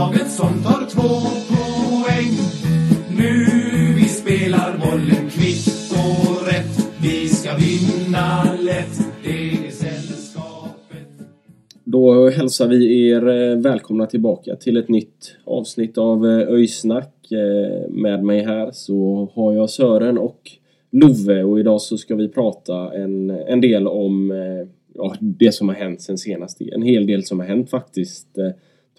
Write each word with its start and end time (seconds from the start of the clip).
laget 0.00 0.30
som 0.30 0.62
tar 0.62 0.86
två 0.90 1.10
poäng. 1.52 2.32
Nu 3.18 3.44
vi 3.96 4.08
spelar 4.08 4.78
bollen 4.78 5.30
kvitt 5.30 5.92
och 5.92 6.46
rätt. 6.46 6.92
Vi 7.02 7.28
ska 7.28 7.50
vinna 7.56 8.44
lätt. 8.60 8.98
Det 9.24 9.66
är 9.66 9.70
sällskapet. 9.70 11.08
Då 11.84 12.28
hälsar 12.30 12.68
vi 12.68 13.08
er 13.08 13.28
eh, 13.28 13.56
välkomna 13.56 14.06
tillbaka 14.06 14.56
till 14.56 14.76
ett 14.76 14.88
nytt 14.88 15.36
avsnitt 15.44 15.98
av 15.98 16.26
eh, 16.26 16.48
Öjsnack. 16.48 17.32
Eh, 17.32 17.90
med 17.90 18.24
mig 18.24 18.44
här 18.44 18.70
så 18.72 19.28
har 19.34 19.52
jag 19.52 19.70
Sören 19.70 20.18
och 20.18 20.50
Love 20.90 21.42
och 21.42 21.60
idag 21.60 21.80
så 21.80 21.98
ska 21.98 22.14
vi 22.14 22.28
prata 22.28 22.94
en, 22.94 23.30
en 23.30 23.60
del 23.60 23.86
om 23.86 24.32
ja, 24.94 25.14
det 25.20 25.52
som 25.52 25.68
har 25.68 25.76
hänt 25.76 26.02
sen 26.02 26.18
senast. 26.18 26.60
En 26.60 26.82
hel 26.82 27.06
del 27.06 27.24
som 27.24 27.40
har 27.40 27.46
hänt 27.46 27.70
faktiskt 27.70 28.38
eh, 28.38 28.50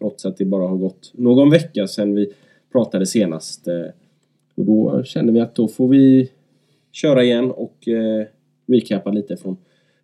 trots 0.02 0.26
att 0.26 0.38
det 0.38 0.46
bara 0.46 0.68
har 0.68 0.78
gått 0.78 1.12
någon 1.14 1.50
vecka 1.50 1.88
sedan 1.88 2.16
vi 2.16 2.34
pratade 2.72 3.06
senast. 3.06 3.68
Eh, 3.68 3.86
och 4.56 4.66
då 4.66 5.04
känner 5.04 5.34
vi 5.34 5.40
att 5.40 5.56
då 5.56 5.68
får 5.68 5.88
vi 5.88 6.32
köra 6.92 7.24
igen 7.24 7.52
och 7.52 7.88
eh, 7.88 8.26
recapa 8.68 9.12
lite 9.12 9.38
från, 9.38 9.58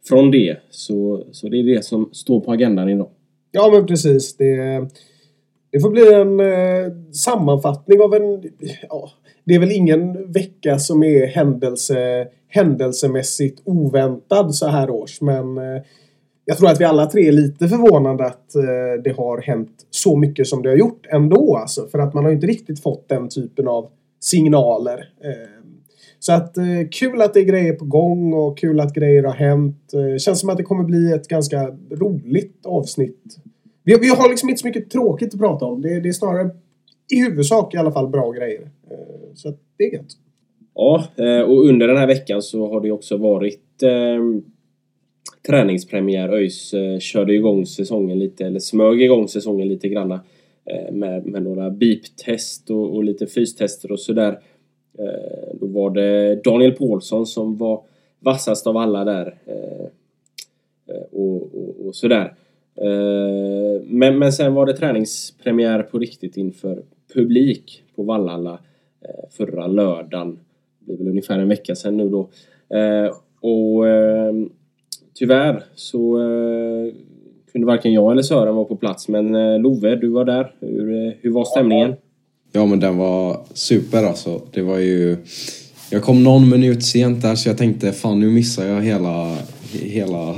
från 0.08 0.32
det. 0.32 0.58
Så, 0.70 1.24
så 1.32 1.50
det 1.50 1.58
är 1.58 1.64
det 1.64 1.86
som 1.86 2.10
står 2.14 2.40
på 2.40 2.52
agendan 2.52 2.90
idag. 2.90 3.10
Ja, 3.52 3.70
men 3.74 3.86
precis. 3.86 4.38
Det, 4.38 4.88
det 5.72 5.80
får 5.80 5.90
bli 5.90 6.14
en 6.14 6.40
eh, 6.40 7.12
sammanfattning 7.12 8.02
av 8.02 8.14
en... 8.14 8.44
Ja, 8.90 9.10
det 9.44 9.56
är 9.56 9.60
väl 9.60 9.72
ingen 9.72 10.32
vecka 10.32 10.80
som 10.80 11.04
är 11.04 11.28
händelse, 11.28 12.28
händelsemässigt 12.48 13.62
oväntad 13.64 14.56
så 14.56 14.68
här 14.68 14.90
års. 14.90 15.22
Men 15.22 15.58
eh, 15.58 15.82
jag 16.50 16.58
tror 16.58 16.70
att 16.70 16.82
vi 16.82 16.86
alla 16.86 17.06
tre 17.06 17.28
är 17.28 17.32
lite 17.32 17.68
förvånade 17.68 18.26
att 18.26 18.56
eh, 18.56 19.04
det 19.04 19.12
har 19.18 19.42
hänt 19.42 19.88
så 19.90 20.18
mycket 20.18 20.48
som 20.48 20.62
det 20.62 20.70
har 20.70 20.76
gjort 20.76 21.06
ändå. 21.10 21.58
Alltså, 21.58 21.88
för 21.88 22.00
att 22.00 22.14
man 22.14 22.26
har 22.26 22.32
inte 22.32 22.48
riktigt 22.48 22.84
fått 22.84 23.10
den 23.10 23.30
typen 23.30 23.68
av 23.68 23.90
signaler. 24.20 25.10
Eh, 25.24 25.64
så 26.20 26.34
att 26.34 26.58
eh, 26.58 26.64
kul 26.92 27.22
att 27.22 27.34
det 27.34 27.40
är 27.40 27.44
grejer 27.44 27.74
på 27.74 27.86
gång 27.86 28.34
och 28.34 28.58
kul 28.58 28.80
att 28.80 28.94
grejer 28.94 29.24
har 29.24 29.34
hänt. 29.34 29.94
Eh, 29.94 30.18
känns 30.18 30.40
som 30.40 30.50
att 30.50 30.58
det 30.58 30.64
kommer 30.64 30.84
bli 30.84 31.12
ett 31.14 31.28
ganska 31.28 31.76
roligt 31.92 32.66
avsnitt. 32.66 33.38
Vi, 33.84 33.98
vi 34.02 34.10
har 34.10 34.30
liksom 34.30 34.50
inte 34.50 34.62
så 34.62 34.68
mycket 34.68 34.90
tråkigt 34.90 35.34
att 35.34 35.40
prata 35.40 35.66
om. 35.66 35.82
Det, 35.82 36.00
det 36.00 36.10
är 36.10 36.14
snarare 36.14 36.50
i 37.14 37.20
huvudsak 37.20 37.74
i 37.74 37.78
alla 37.78 37.92
fall 37.92 38.08
bra 38.08 38.32
grejer. 38.32 38.62
Eh, 38.62 39.34
så 39.34 39.50
att 39.50 39.60
det 39.78 39.84
är 39.84 39.94
gött. 39.94 40.18
Ja, 40.76 41.04
eh, 41.16 41.42
och 41.42 41.66
under 41.66 41.88
den 41.88 41.98
här 41.98 42.08
veckan 42.08 42.42
så 42.42 42.74
har 42.74 42.82
det 42.82 42.92
också 42.92 43.18
varit 43.18 43.84
eh, 43.84 44.42
träningspremiär. 45.48 46.30
ÖIS 46.30 46.74
eh, 46.74 47.00
körde 47.00 47.34
igång 47.34 47.66
säsongen 47.66 48.20
lite, 48.20 48.46
eller 48.46 48.60
smög 48.60 49.02
igång 49.02 49.28
säsongen 49.28 49.68
lite 49.68 49.90
granna 49.90 50.22
eh, 50.66 50.92
med, 50.92 51.26
med 51.26 51.44
några 51.44 51.70
beep-test 51.70 52.70
och, 52.70 52.96
och 52.96 53.04
lite 53.04 53.28
fystester 53.28 53.92
och 53.92 54.00
sådär. 54.00 54.40
Eh, 55.00 55.56
då 55.60 55.68
var 55.68 55.90
det 55.90 56.36
Daniel 56.44 56.72
Paulsson 56.72 57.26
som 57.26 57.58
var 57.58 57.84
vassast 58.20 58.68
av 58.68 58.78
alla 58.78 59.04
där. 59.04 59.36
Och, 61.12 61.56
och, 61.56 61.86
och 61.86 61.96
sådär. 61.96 62.34
Men, 63.84 64.20
men 64.20 64.34
sen 64.34 64.54
var 64.54 64.66
det 64.66 64.74
träningspremiär 64.74 65.84
på 65.84 66.00
riktigt 66.00 66.38
inför 66.38 66.84
publik 67.14 67.84
på 67.96 68.04
Vallhalla 68.04 68.60
förra 69.30 69.68
lördagen. 69.68 70.40
Det 70.80 70.94
är 70.94 70.98
väl 70.98 71.08
ungefär 71.08 71.40
en 71.40 71.50
vecka 71.50 71.76
sedan 71.76 71.98
nu 71.98 72.10
då. 72.10 72.30
Och 73.42 73.86
tyvärr 75.20 75.64
så 75.76 76.18
eh, 76.18 76.94
kunde 77.52 77.68
varken 77.68 77.94
jag 77.94 78.12
eller 78.12 78.22
Sören 78.22 78.56
vara 78.56 78.66
på 78.66 78.76
plats. 78.76 79.08
Men 79.08 79.36
eh, 79.36 79.60
Love, 79.60 79.96
du 79.96 80.10
var 80.10 80.26
där. 80.26 80.52
Hur, 80.60 81.08
eh, 81.08 81.14
hur 81.22 81.32
var 81.32 81.46
stämningen? 81.46 81.96
Ja 82.52 82.66
men 82.66 82.80
den 82.80 82.98
var 82.98 83.40
super 83.54 84.04
alltså. 84.04 84.42
Det 84.52 84.62
var 84.62 84.78
ju... 84.78 85.18
Jag 85.90 86.04
kom 86.04 86.24
någon 86.24 86.50
minut 86.50 86.84
sent 86.84 87.22
där 87.22 87.36
så 87.36 87.50
jag 87.50 87.58
tänkte 87.58 87.92
fan 87.92 88.20
nu 88.20 88.30
missar 88.30 88.66
jag 88.66 88.82
hela, 88.82 89.38
hela 89.72 90.36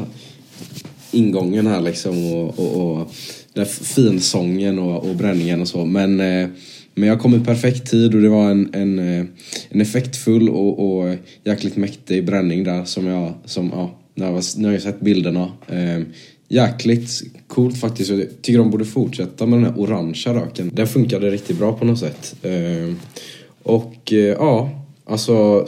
ingången 1.12 1.68
här 1.68 1.82
liksom 1.82 2.34
och, 2.34 2.60
och, 2.60 3.00
och 3.00 3.12
den 3.54 3.66
finsången 3.66 4.80
och, 4.80 5.10
och 5.10 5.16
bränningen 5.16 5.62
och 5.62 5.68
så. 5.68 5.86
Men, 5.86 6.20
eh, 6.20 6.48
men 6.94 7.10
jag 7.10 7.20
kom 7.20 7.36
i 7.36 7.40
perfekt 7.40 7.92
tid 7.92 8.16
och 8.16 8.22
det 8.22 8.30
var 8.30 8.52
en, 8.52 8.70
en, 8.74 9.00
eh, 9.00 9.26
en 9.70 9.82
effektfull 9.82 10.50
och, 10.50 10.80
och 10.80 11.16
jäkligt 11.44 11.78
mäktig 11.78 12.26
bränning 12.26 12.64
där 12.64 12.86
som 12.86 13.08
jag, 13.08 13.34
som, 13.46 13.72
ja, 13.74 13.99
när 14.19 14.25
jag, 14.25 14.34
var, 14.34 14.62
när 14.62 14.72
jag 14.72 14.81
sett 14.81 15.00
bilderna. 15.00 15.52
Eh, 15.68 16.02
jäkligt 16.47 17.22
coolt 17.47 17.78
faktiskt. 17.78 18.09
Jag 18.09 18.28
tycker 18.41 18.59
de 18.59 18.72
borde 18.72 18.85
fortsätta 18.85 19.46
med 19.46 19.59
den 19.59 19.66
här 19.66 19.81
orangea 19.81 20.34
röken. 20.34 20.72
Den 20.74 20.88
funkade 20.88 21.30
riktigt 21.30 21.57
bra 21.59 21.74
på 21.74 21.85
något 21.85 22.00
sätt. 22.00 22.35
Eh, 22.41 22.94
och 23.63 24.13
eh, 24.13 24.18
ja, 24.18 24.69
alltså 25.06 25.68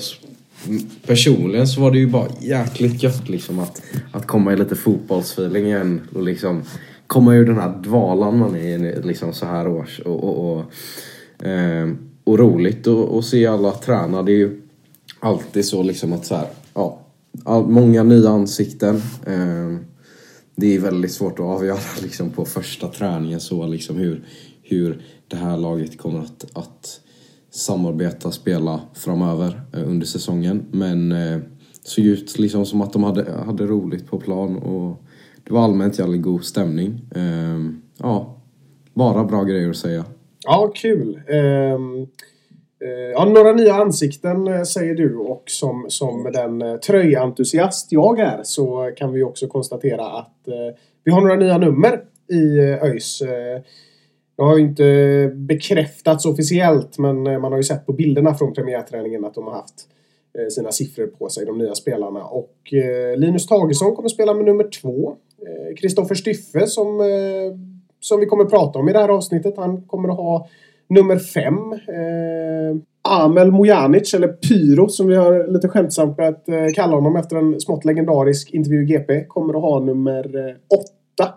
personligen 1.05 1.67
så 1.67 1.81
var 1.81 1.91
det 1.91 1.97
ju 1.97 2.07
bara 2.07 2.27
jäkligt 2.39 3.03
gött 3.03 3.29
liksom 3.29 3.59
att, 3.59 3.81
att 4.11 4.27
komma 4.27 4.53
i 4.53 4.57
lite 4.57 4.75
fotbollsfeeling 4.75 5.65
igen 5.65 6.01
och 6.13 6.23
liksom 6.23 6.63
komma 7.07 7.35
ur 7.35 7.45
den 7.45 7.57
här 7.57 7.81
dvalan 7.83 8.39
man 8.39 8.55
är 8.55 8.85
i 8.85 9.01
liksom 9.03 9.33
så 9.33 9.45
här 9.45 9.67
års 9.67 9.99
och, 9.99 10.23
och, 10.23 10.51
och, 10.51 11.45
eh, 11.47 11.89
och 12.23 12.39
roligt 12.39 12.87
att 12.87 13.25
se 13.25 13.47
alla 13.47 13.71
träna. 13.71 14.23
Det 14.23 14.31
är 14.31 14.37
ju 14.37 14.61
alltid 15.19 15.65
så 15.65 15.83
liksom 15.83 16.13
att 16.13 16.25
så 16.25 16.35
här, 16.35 16.47
ja, 16.73 17.00
all, 17.45 17.67
många 17.67 18.03
nya 18.03 18.29
ansikten. 18.29 18.95
Eh, 19.25 19.77
det 20.55 20.75
är 20.75 20.79
väldigt 20.79 21.11
svårt 21.11 21.39
att 21.39 21.45
avgöra 21.45 21.79
liksom 22.01 22.29
på 22.29 22.45
första 22.45 22.87
träningen 22.87 23.39
så 23.39 23.67
liksom 23.67 23.97
hur, 23.97 24.25
hur 24.63 25.03
det 25.27 25.35
här 25.35 25.57
laget 25.57 25.97
kommer 25.97 26.19
att, 26.19 26.45
att 26.53 27.01
samarbeta, 27.51 28.31
spela 28.31 28.81
framöver 28.93 29.61
eh, 29.73 29.89
under 29.89 30.05
säsongen. 30.05 30.65
Men 30.71 31.11
eh, 31.11 31.39
såg 31.83 32.05
ut 32.05 32.39
liksom 32.39 32.65
som 32.65 32.81
att 32.81 32.93
de 32.93 33.03
hade, 33.03 33.31
hade 33.31 33.65
roligt 33.65 34.07
på 34.07 34.19
plan 34.19 34.57
och 34.57 35.03
det 35.43 35.53
var 35.53 35.63
allmänt 35.63 35.99
jävligt 35.99 36.21
god 36.21 36.43
stämning. 36.43 37.01
Eh, 37.15 37.59
ja, 37.97 38.41
bara 38.93 39.23
bra 39.23 39.43
grejer 39.43 39.69
att 39.69 39.77
säga. 39.77 40.05
Ja, 40.43 40.71
kul. 40.75 41.21
Um... 41.75 42.07
Eh, 42.83 43.11
ja, 43.11 43.25
några 43.25 43.51
nya 43.51 43.73
ansikten 43.73 44.47
eh, 44.47 44.63
säger 44.63 44.95
du 44.95 45.15
och 45.15 45.43
som, 45.45 45.85
som 45.87 46.31
den 46.33 46.61
eh, 46.61 46.75
tröjentusiast 46.75 47.91
jag 47.91 48.19
är 48.19 48.39
så 48.43 48.91
kan 48.95 49.13
vi 49.13 49.23
också 49.23 49.47
konstatera 49.47 50.05
att 50.05 50.37
vi 51.03 51.11
har 51.11 51.21
några 51.21 51.35
nya 51.35 51.57
nummer 51.57 52.01
i 52.27 52.59
ÖIS. 52.59 53.19
Det 54.37 54.43
har 54.43 54.57
ju 54.57 54.63
inte 54.63 55.31
bekräftats 55.35 56.25
officiellt 56.25 56.97
men 56.97 57.23
man 57.23 57.43
har 57.43 57.57
ju 57.57 57.63
sett 57.63 57.85
på 57.85 57.93
bilderna 57.93 58.33
från 58.33 58.53
premiärträningen 58.53 59.25
att 59.25 59.33
de 59.33 59.43
har 59.43 59.53
haft 59.53 59.87
sina 60.49 60.71
siffror 60.71 61.07
på 61.07 61.29
sig, 61.29 61.45
de 61.45 61.57
nya 61.57 61.75
spelarna. 61.75 62.23
Och 62.23 62.55
Linus 63.17 63.47
Tagesson 63.47 63.95
kommer 63.95 64.09
spela 64.09 64.33
med 64.33 64.45
nummer 64.45 64.69
två. 64.81 65.15
Kristoffer 65.77 66.15
Styffe 66.15 66.67
som, 66.67 67.01
som 67.99 68.19
vi 68.19 68.25
kommer 68.25 68.45
prata 68.45 68.79
om 68.79 68.89
i 68.89 68.93
det 68.93 68.99
här 68.99 69.09
avsnittet, 69.09 69.57
han 69.57 69.81
kommer 69.81 70.09
att 70.09 70.17
ha 70.17 70.47
nummer 70.91 71.17
fem. 71.17 71.73
Eh, 71.73 72.81
Amel 73.03 73.51
Mojanic, 73.51 74.13
eller 74.13 74.27
Pyro 74.27 74.87
som 74.87 75.07
vi 75.07 75.15
har 75.15 75.47
lite 75.47 75.67
skämtsamt 75.67 76.17
börjat 76.17 76.49
eh, 76.49 76.67
kalla 76.75 76.95
honom 76.95 77.15
efter 77.15 77.35
en 77.35 77.59
smått 77.59 77.85
legendarisk 77.85 78.51
intervju 78.51 78.83
i 78.83 78.85
GP, 78.85 79.25
kommer 79.27 79.53
att 79.53 79.61
ha 79.61 79.79
nummer 79.79 80.47
eh, 80.47 80.55
åtta. 80.79 81.33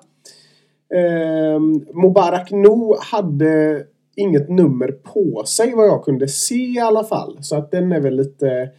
Eh, 0.95 1.61
Mubarak 2.03 2.51
No 2.51 2.97
hade 3.01 3.83
inget 4.17 4.49
nummer 4.49 4.93
på 4.93 5.45
sig 5.47 5.75
vad 5.75 5.87
jag 5.87 6.05
kunde 6.05 6.29
se 6.29 6.55
i 6.55 6.81
alla 6.81 7.05
fall. 7.05 7.39
Så 7.41 7.56
att 7.56 7.71
den 7.71 7.93
är 7.93 8.01
väl 8.01 8.17
lite 8.17 8.71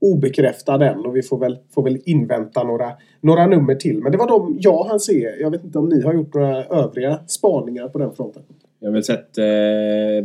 obekräftad 0.00 0.86
än 0.86 1.06
och 1.06 1.16
vi 1.16 1.22
får 1.22 1.38
väl, 1.38 1.58
får 1.74 1.82
väl 1.82 1.98
invänta 2.04 2.62
några, 2.62 2.92
några 3.20 3.46
nummer 3.46 3.74
till. 3.74 4.02
Men 4.02 4.12
det 4.12 4.18
var 4.18 4.28
de 4.28 4.56
jag 4.60 4.84
hann 4.84 5.00
se. 5.00 5.34
Jag 5.40 5.50
vet 5.50 5.64
inte 5.64 5.78
om 5.78 5.88
ni 5.88 6.02
har 6.02 6.14
gjort 6.14 6.34
några 6.34 6.64
övriga 6.64 7.18
spaningar 7.26 7.88
på 7.88 7.98
den 7.98 8.12
fronten. 8.12 8.42
Jag 8.80 8.88
har 8.88 8.92
väl 8.94 9.04
sett 9.04 9.38
eh, 9.38 9.44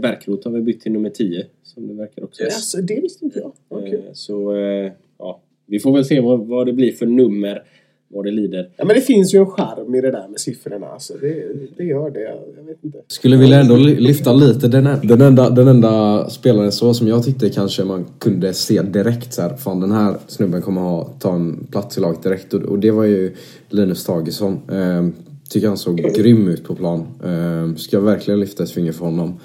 Bärkroth 0.02 0.48
har 0.48 0.56
vi 0.56 0.62
bytt 0.62 0.82
till 0.82 0.92
nummer 0.92 1.10
10 1.10 1.46
som 1.64 1.88
det 1.88 1.94
verkar 1.94 2.24
också. 2.24 2.44
Yes, 2.44 2.72
det 2.72 3.02
visste 3.02 3.26
inte 3.26 3.40
jag. 3.40 3.52
Kul. 3.86 3.94
Eh, 3.94 4.00
Så 4.14 4.56
eh, 4.56 4.92
ja, 5.20 5.42
vi 5.66 5.80
får 5.80 5.94
väl 5.94 6.06
se 6.06 6.20
vad, 6.22 6.48
vad 6.48 6.66
det 6.66 6.74
blir 6.74 6.92
för 6.92 7.06
nummer. 7.06 7.64
Vad 8.08 8.26
det 8.26 8.32
lider. 8.32 8.70
Ja, 8.78 8.86
men 8.86 8.96
det 8.96 9.02
finns 9.02 9.34
ju 9.34 9.40
en 9.40 9.46
charm 9.46 9.96
i 9.96 10.02
det 10.02 10.12
där 10.12 10.28
med 10.28 10.40
siffrorna. 10.40 10.88
Alltså. 10.88 11.14
Det, 11.22 11.44
det 11.78 11.84
gör 11.84 12.10
det. 12.10 12.20
Jag 12.58 12.64
vet 12.64 12.78
inte. 12.84 12.98
Skulle 13.08 13.38
vilja 13.38 13.60
ändå 13.60 13.76
ly- 13.76 14.00
lyfta 14.00 14.34
lite 14.34 14.68
den, 14.68 14.84
den, 15.04 15.22
enda, 15.22 15.50
den 15.50 15.68
enda 15.68 16.30
spelaren 16.30 16.72
så 16.72 16.94
som 16.94 17.08
jag 17.08 17.24
tyckte 17.26 17.50
kanske 17.50 17.84
man 17.84 18.06
kunde 18.20 18.54
se 18.54 18.82
direkt 18.82 19.34
så 19.34 19.42
här, 19.42 19.56
fan 19.56 19.80
den 19.80 19.92
här 19.92 20.16
snubben 20.28 20.62
kommer 20.62 20.82
ha, 20.82 21.10
ta 21.20 21.36
en 21.36 21.68
plats 21.72 21.98
i 21.98 22.02
laget 22.02 22.24
direkt 22.24 22.54
och, 22.54 22.62
och 22.62 22.80
det 22.80 22.92
var 22.92 23.04
ju 23.04 23.34
Linus 23.70 24.06
Tagesson. 24.06 24.60
Ehm, 24.72 25.14
tycker 25.54 25.68
han 25.68 25.78
såg 25.78 25.98
grym 25.98 26.48
ut 26.48 26.64
på 26.64 26.76
plan. 26.76 27.08
Ehm, 27.24 27.78
ska 27.78 28.00
verkligen 28.00 28.40
lyfta 28.40 28.64
ett 28.64 28.72
finger 28.72 28.92
för 28.92 29.06
honom. 29.06 29.40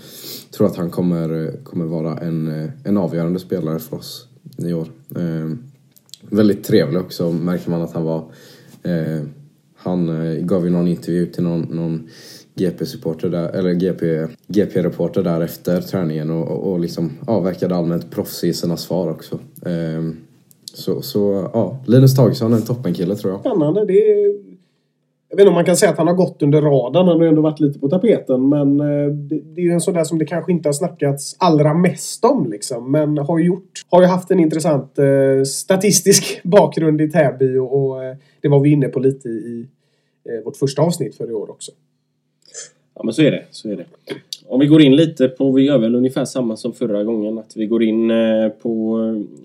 Tror 0.50 0.66
att 0.66 0.76
han 0.76 0.90
kommer, 0.90 1.52
kommer 1.64 1.84
vara 1.84 2.18
en, 2.18 2.70
en 2.84 2.96
avgörande 2.96 3.38
spelare 3.38 3.78
för 3.78 3.96
oss 3.96 4.28
i 4.58 4.72
år. 4.72 4.88
Ehm, 5.16 5.58
väldigt 6.30 6.64
trevlig 6.64 7.00
också 7.00 7.32
märker 7.32 7.70
man 7.70 7.82
att 7.82 7.92
han 7.92 8.04
var. 8.04 8.24
Ehm, 8.82 9.28
han 9.76 10.08
eh, 10.08 10.44
gav 10.44 10.64
ju 10.64 10.70
någon 10.70 10.88
intervju 10.88 11.26
till 11.26 11.42
någon, 11.42 11.60
någon 11.60 12.08
GP-supporter 12.54 13.28
där, 13.28 13.48
eller 13.48 13.72
GP, 13.72 14.26
GP-reporter 14.46 15.22
där 15.22 15.40
efter 15.40 15.80
träningen 15.80 16.30
och, 16.30 16.48
och, 16.48 16.72
och 16.72 16.80
liksom, 16.80 17.12
ja, 17.26 17.40
verkade 17.40 17.76
allmänt 17.76 18.10
proffsig 18.10 18.48
i 18.48 18.54
sina 18.54 18.76
svar 18.76 19.10
också. 19.10 19.38
Så, 20.74 21.02
så 21.02 21.50
ja, 21.52 21.78
Linus 21.86 22.16
Tagesson 22.16 22.52
är 22.52 22.56
en 22.56 22.62
toppenkille 22.62 23.16
tror 23.16 23.32
jag. 23.32 23.40
Spännande. 23.40 23.84
Det 23.84 23.92
är... 23.92 24.47
Jag 25.30 25.36
vet 25.36 25.42
inte 25.42 25.48
om 25.48 25.54
man 25.54 25.64
kan 25.64 25.76
säga 25.76 25.92
att 25.92 25.98
han 25.98 26.06
har 26.06 26.14
gått 26.14 26.42
under 26.42 26.62
radarn. 26.62 27.08
Han 27.08 27.20
har 27.20 27.26
ändå 27.26 27.42
varit 27.42 27.60
lite 27.60 27.78
på 27.78 27.88
tapeten. 27.88 28.48
Men 28.48 28.80
eh, 28.80 29.06
det, 29.12 29.40
det 29.40 29.60
är 29.60 29.64
ju 29.64 29.72
en 29.72 29.80
sån 29.80 29.94
där 29.94 30.04
som 30.04 30.18
det 30.18 30.24
kanske 30.24 30.52
inte 30.52 30.68
har 30.68 30.72
snackats 30.72 31.36
allra 31.38 31.74
mest 31.74 32.24
om. 32.24 32.50
Liksom. 32.50 32.92
Men 32.92 33.18
har 33.18 33.38
ju, 33.38 33.46
gjort, 33.46 33.70
har 33.90 34.02
ju 34.02 34.06
haft 34.06 34.30
en 34.30 34.40
intressant 34.40 34.98
eh, 34.98 35.44
statistisk 35.44 36.40
bakgrund 36.44 37.00
i 37.00 37.10
Täby. 37.10 37.58
Och, 37.58 37.90
och 37.90 38.04
eh, 38.04 38.16
det 38.40 38.48
var 38.48 38.60
vi 38.60 38.70
inne 38.70 38.88
på 38.88 39.00
lite 39.00 39.28
i 39.28 39.66
eh, 40.28 40.44
vårt 40.44 40.56
första 40.56 40.82
avsnitt 40.82 41.16
för 41.16 41.30
i 41.30 41.32
år 41.32 41.50
också. 41.50 41.72
Ja 42.94 43.04
men 43.04 43.14
så 43.14 43.22
är 43.22 43.30
det. 43.30 43.44
Så 43.50 43.70
är 43.70 43.76
det. 43.76 43.84
Om 44.46 44.60
vi 44.60 44.66
går 44.66 44.82
in 44.82 44.96
lite 44.96 45.28
på, 45.28 45.52
vi 45.52 45.62
gör 45.62 45.78
väl 45.78 45.94
ungefär 45.94 46.24
samma 46.24 46.56
som 46.56 46.72
förra 46.72 47.04
gången. 47.04 47.38
Att 47.38 47.56
vi 47.56 47.66
går 47.66 47.82
in 47.82 48.10
eh, 48.10 48.48
på 48.48 48.98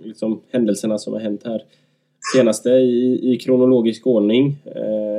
liksom, 0.04 0.42
händelserna 0.52 0.98
som 0.98 1.14
har 1.14 1.20
hänt 1.20 1.42
här 1.46 1.64
senaste 2.36 2.70
i, 2.70 3.34
i 3.34 3.38
kronologisk 3.38 4.08
ordning. 4.08 4.58
Eh, 4.66 5.13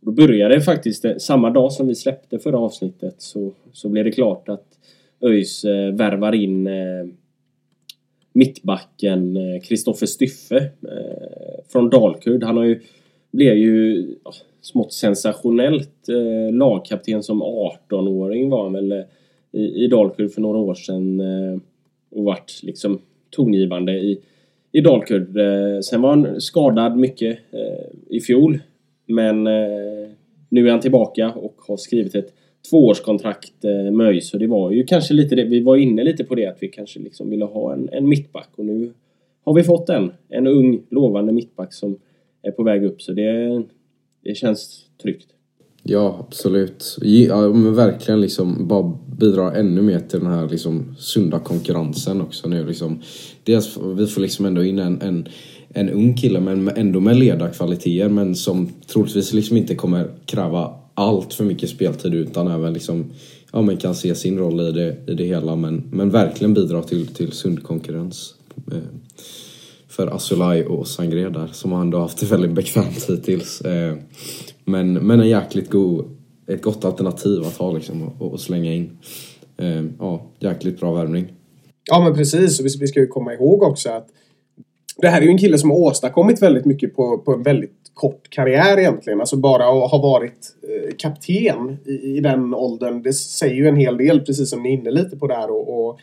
då 0.00 0.10
började 0.10 0.54
det 0.54 0.60
faktiskt 0.60 1.04
eh, 1.04 1.16
samma 1.16 1.50
dag 1.50 1.72
som 1.72 1.88
vi 1.88 1.94
släppte 1.94 2.38
förra 2.38 2.58
avsnittet 2.58 3.14
så, 3.18 3.52
så 3.72 3.88
blev 3.88 4.04
det 4.04 4.12
klart 4.12 4.48
att 4.48 4.66
ÖIS 5.20 5.64
eh, 5.64 5.94
värvar 5.94 6.32
in 6.32 6.66
eh, 6.66 7.06
mittbacken 8.32 9.36
eh, 9.36 9.60
Kristoffer 9.60 10.06
Styffe 10.06 10.56
eh, 10.56 11.64
från 11.68 11.90
Dalkurd. 11.90 12.42
Han 12.44 12.56
har 12.56 12.64
ju, 12.64 12.80
blev 13.30 13.56
ju 13.56 14.06
ja, 14.24 14.32
smått 14.60 14.92
sensationellt 14.92 16.08
eh, 16.08 16.54
lagkapten 16.54 17.22
som 17.22 17.42
18-åring 17.42 18.50
var 18.50 18.62
han 18.62 18.72
väl 18.72 18.92
eh, 18.92 19.04
i, 19.52 19.84
i 19.84 19.86
Dalkurd 19.86 20.30
för 20.30 20.40
några 20.40 20.58
år 20.58 20.74
sedan 20.74 21.20
eh, 21.20 21.58
och 22.10 22.24
vart 22.24 22.62
liksom 22.62 23.00
tongivande 23.30 23.92
i, 23.92 24.20
i 24.72 24.80
Dalkurd. 24.80 25.36
Eh, 25.36 25.80
sen 25.80 26.02
var 26.02 26.10
han 26.10 26.40
skadad 26.40 26.96
mycket 26.96 27.38
eh, 27.50 28.16
i 28.16 28.20
fjol 28.20 28.58
men 29.06 29.46
eh, 29.46 29.89
nu 30.50 30.66
är 30.66 30.70
han 30.70 30.80
tillbaka 30.80 31.30
och 31.30 31.54
har 31.68 31.76
skrivit 31.76 32.14
ett 32.14 32.34
tvåårskontrakt 32.70 33.64
eh, 33.64 33.92
med 33.92 34.06
ÖIS. 34.06 34.30
Så 34.30 34.38
det 34.38 34.46
var 34.46 34.70
ju 34.70 34.84
kanske 34.84 35.14
lite 35.14 35.34
det, 35.34 35.44
vi 35.44 35.60
var 35.60 35.76
inne 35.76 36.04
lite 36.04 36.24
på 36.24 36.34
det 36.34 36.46
att 36.46 36.58
vi 36.60 36.68
kanske 36.68 37.00
liksom 37.00 37.30
ville 37.30 37.44
ha 37.44 37.72
en, 37.72 37.88
en 37.92 38.08
mittback 38.08 38.48
och 38.56 38.64
nu 38.64 38.92
har 39.44 39.54
vi 39.54 39.62
fått 39.62 39.88
en. 39.88 40.12
En 40.28 40.46
ung 40.46 40.82
lovande 40.90 41.32
mittback 41.32 41.74
som 41.74 41.98
är 42.42 42.50
på 42.50 42.62
väg 42.62 42.84
upp 42.84 43.02
så 43.02 43.12
det, 43.12 43.62
det 44.24 44.34
känns 44.34 44.86
tryggt. 45.02 45.26
Ja, 45.82 46.26
absolut. 46.28 46.96
Ja, 47.02 47.48
men 47.48 47.74
verkligen 47.74 48.20
liksom 48.20 48.68
bara 48.68 48.98
bidra 49.18 49.54
ännu 49.54 49.82
mer 49.82 50.00
till 50.00 50.20
den 50.20 50.32
här 50.32 50.48
liksom 50.48 50.94
sunda 50.98 51.38
konkurrensen 51.38 52.20
också 52.20 52.48
nu 52.48 52.66
liksom. 52.66 53.00
Dels, 53.44 53.78
vi 53.96 54.06
får 54.06 54.20
liksom 54.20 54.46
ändå 54.46 54.64
in 54.64 54.78
en, 54.78 55.02
en, 55.02 55.28
en 55.74 55.90
ung 55.90 56.16
kille 56.16 56.40
men 56.40 56.68
ändå 56.68 57.00
med 57.00 57.16
ledarkvaliteter 57.16 58.08
men 58.08 58.34
som 58.34 58.68
troligtvis 58.86 59.32
liksom 59.32 59.56
inte 59.56 59.74
kommer 59.74 60.10
kräva 60.26 60.74
allt 60.94 61.34
för 61.34 61.44
mycket 61.44 61.70
speltid 61.70 62.14
utan 62.14 62.48
även 62.48 62.72
liksom 62.72 63.04
ja, 63.52 63.62
men 63.62 63.76
kan 63.76 63.94
se 63.94 64.14
sin 64.14 64.38
roll 64.38 64.60
i 64.60 64.72
det, 64.72 64.96
i 65.06 65.14
det 65.14 65.24
hela 65.24 65.56
men, 65.56 65.84
men 65.92 66.10
verkligen 66.10 66.54
bidra 66.54 66.82
till, 66.82 67.06
till 67.06 67.32
sund 67.32 67.62
konkurrens. 67.62 68.34
Eh, 68.72 68.78
för 69.88 70.06
Asulaj 70.06 70.66
och 70.66 70.88
Sangré 70.88 71.28
där 71.28 71.46
som 71.52 71.72
han 71.72 71.80
ändå 71.80 71.98
haft 71.98 72.20
det 72.20 72.26
väldigt 72.26 72.52
bekvämt 72.52 73.06
hittills. 73.08 73.60
Eh, 73.60 73.96
men, 74.64 74.92
men 74.92 75.20
en 75.20 75.28
jäkligt 75.28 75.70
god, 75.70 76.04
ett 76.46 76.62
gott 76.62 76.84
alternativ 76.84 77.42
att 77.42 77.56
ha 77.56 77.72
liksom 77.72 78.02
och, 78.02 78.32
och 78.32 78.40
slänga 78.40 78.72
in. 78.72 78.98
Eh, 79.56 79.84
ja, 79.98 80.26
jäkligt 80.38 80.80
bra 80.80 80.94
värvning. 80.94 81.32
Ja 81.90 82.04
men 82.04 82.14
precis, 82.14 82.60
och 82.60 82.66
vi 82.66 82.86
ska 82.86 83.00
ju 83.00 83.06
komma 83.06 83.34
ihåg 83.34 83.62
också 83.62 83.90
att 83.90 84.08
det 85.00 85.08
här 85.08 85.20
är 85.20 85.24
ju 85.24 85.30
en 85.30 85.38
kille 85.38 85.58
som 85.58 85.70
har 85.70 85.78
åstadkommit 85.78 86.42
väldigt 86.42 86.64
mycket 86.64 86.96
på, 86.96 87.18
på 87.18 87.32
en 87.32 87.42
väldigt 87.42 87.80
kort 87.94 88.30
karriär 88.30 88.78
egentligen. 88.78 89.20
Alltså 89.20 89.36
bara 89.36 89.64
att 89.64 89.90
ha 89.90 89.98
varit 89.98 90.56
eh, 90.62 90.94
kapten 90.98 91.76
i, 91.86 92.16
i 92.16 92.20
den 92.20 92.54
åldern. 92.54 93.02
Det 93.02 93.12
säger 93.12 93.54
ju 93.54 93.68
en 93.68 93.76
hel 93.76 93.96
del, 93.96 94.20
precis 94.20 94.50
som 94.50 94.62
ni 94.62 94.68
är 94.68 94.78
inne 94.78 94.90
lite 94.90 95.16
på 95.16 95.26
där. 95.26 95.50
Och, 95.50 95.88
och 95.88 95.98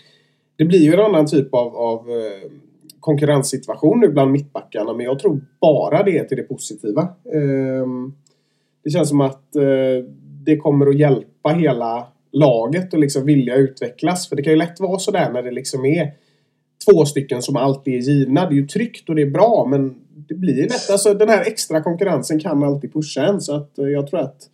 det 0.55 0.65
blir 0.65 0.79
ju 0.79 0.93
en 0.93 0.99
annan 0.99 1.27
typ 1.27 1.53
av, 1.53 1.75
av 1.75 2.09
eh, 2.09 2.51
konkurrenssituation 2.99 3.99
nu 3.99 4.07
bland 4.07 4.31
mittbackarna. 4.31 4.93
Men 4.93 5.05
jag 5.05 5.19
tror 5.19 5.41
bara 5.61 6.03
det 6.03 6.17
är 6.17 6.23
till 6.23 6.37
det 6.37 6.43
positiva. 6.43 7.01
Eh, 7.33 7.87
det 8.83 8.89
känns 8.89 9.09
som 9.09 9.21
att 9.21 9.55
eh, 9.55 10.05
det 10.43 10.57
kommer 10.57 10.87
att 10.87 10.99
hjälpa 10.99 11.49
hela 11.49 12.07
laget 12.31 12.93
och 12.93 12.99
liksom 12.99 13.25
vilja 13.25 13.55
utvecklas. 13.55 14.29
För 14.29 14.35
det 14.35 14.43
kan 14.43 14.53
ju 14.53 14.59
lätt 14.59 14.79
vara 14.79 14.99
sådär 14.99 15.31
när 15.33 15.43
det 15.43 15.51
liksom 15.51 15.85
är 15.85 16.11
två 16.85 17.05
stycken 17.05 17.41
som 17.41 17.55
alltid 17.55 17.93
är 17.93 17.99
givna. 17.99 18.49
Det 18.49 18.55
är 18.55 18.57
ju 18.57 18.67
tryggt 18.67 19.09
och 19.09 19.15
det 19.15 19.21
är 19.21 19.31
bra 19.31 19.67
men 19.69 19.95
det 20.27 20.35
blir 20.35 20.63
lätt. 20.63 20.89
Alltså 20.91 21.13
den 21.13 21.29
här 21.29 21.41
extra 21.41 21.81
konkurrensen 21.81 22.39
kan 22.39 22.63
alltid 22.63 22.93
pusha 22.93 23.25
en 23.25 23.41
så 23.41 23.55
att 23.55 23.79
eh, 23.79 23.85
jag 23.85 24.07
tror 24.07 24.19
att 24.19 24.49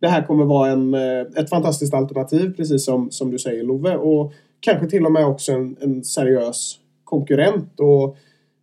det 0.00 0.08
här 0.08 0.26
kommer 0.26 0.44
vara 0.44 0.70
en, 0.70 0.94
eh, 0.94 1.20
ett 1.36 1.50
fantastiskt 1.50 1.94
alternativ 1.94 2.56
precis 2.56 2.84
som, 2.84 3.10
som 3.10 3.30
du 3.30 3.38
säger 3.38 3.62
Love. 3.62 3.96
Och 3.96 4.32
kanske 4.60 4.86
till 4.86 5.06
och 5.06 5.12
med 5.12 5.26
också 5.26 5.52
en, 5.52 5.76
en 5.80 6.04
seriös 6.04 6.78
konkurrent. 7.04 7.80
Och 7.80 8.16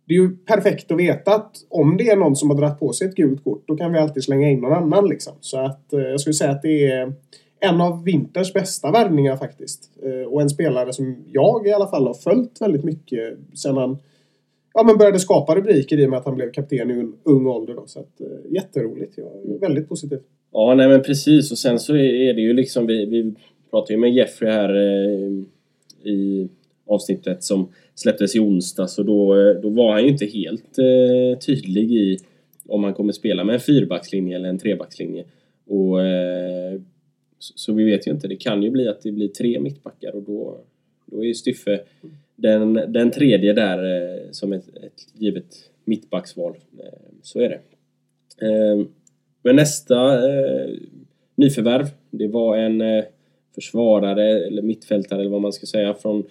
det 0.06 0.14
är 0.14 0.18
ju 0.18 0.36
perfekt 0.36 0.90
att 0.90 0.98
veta 0.98 1.34
att 1.34 1.52
om 1.68 1.96
det 1.96 2.08
är 2.08 2.16
någon 2.16 2.36
som 2.36 2.50
har 2.50 2.56
dragit 2.56 2.78
på 2.78 2.92
sig 2.92 3.08
ett 3.08 3.14
gult 3.14 3.44
kort 3.44 3.64
då 3.66 3.76
kan 3.76 3.92
vi 3.92 3.98
alltid 3.98 4.24
slänga 4.24 4.48
in 4.48 4.60
någon 4.60 4.72
annan 4.72 5.08
liksom. 5.08 5.32
Så 5.40 5.58
att 5.58 5.92
eh, 5.92 6.00
jag 6.00 6.20
skulle 6.20 6.34
säga 6.34 6.50
att 6.50 6.62
det 6.62 6.90
är 6.90 7.12
en 7.68 7.80
av 7.80 8.04
vinterns 8.04 8.52
bästa 8.52 8.90
värvningar 8.90 9.36
faktiskt. 9.36 9.90
Eh, 10.02 10.32
och 10.32 10.42
en 10.42 10.50
spelare 10.50 10.92
som 10.92 11.24
jag 11.32 11.66
i 11.66 11.72
alla 11.72 11.86
fall 11.86 12.06
har 12.06 12.14
följt 12.14 12.60
väldigt 12.60 12.84
mycket 12.84 13.38
sen 13.54 13.76
han 13.76 13.98
ja, 14.74 14.82
men 14.82 14.98
började 14.98 15.18
skapa 15.18 15.54
rubriker 15.54 15.98
i 15.98 16.06
och 16.06 16.10
med 16.10 16.18
att 16.18 16.24
han 16.24 16.34
blev 16.34 16.52
kapten 16.52 16.90
i 16.90 16.92
en 16.92 17.14
ung 17.22 17.46
ålder. 17.46 17.74
Då. 17.74 17.86
Så 17.86 18.00
att, 18.00 18.20
eh, 18.20 18.52
jätteroligt. 18.54 19.18
Jag 19.18 19.26
är 19.26 19.58
väldigt 19.58 19.88
positiv. 19.88 20.18
Ja, 20.52 20.74
nej 20.74 20.88
men 20.88 21.02
precis. 21.02 21.52
Och 21.52 21.58
sen 21.58 21.78
så 21.78 21.96
är 21.96 22.34
det 22.34 22.40
ju 22.40 22.52
liksom, 22.52 22.86
vi, 22.86 23.06
vi 23.06 23.34
pratade 23.70 23.92
ju 23.92 23.98
med 23.98 24.14
Jeffrey 24.14 24.50
här 24.50 24.74
eh, 24.74 25.32
i 26.12 26.48
avsnittet 26.86 27.44
som 27.44 27.68
släpptes 27.94 28.36
i 28.36 28.38
onsdags 28.38 28.98
och 28.98 29.04
då, 29.04 29.34
eh, 29.40 29.60
då 29.62 29.68
var 29.68 29.92
han 29.92 30.02
ju 30.02 30.08
inte 30.08 30.26
helt 30.26 30.78
eh, 30.78 31.38
tydlig 31.38 31.92
i 31.92 32.18
om 32.68 32.84
han 32.84 32.94
kommer 32.94 33.12
spela 33.12 33.44
med 33.44 33.54
en 33.54 33.60
fyrbackslinje 33.60 34.36
eller 34.36 34.48
en 34.48 34.58
trebackslinje. 34.58 35.24
Och, 35.66 36.02
eh, 36.02 36.80
så, 37.54 37.72
vi 37.72 37.84
vet 37.84 38.06
ju 38.06 38.10
inte. 38.10 38.28
Det 38.28 38.36
kan 38.36 38.62
ju 38.62 38.70
bli 38.70 38.88
att 38.88 39.02
det 39.02 39.12
blir 39.12 39.28
tre 39.28 39.60
mittbackar 39.60 40.16
och 40.16 40.22
då, 40.22 40.60
då 41.06 41.22
är 41.22 41.26
ju 41.26 41.34
Styffe 41.34 41.80
den, 42.36 42.72
den 42.88 43.10
tredje 43.10 43.52
där 43.52 43.78
eh, 43.84 44.30
som 44.30 44.52
ett, 44.52 44.68
ett 44.68 45.06
givet 45.14 45.70
mittbacksval. 45.84 46.56
Eh, 46.78 46.98
så 47.22 47.40
är 47.40 47.48
det. 47.48 47.60
Eh, 48.46 48.86
men 49.42 49.56
nästa 49.56 50.20
nyförvärv, 51.34 51.86
det 52.10 52.28
var 52.28 52.56
en 52.56 53.02
försvarare 53.54 54.46
eller 54.46 54.62
mittfältare 54.62 55.20
eller 55.20 55.30
vad 55.30 55.40
man 55.40 55.52
ska 55.52 55.66
säga 55.66 55.94
från 55.94 56.24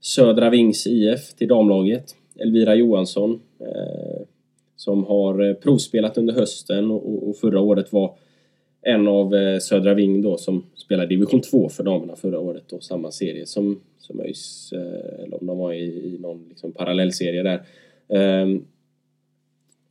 Södra 0.00 0.50
Vings 0.50 0.86
IF 0.86 1.34
till 1.34 1.48
damlaget. 1.48 2.16
Elvira 2.36 2.74
Johansson 2.74 3.40
som 4.76 5.04
har 5.04 5.54
provspelat 5.54 6.18
under 6.18 6.34
hösten 6.34 6.90
och 6.90 7.36
förra 7.36 7.60
året 7.60 7.92
var 7.92 8.14
en 8.82 9.08
av 9.08 9.34
eh, 9.34 9.58
Södra 9.58 9.94
Ving 9.94 10.22
då 10.22 10.36
som 10.36 10.66
spelade 10.74 11.08
division 11.08 11.40
2 11.40 11.68
för 11.68 11.84
damerna 11.84 12.16
förra 12.16 12.38
året 12.38 12.72
och 12.72 12.82
samma 12.82 13.10
serie 13.10 13.46
som, 13.46 13.80
som 13.98 14.20
ÖIS, 14.20 14.72
eh, 14.72 15.24
eller 15.24 15.40
om 15.40 15.46
de 15.46 15.58
var 15.58 15.72
i, 15.72 16.14
i 16.14 16.18
någon 16.20 16.44
liksom 16.48 16.72
parallellserie 16.72 17.42
där. 17.42 17.62
Um, 18.42 18.64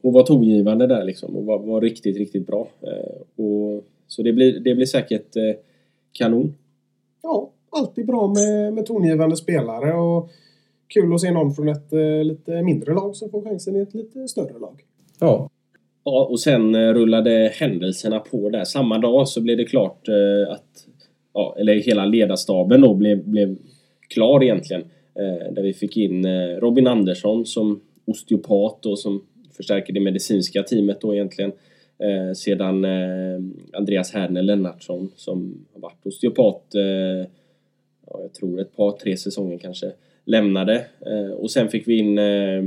hon 0.01 0.13
var 0.13 0.23
tongivande 0.23 0.87
där 0.87 1.03
liksom 1.03 1.35
och 1.35 1.45
var, 1.45 1.59
var 1.59 1.81
riktigt, 1.81 2.17
riktigt 2.17 2.47
bra. 2.47 2.67
Uh, 2.83 3.45
och, 3.45 3.83
så 4.07 4.23
det 4.23 4.33
blir, 4.33 4.59
det 4.59 4.75
blir 4.75 4.85
säkert 4.85 5.35
kanon. 6.11 6.53
Ja, 7.23 7.51
alltid 7.69 8.05
bra 8.05 8.27
med, 8.27 8.73
med 8.73 8.85
tongivande 8.85 9.35
spelare 9.35 9.93
och 9.93 10.29
kul 10.87 11.13
att 11.13 11.21
se 11.21 11.31
någon 11.31 11.53
från 11.53 11.69
ett 11.69 11.93
eh, 11.93 12.23
lite 12.23 12.61
mindre 12.61 12.93
lag 12.93 13.15
som 13.15 13.29
får 13.29 13.41
chansen 13.41 13.75
i 13.75 13.79
ett 13.79 13.93
lite 13.93 14.27
större 14.27 14.59
lag. 14.59 14.83
Ja, 15.19 15.49
Ja, 16.09 16.25
och 16.25 16.39
sen 16.39 16.75
eh, 16.75 16.93
rullade 16.93 17.51
händelserna 17.55 18.19
på 18.19 18.49
där. 18.49 18.63
Samma 18.63 18.97
dag 18.97 19.27
så 19.27 19.41
blev 19.41 19.57
det 19.57 19.65
klart 19.65 20.07
eh, 20.07 20.53
att, 20.53 20.87
ja, 21.33 21.55
eller 21.59 21.73
hela 21.73 22.05
ledarstaben 22.05 22.81
då 22.81 22.93
blev, 22.93 23.23
blev 23.23 23.57
klar 24.07 24.43
egentligen. 24.43 24.81
Eh, 25.15 25.53
där 25.53 25.63
vi 25.63 25.73
fick 25.73 25.97
in 25.97 26.27
Robin 26.59 26.87
Andersson 26.87 27.45
som 27.45 27.81
osteopat 28.05 28.85
och 28.85 28.99
som 28.99 29.25
förstärker 29.57 29.93
det 29.93 29.99
medicinska 29.99 30.63
teamet 30.63 31.01
då 31.01 31.13
egentligen. 31.13 31.51
Eh, 31.99 32.33
sedan 32.33 32.85
eh, 32.85 33.39
Andreas 33.73 34.13
Herner 34.13 34.41
Lennartsson 34.41 35.11
som 35.15 35.65
har 35.73 35.81
varit 35.81 36.05
osteopat, 36.05 36.75
eh, 36.75 37.27
ja, 38.07 38.19
jag 38.21 38.33
tror 38.33 38.61
ett 38.61 38.75
par, 38.75 38.91
tre 38.91 39.17
säsonger 39.17 39.57
kanske, 39.57 39.91
lämnade. 40.25 40.85
Eh, 41.05 41.31
och 41.31 41.51
sen 41.51 41.69
fick 41.69 41.87
vi 41.87 41.97
in 41.97 42.17
eh, 42.17 42.63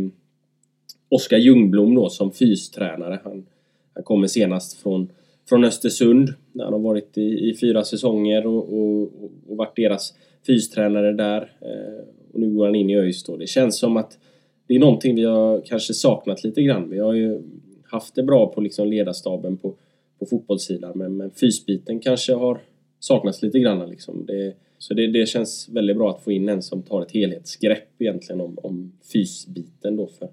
Oskar 1.10 1.38
Ljungblom 1.38 1.94
då 1.94 2.08
som 2.08 2.32
fystränare. 2.32 3.20
Han, 3.24 3.46
han 3.94 4.02
kommer 4.02 4.26
senast 4.26 4.82
från, 4.82 5.12
från 5.48 5.64
Östersund 5.64 6.34
där 6.52 6.64
han 6.64 6.72
har 6.72 6.80
varit 6.80 7.18
i, 7.18 7.50
i 7.50 7.56
fyra 7.60 7.84
säsonger 7.84 8.46
och, 8.46 8.78
och, 8.78 9.02
och 9.48 9.56
varit 9.56 9.76
deras 9.76 10.14
fystränare 10.46 11.12
där. 11.12 11.52
Eh, 11.60 12.04
och 12.32 12.40
nu 12.40 12.54
går 12.54 12.66
han 12.66 12.74
in 12.74 12.90
i 12.90 12.96
ÖIS 12.96 13.24
då. 13.24 13.36
Det 13.36 13.46
känns 13.46 13.78
som 13.78 13.96
att 13.96 14.18
det 14.66 14.74
är 14.74 14.78
någonting 14.78 15.14
vi 15.14 15.24
har 15.24 15.60
kanske 15.60 15.94
saknat 15.94 16.44
lite 16.44 16.62
grann. 16.62 16.90
Vi 16.90 16.98
har 16.98 17.14
ju 17.14 17.42
haft 17.84 18.14
det 18.14 18.22
bra 18.22 18.46
på 18.46 18.60
liksom 18.60 18.88
ledarstaben 18.88 19.56
på, 19.56 19.74
på 20.18 20.26
fotbollssidan 20.26 20.92
men, 20.94 21.16
men 21.16 21.30
fysbiten 21.30 22.00
kanske 22.00 22.34
har 22.34 22.60
saknats 23.00 23.42
lite 23.42 23.58
grann. 23.58 23.90
Liksom. 23.90 24.26
Det, 24.26 24.54
så 24.78 24.94
det, 24.94 25.06
det 25.06 25.26
känns 25.28 25.68
väldigt 25.68 25.96
bra 25.96 26.10
att 26.10 26.22
få 26.22 26.32
in 26.32 26.48
en 26.48 26.62
som 26.62 26.82
tar 26.82 27.02
ett 27.02 27.12
helhetsgrepp 27.12 27.88
egentligen 28.02 28.40
om, 28.40 28.58
om 28.62 28.92
fysbiten 29.12 29.96
då 29.96 30.06
för, 30.06 30.28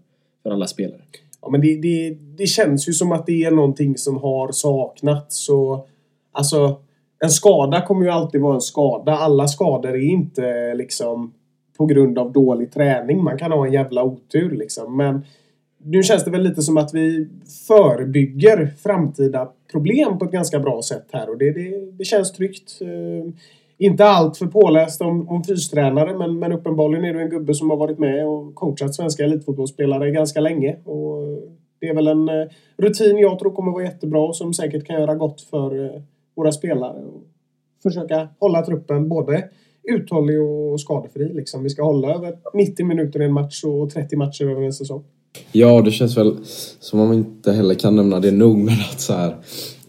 för 0.47 0.53
alla 0.53 0.67
spelare. 0.67 1.01
Ja, 1.41 1.49
men 1.49 1.61
det, 1.61 1.81
det, 1.81 2.17
det 2.37 2.47
känns 2.47 2.89
ju 2.89 2.93
som 2.93 3.11
att 3.11 3.25
det 3.25 3.43
är 3.43 3.51
någonting 3.51 3.97
som 3.97 4.17
har 4.17 4.51
saknats. 4.51 5.49
Och, 5.49 5.87
alltså, 6.31 6.81
en 7.19 7.29
skada 7.29 7.81
kommer 7.81 8.05
ju 8.05 8.11
alltid 8.11 8.41
vara 8.41 8.55
en 8.55 8.61
skada. 8.61 9.11
Alla 9.11 9.47
skador 9.47 9.89
är 9.89 10.11
inte 10.11 10.73
liksom 10.73 11.33
på 11.77 11.85
grund 11.85 12.19
av 12.19 12.31
dålig 12.31 12.71
träning. 12.71 13.23
Man 13.23 13.37
kan 13.37 13.51
ha 13.51 13.65
en 13.65 13.73
jävla 13.73 14.03
otur 14.03 14.51
liksom. 14.51 14.97
Men 14.97 15.25
nu 15.83 16.03
känns 16.03 16.23
det 16.25 16.31
väl 16.31 16.43
lite 16.43 16.61
som 16.61 16.77
att 16.77 16.93
vi 16.93 17.27
förebygger 17.67 18.73
framtida 18.83 19.51
problem 19.71 20.19
på 20.19 20.25
ett 20.25 20.31
ganska 20.31 20.59
bra 20.59 20.81
sätt 20.81 21.05
här 21.11 21.29
och 21.29 21.37
det, 21.37 21.51
det, 21.51 21.91
det 21.91 22.05
känns 22.05 22.31
tryggt. 22.31 22.81
Eh, 22.81 23.33
inte 23.77 24.05
allt 24.05 24.37
för 24.37 24.45
påläst 24.45 25.01
om, 25.01 25.29
om 25.29 25.43
fystränare 25.43 26.17
men, 26.17 26.39
men 26.39 26.51
uppenbarligen 26.51 27.05
är 27.05 27.13
du 27.13 27.21
en 27.21 27.29
gubbe 27.29 27.53
som 27.53 27.69
har 27.69 27.77
varit 27.77 27.99
med 27.99 28.27
och 28.27 28.55
coachat 28.55 28.95
svenska 28.95 29.23
elitfotbollsspelare 29.23 30.11
ganska 30.11 30.39
länge. 30.39 30.77
Och 30.83 31.23
eh, 31.23 31.37
det 31.79 31.87
är 31.87 31.95
väl 31.95 32.07
en 32.07 32.29
eh, 32.29 32.47
rutin 32.77 33.17
jag 33.17 33.39
tror 33.39 33.51
kommer 33.51 33.71
vara 33.71 33.83
jättebra 33.83 34.19
och 34.19 34.35
som 34.35 34.53
säkert 34.53 34.85
kan 34.87 35.01
göra 35.01 35.15
gott 35.15 35.41
för 35.41 35.85
eh, 35.85 36.01
våra 36.35 36.51
spelare. 36.51 36.99
Och 36.99 37.23
försöka 37.83 38.27
hålla 38.39 38.65
truppen 38.65 39.09
både 39.09 39.49
uthållig 39.83 40.41
och 40.41 40.81
skadefri. 40.81 41.33
Liksom. 41.33 41.63
Vi 41.63 41.69
ska 41.69 41.83
hålla 41.83 42.15
över 42.15 42.37
90 42.53 42.85
minuter 42.85 43.21
i 43.21 43.25
en 43.25 43.33
match 43.33 43.63
och 43.63 43.89
30 43.89 44.15
matcher 44.15 44.45
över 44.45 44.61
en 44.61 44.73
säsong. 44.73 45.03
Ja, 45.51 45.81
det 45.81 45.91
känns 45.91 46.17
väl 46.17 46.37
som 46.79 46.99
om 46.99 47.07
man 47.07 47.17
inte 47.17 47.51
heller 47.51 47.75
kan 47.75 47.95
nämna 47.95 48.19
det 48.19 48.31
nog 48.31 48.57
men 48.57 48.73
att 48.73 48.99
så 48.99 49.13
här. 49.13 49.35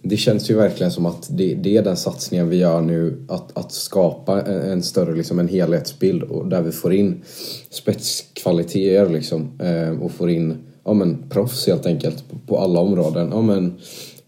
Det 0.08 0.16
känns 0.16 0.50
ju 0.50 0.54
verkligen 0.54 0.92
som 0.92 1.06
att 1.06 1.28
det, 1.30 1.54
det 1.54 1.76
är 1.76 1.82
den 1.82 1.96
satsningen 1.96 2.48
vi 2.48 2.56
gör 2.56 2.80
nu. 2.80 3.26
Att, 3.28 3.58
att 3.58 3.72
skapa 3.72 4.42
en, 4.42 4.60
en 4.72 4.82
större 4.82 5.14
liksom, 5.14 5.38
en 5.38 5.48
helhetsbild 5.48 6.22
och 6.22 6.48
där 6.48 6.62
vi 6.62 6.72
får 6.72 6.92
in 6.92 7.22
spetskvaliteter 7.70 9.08
liksom. 9.08 9.60
Eh, 9.60 10.02
och 10.02 10.12
får 10.12 10.30
in 10.30 10.56
ja, 10.84 10.92
men, 10.92 11.28
proffs 11.28 11.66
helt 11.66 11.86
enkelt 11.86 12.24
på, 12.30 12.36
på 12.46 12.58
alla 12.58 12.80
områden. 12.80 13.28
Ja, 13.32 13.42
men, 13.42 13.78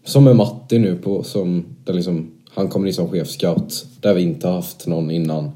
som 0.05 0.23
med 0.23 0.35
Matti 0.35 0.79
nu 0.79 0.95
på, 0.95 1.23
som, 1.23 1.65
där 1.85 1.93
liksom, 1.93 2.31
han 2.49 2.67
kommer 2.67 2.87
in 2.87 2.93
som 2.93 3.09
chefscout 3.09 3.85
där 4.01 4.13
vi 4.13 4.21
inte 4.21 4.47
har 4.47 4.55
haft 4.55 4.87
någon 4.87 5.11
innan. 5.11 5.51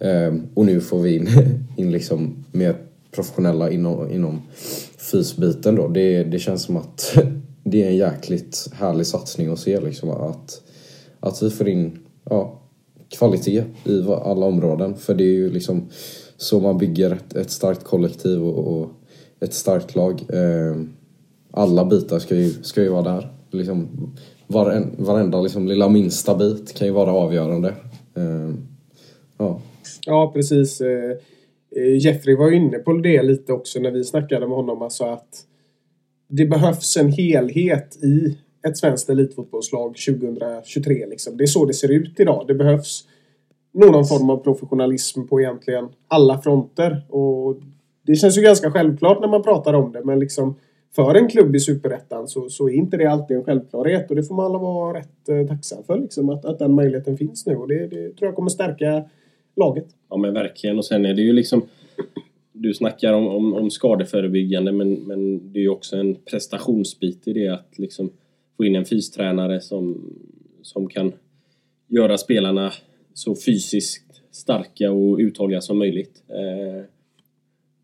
Eh, 0.00 0.34
och 0.54 0.66
nu 0.66 0.80
får 0.80 0.98
vi 0.98 1.16
in, 1.16 1.28
in 1.76 1.92
liksom 1.92 2.44
mer 2.52 2.76
professionella 3.10 3.70
inom, 3.70 4.10
inom 4.10 4.42
fysbiten 5.10 5.74
då. 5.74 5.88
Det, 5.88 6.24
det 6.24 6.38
känns 6.38 6.62
som 6.62 6.76
att 6.76 7.16
det 7.70 7.82
är 7.82 7.88
en 7.88 7.96
jäkligt 7.96 8.68
härlig 8.72 9.06
satsning 9.06 9.48
att 9.48 9.58
se 9.58 9.80
liksom 9.80 10.10
att, 10.10 10.62
att 11.20 11.42
vi 11.42 11.50
får 11.50 11.68
in 11.68 11.98
ja, 12.24 12.60
kvalitet 13.08 13.64
i 13.84 14.02
alla 14.08 14.46
områden. 14.46 14.96
För 14.96 15.14
det 15.14 15.24
är 15.24 15.34
ju 15.34 15.50
liksom 15.50 15.88
så 16.36 16.60
man 16.60 16.78
bygger 16.78 17.10
ett, 17.10 17.36
ett 17.36 17.50
starkt 17.50 17.84
kollektiv 17.84 18.42
och, 18.42 18.80
och 18.80 18.90
ett 19.40 19.54
starkt 19.54 19.94
lag. 19.94 20.22
Eh, 20.32 20.76
alla 21.50 21.84
bitar 21.84 22.18
ska 22.18 22.34
ju, 22.34 22.50
ska 22.50 22.82
ju 22.82 22.88
vara 22.88 23.02
där. 23.02 23.28
Liksom, 23.50 23.88
varen, 24.46 24.90
varenda 24.98 25.40
liksom, 25.40 25.68
lilla 25.68 25.88
minsta 25.88 26.34
bit 26.34 26.74
kan 26.74 26.86
ju 26.86 26.92
vara 26.92 27.12
avgörande. 27.12 27.68
Eh, 28.14 28.54
ja. 29.38 29.60
Ja, 30.06 30.30
precis. 30.34 30.80
Eh, 30.80 31.10
eh, 31.76 31.96
Jeffrey 31.98 32.36
var 32.36 32.52
inne 32.52 32.78
på 32.78 32.92
det 32.92 33.22
lite 33.22 33.52
också 33.52 33.80
när 33.80 33.90
vi 33.90 34.04
snackade 34.04 34.46
med 34.46 34.56
honom. 34.56 34.82
Alltså 34.82 35.04
att 35.04 35.44
det 36.28 36.46
behövs 36.46 36.96
en 36.96 37.12
helhet 37.12 37.96
i 38.04 38.36
ett 38.68 38.78
svenskt 38.78 39.10
elitfotbollslag 39.10 39.96
2023. 39.96 41.06
Liksom. 41.06 41.36
Det 41.36 41.44
är 41.44 41.46
så 41.46 41.64
det 41.64 41.74
ser 41.74 41.90
ut 41.90 42.20
idag. 42.20 42.44
Det 42.46 42.54
behövs 42.54 43.04
någon 43.72 44.06
form 44.06 44.30
av 44.30 44.36
professionalism 44.36 45.26
på 45.26 45.40
egentligen 45.40 45.88
alla 46.08 46.38
fronter. 46.38 47.02
Och 47.08 47.56
det 48.06 48.14
känns 48.14 48.38
ju 48.38 48.42
ganska 48.42 48.70
självklart 48.70 49.20
när 49.20 49.28
man 49.28 49.42
pratar 49.42 49.74
om 49.74 49.92
det 49.92 50.04
men 50.04 50.18
liksom 50.18 50.54
för 50.94 51.14
en 51.14 51.28
klubb 51.28 51.56
i 51.56 51.60
Superettan 51.60 52.28
så, 52.28 52.48
så 52.48 52.68
är 52.68 52.72
inte 52.72 52.96
det 52.96 53.06
alltid 53.06 53.36
en 53.36 53.44
självklarhet 53.44 54.10
och 54.10 54.16
det 54.16 54.22
får 54.22 54.34
man 54.34 54.46
alla 54.46 54.58
vara 54.58 54.98
rätt 54.98 55.28
eh, 55.28 55.46
tacksam 55.46 55.84
för 55.86 55.98
liksom, 55.98 56.30
att, 56.30 56.44
att 56.44 56.58
den 56.58 56.74
möjligheten 56.74 57.16
finns 57.16 57.46
nu 57.46 57.56
och 57.56 57.68
det, 57.68 57.86
det 57.86 58.16
tror 58.16 58.28
jag 58.28 58.34
kommer 58.34 58.50
stärka 58.50 59.04
laget. 59.56 59.86
Ja 60.10 60.16
men 60.16 60.34
verkligen 60.34 60.78
och 60.78 60.84
sen 60.84 61.06
är 61.06 61.14
det 61.14 61.22
ju 61.22 61.32
liksom 61.32 61.62
du 62.58 62.74
snackar 62.74 63.12
om, 63.12 63.26
om, 63.28 63.54
om 63.54 63.70
skadeförebyggande 63.70 64.72
men, 64.72 64.94
men 64.94 65.52
det 65.52 65.58
är 65.58 65.62
ju 65.62 65.68
också 65.68 65.96
en 65.96 66.14
prestationsbit 66.14 67.28
i 67.28 67.32
det 67.32 67.48
att 67.48 67.78
liksom 67.78 68.10
få 68.56 68.64
in 68.64 68.76
en 68.76 68.84
fystränare 68.84 69.60
som, 69.60 70.12
som 70.62 70.88
kan 70.88 71.12
göra 71.86 72.18
spelarna 72.18 72.72
så 73.14 73.36
fysiskt 73.36 74.22
starka 74.30 74.90
och 74.90 75.18
uthålliga 75.18 75.60
som 75.60 75.78
möjligt. 75.78 76.22
Eh, 76.28 76.84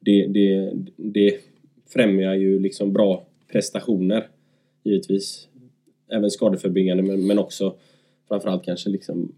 det, 0.01 0.27
det, 0.27 0.73
det 0.97 1.41
främjar 1.87 2.35
ju 2.35 2.59
liksom 2.59 2.93
bra 2.93 3.27
prestationer 3.53 4.29
givetvis. 4.83 5.49
Även 6.09 6.31
skadeförebyggande 6.31 7.03
men, 7.03 7.27
men 7.27 7.39
också 7.39 7.77
framförallt 8.29 8.65
kanske 8.65 8.91
liksom 8.91 9.33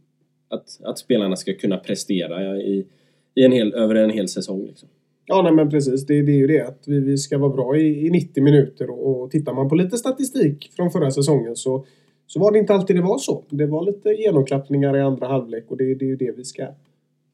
att, 0.48 0.80
att 0.84 0.98
spelarna 0.98 1.36
ska 1.36 1.54
kunna 1.54 1.76
prestera 1.76 2.60
i, 2.60 2.86
i 3.34 3.44
en 3.44 3.52
hel, 3.52 3.74
över 3.74 3.94
en 3.94 4.10
hel 4.10 4.28
säsong. 4.28 4.66
Liksom. 4.66 4.88
Ja, 5.26 5.42
nej 5.42 5.52
men 5.52 5.70
precis. 5.70 6.06
Det, 6.06 6.22
det 6.22 6.32
är 6.32 6.36
ju 6.36 6.46
det 6.46 6.60
att 6.60 6.82
vi, 6.86 7.00
vi 7.00 7.18
ska 7.18 7.38
vara 7.38 7.50
bra 7.50 7.76
i, 7.76 8.06
i 8.06 8.10
90 8.10 8.42
minuter 8.42 8.90
och, 8.90 9.22
och 9.22 9.30
tittar 9.30 9.54
man 9.54 9.68
på 9.68 9.74
lite 9.74 9.96
statistik 9.96 10.72
från 10.76 10.90
förra 10.90 11.10
säsongen 11.10 11.56
så, 11.56 11.86
så 12.26 12.40
var 12.40 12.52
det 12.52 12.58
inte 12.58 12.74
alltid 12.74 12.96
det 12.96 13.02
var 13.02 13.18
så. 13.18 13.44
Det 13.50 13.66
var 13.66 13.86
lite 13.86 14.08
genomklappningar 14.08 14.96
i 14.96 15.00
andra 15.00 15.26
halvlek 15.26 15.64
och 15.68 15.76
det, 15.76 15.94
det 15.94 16.04
är 16.04 16.08
ju 16.08 16.16
det 16.16 16.32
vi 16.36 16.44
ska 16.44 16.66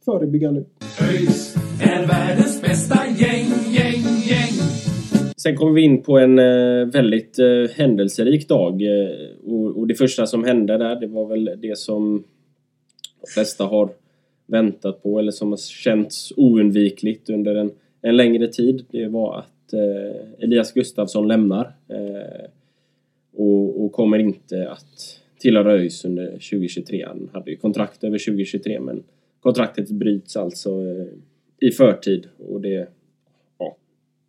förebygga 0.05 0.51
nu. 0.51 0.65
ÖIS 1.01 1.57
är 1.81 2.07
världens 2.07 2.63
bästa 2.63 2.99
gäng, 3.07 3.47
gäng, 3.73 4.03
gäng. 4.29 4.53
Sen 5.37 5.57
kommer 5.57 5.73
vi 5.73 5.83
in 5.83 6.03
på 6.03 6.19
en 6.19 6.39
eh, 6.39 6.87
väldigt 6.87 7.39
eh, 7.39 7.77
händelserik 7.77 8.49
dag 8.49 8.83
eh, 8.83 9.53
och, 9.53 9.79
och 9.79 9.87
det 9.87 9.95
första 9.95 10.27
som 10.27 10.45
hände 10.45 10.79
där 10.79 11.01
det 11.01 11.07
var 11.07 11.29
väl 11.29 11.51
det 11.63 11.79
som 11.79 12.25
de 13.21 13.27
flesta 13.35 13.65
har 13.65 13.91
väntat 14.47 15.03
på 15.03 15.19
eller 15.19 15.33
som 15.33 15.51
har 15.51 15.57
känts 15.57 16.33
oundvikligt 16.37 17.31
under 17.31 17.55
en, 17.55 17.71
en 18.03 18.17
längre 18.17 18.49
tid. 18.49 18.85
Det 18.91 19.09
var 19.09 19.39
att 19.39 19.73
eh, 19.73 20.45
Elias 20.45 20.73
Gustafsson 20.73 21.29
lämnar 21.29 21.73
eh, 21.89 22.49
och, 23.33 23.85
och 23.85 23.93
kommer 23.93 24.19
inte 24.19 24.71
att 24.71 25.21
tillhöra 25.39 25.73
ÖIS 25.73 26.05
under 26.05 26.27
2023. 26.27 27.05
Han 27.07 27.31
hade 27.33 27.51
ju 27.51 27.57
kontrakt 27.57 28.05
över 28.05 28.19
2023 28.19 28.81
men 28.81 29.03
kontraktet 29.41 29.91
bryts 29.91 30.37
alltså 30.37 30.71
eh, 30.71 31.07
i 31.69 31.71
förtid 31.71 32.29
och 32.49 32.61
det, 32.61 32.89
ja, 33.59 33.77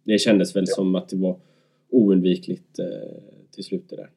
det 0.04 0.20
kändes 0.20 0.56
väl 0.56 0.68
som 0.68 0.96
att 0.96 1.10
det 1.10 1.18
var 1.18 1.36
oundvikligt 1.90 2.80
till 3.52 3.64
slut 3.64 3.90
det 3.90 3.96
där. 3.96 4.10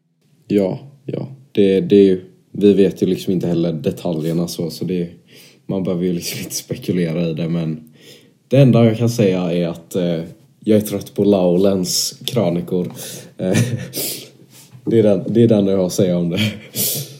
Ja, 0.48 0.90
ja. 1.04 1.28
Det, 1.52 1.80
det 1.80 1.96
är 1.96 2.04
ju, 2.04 2.20
vi 2.50 2.72
vet 2.72 3.02
ju 3.02 3.06
liksom 3.06 3.32
inte 3.32 3.46
heller 3.46 3.72
detaljerna 3.72 4.48
så, 4.48 4.70
så 4.70 4.84
det, 4.84 5.10
man 5.66 5.84
behöver 5.84 6.04
ju 6.04 6.12
liksom 6.12 6.38
inte 6.38 6.54
spekulera 6.54 7.30
i 7.30 7.34
det 7.34 7.48
men 7.48 7.92
det 8.48 8.56
enda 8.56 8.84
jag 8.84 8.96
kan 8.96 9.08
säga 9.08 9.52
är 9.52 9.68
att 9.68 9.94
eh, 9.94 10.22
jag 10.60 10.76
är 10.76 10.80
trött 10.80 11.14
på 11.14 11.24
Laulens 11.24 12.20
krönikor. 12.26 12.86
Eh, 13.38 13.58
det, 14.84 14.98
är 14.98 15.02
den, 15.02 15.24
det 15.26 15.42
är 15.42 15.48
den 15.48 15.66
jag 15.66 15.78
har 15.78 15.86
att 15.86 15.92
säga 15.92 16.18
om 16.18 16.30
det. 16.30 16.40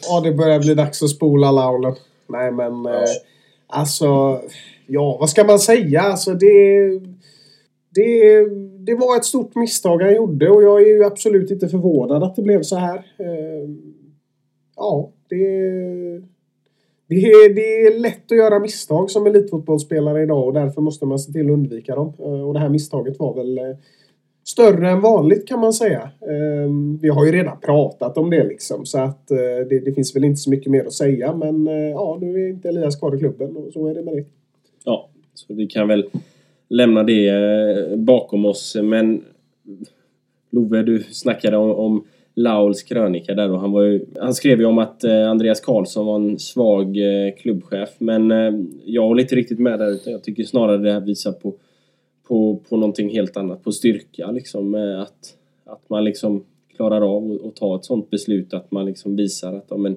Ja, 0.09 0.21
det 0.21 0.33
börjar 0.33 0.61
bli 0.61 0.75
dags 0.75 1.03
att 1.03 1.11
spola 1.11 1.53
Laulen. 1.53 1.95
Nej, 2.29 2.53
men... 2.53 2.87
Eh, 2.87 3.09
Alltså, 3.69 4.41
ja 4.87 5.17
vad 5.21 5.31
ska 5.31 5.45
man 5.45 5.59
säga? 5.59 6.01
Alltså 6.01 6.35
det... 6.35 6.89
Det, 7.95 8.45
det 8.79 8.95
var 8.95 9.17
ett 9.17 9.25
stort 9.25 9.55
misstag 9.55 10.03
han 10.03 10.15
gjorde 10.15 10.51
och 10.51 10.63
jag 10.63 10.83
är 10.83 10.87
ju 10.87 11.05
absolut 11.05 11.51
inte 11.51 11.69
förvånad 11.69 12.23
att 12.23 12.37
det 12.37 12.43
blev 12.43 12.63
så 12.63 12.77
här. 12.77 12.97
Eh, 12.97 13.69
Ja, 14.77 15.13
det... 15.29 15.37
Det 17.09 17.15
är, 17.15 17.55
det 17.55 17.87
är 17.87 18.01
lätt 18.01 18.33
att 18.33 18.39
göra 18.39 18.59
misstag 18.59 19.11
som 19.11 19.27
elitfotbollsspelare 19.27 20.23
idag 20.23 20.47
och 20.47 20.53
därför 20.53 20.81
måste 20.81 21.07
man 21.07 21.19
se 21.19 21.33
till 21.33 21.47
att 21.47 21.53
undvika 21.53 21.95
dem. 21.95 22.13
Eh, 22.19 22.49
och 22.49 22.55
det 22.55 22.61
här 22.61 22.69
misstaget 22.69 23.19
var 23.19 23.35
väl 23.35 23.59
eh, 23.59 23.77
större 24.45 24.91
än 24.91 25.01
vanligt 25.01 25.49
kan 25.49 25.61
man 25.61 25.73
säga. 25.73 26.11
Ehm, 26.31 26.99
vi 26.99 27.09
har 27.09 27.27
ju 27.27 27.33
redan 27.33 27.61
pratat 27.61 28.19
om 28.19 28.31
det 28.31 28.45
liksom 28.45 28.87
så 28.87 28.99
att 28.99 29.31
eh, 29.31 29.37
det, 29.69 29.81
det 29.85 29.93
finns 29.93 30.17
väl 30.17 30.25
inte 30.25 30.41
så 30.41 30.51
mycket 30.51 30.73
mer 30.73 30.85
att 30.85 30.93
säga 30.93 31.35
men 31.35 31.67
ja, 31.91 32.19
nu 32.21 32.45
är 32.45 32.49
inte 32.51 32.69
Elias 32.69 32.97
kvar 32.97 33.17
i 33.17 33.19
klubben 33.19 33.57
och 33.57 33.73
så 33.73 33.87
är 33.87 33.95
det 33.95 34.03
med 34.03 34.15
det. 34.17 34.25
Ja, 34.85 35.09
så 35.35 35.55
vi 35.55 35.67
kan 35.67 35.89
väl 35.89 36.11
lämna 36.69 37.03
det 37.03 37.99
bakom 37.99 38.45
oss. 38.47 38.77
Men 38.83 39.25
Love, 40.51 40.83
du 40.83 41.03
snackade 41.03 41.57
om, 41.57 41.71
om 41.71 42.05
Lauls 42.39 42.83
krönika 42.83 43.35
där 43.35 43.51
och 43.51 43.61
han, 43.61 43.73
var 43.73 43.83
ju, 43.83 44.07
han 44.21 44.35
skrev 44.35 44.61
ju 44.61 44.67
om 44.67 44.79
att 44.79 45.05
eh, 45.05 45.31
Andreas 45.31 45.61
Karlsson 45.61 46.07
var 46.07 46.17
en 46.17 46.39
svag 46.39 46.97
eh, 46.97 47.35
klubbchef. 47.35 47.91
Men 47.99 48.31
eh, 48.31 48.53
jag 48.85 49.03
håller 49.03 49.23
inte 49.23 49.37
riktigt 49.37 49.59
med 49.59 49.79
där 49.79 49.91
utan 49.91 50.13
jag 50.13 50.23
tycker 50.25 50.45
snarare 50.45 50.77
det 50.77 50.93
här 50.93 51.01
visar 51.01 51.33
på, 51.33 51.55
på, 52.29 52.61
på 52.69 52.77
någonting 52.77 53.11
helt 53.11 53.37
annat. 53.37 53.65
På 53.65 53.73
styrka 53.73 54.31
liksom. 54.31 54.75
Att, 54.75 55.37
att 55.65 55.91
man 55.91 56.05
liksom 56.05 56.45
klarar 56.77 57.17
av 57.17 57.41
att- 57.45 57.57
ta 57.57 57.77
ett 57.77 57.85
sånt 57.85 58.11
beslut. 58.11 58.55
Att 58.55 58.71
man 58.71 58.87
liksom 58.87 59.17
visar 59.17 59.55
att 59.55 59.67
ja, 59.69 59.77
men, 59.77 59.97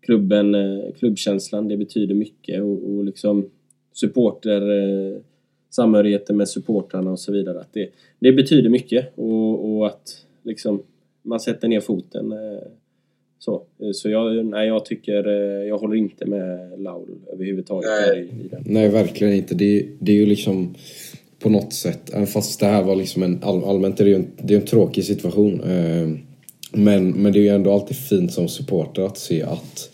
klubben, 0.00 0.56
klubbkänslan, 0.98 1.68
det 1.68 1.76
betyder 1.76 2.14
mycket. 2.14 2.62
Och, 2.62 2.90
och 2.90 3.04
liksom 3.04 3.50
supporter, 3.92 4.62
samhörigheten 5.70 6.36
med 6.36 6.48
supportrarna 6.48 7.10
och 7.10 7.20
så 7.20 7.32
vidare. 7.32 7.60
Att 7.60 7.72
det, 7.72 7.88
det 8.18 8.32
betyder 8.32 8.70
mycket 8.70 9.12
och, 9.18 9.76
och 9.76 9.86
att 9.86 10.26
liksom 10.42 10.82
man 11.24 11.40
sätter 11.40 11.68
ner 11.68 11.80
foten. 11.80 12.32
eh, 12.32 12.68
Så, 13.38 13.62
Eh, 13.80 13.92
så 13.92 14.10
jag, 14.10 14.46
nej, 14.46 14.68
jag 14.68 14.84
tycker, 14.84 15.28
eh, 15.28 15.68
jag 15.68 15.78
håller 15.78 15.96
inte 15.96 16.26
med 16.26 16.72
Laul 16.80 17.08
överhuvudtaget 17.32 17.90
där 17.90 18.18
i, 18.18 18.20
i 18.22 18.48
den. 18.50 18.62
Nej, 18.66 18.88
verkligen 18.88 19.34
inte. 19.34 19.54
Det, 19.54 19.86
det 19.98 20.12
är 20.12 20.16
ju 20.16 20.26
liksom 20.26 20.74
på 21.38 21.48
något 21.50 21.72
sätt, 21.72 22.10
även 22.14 22.26
fast 22.26 22.60
det 22.60 22.66
här 22.66 22.82
var 22.82 22.96
liksom 22.96 23.22
en, 23.22 23.38
all, 23.42 23.64
allmänt 23.64 24.00
är 24.00 24.04
det 24.04 24.10
ju 24.10 24.16
en, 24.16 24.26
det 24.42 24.54
är 24.54 24.58
en 24.60 24.66
tråkig 24.66 25.04
situation. 25.04 25.60
Men, 26.72 27.10
men 27.10 27.32
det 27.32 27.38
är 27.38 27.42
ju 27.42 27.48
ändå 27.48 27.72
alltid 27.72 27.96
fint 27.96 28.32
som 28.32 28.48
supporter 28.48 29.02
att 29.02 29.18
se 29.18 29.42
att, 29.42 29.90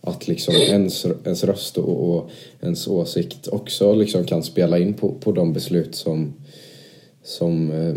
att 0.00 0.28
liksom 0.28 0.54
ens, 0.54 1.06
ens 1.24 1.44
röst 1.44 1.78
och, 1.78 2.10
och 2.16 2.30
ens 2.62 2.88
åsikt 2.88 3.48
också 3.48 3.94
liksom 3.94 4.24
kan 4.24 4.42
spela 4.42 4.78
in 4.78 4.94
på, 4.94 5.12
på 5.12 5.32
de 5.32 5.52
beslut 5.52 5.94
som, 5.94 6.34
som, 7.22 7.70
eh, 7.70 7.94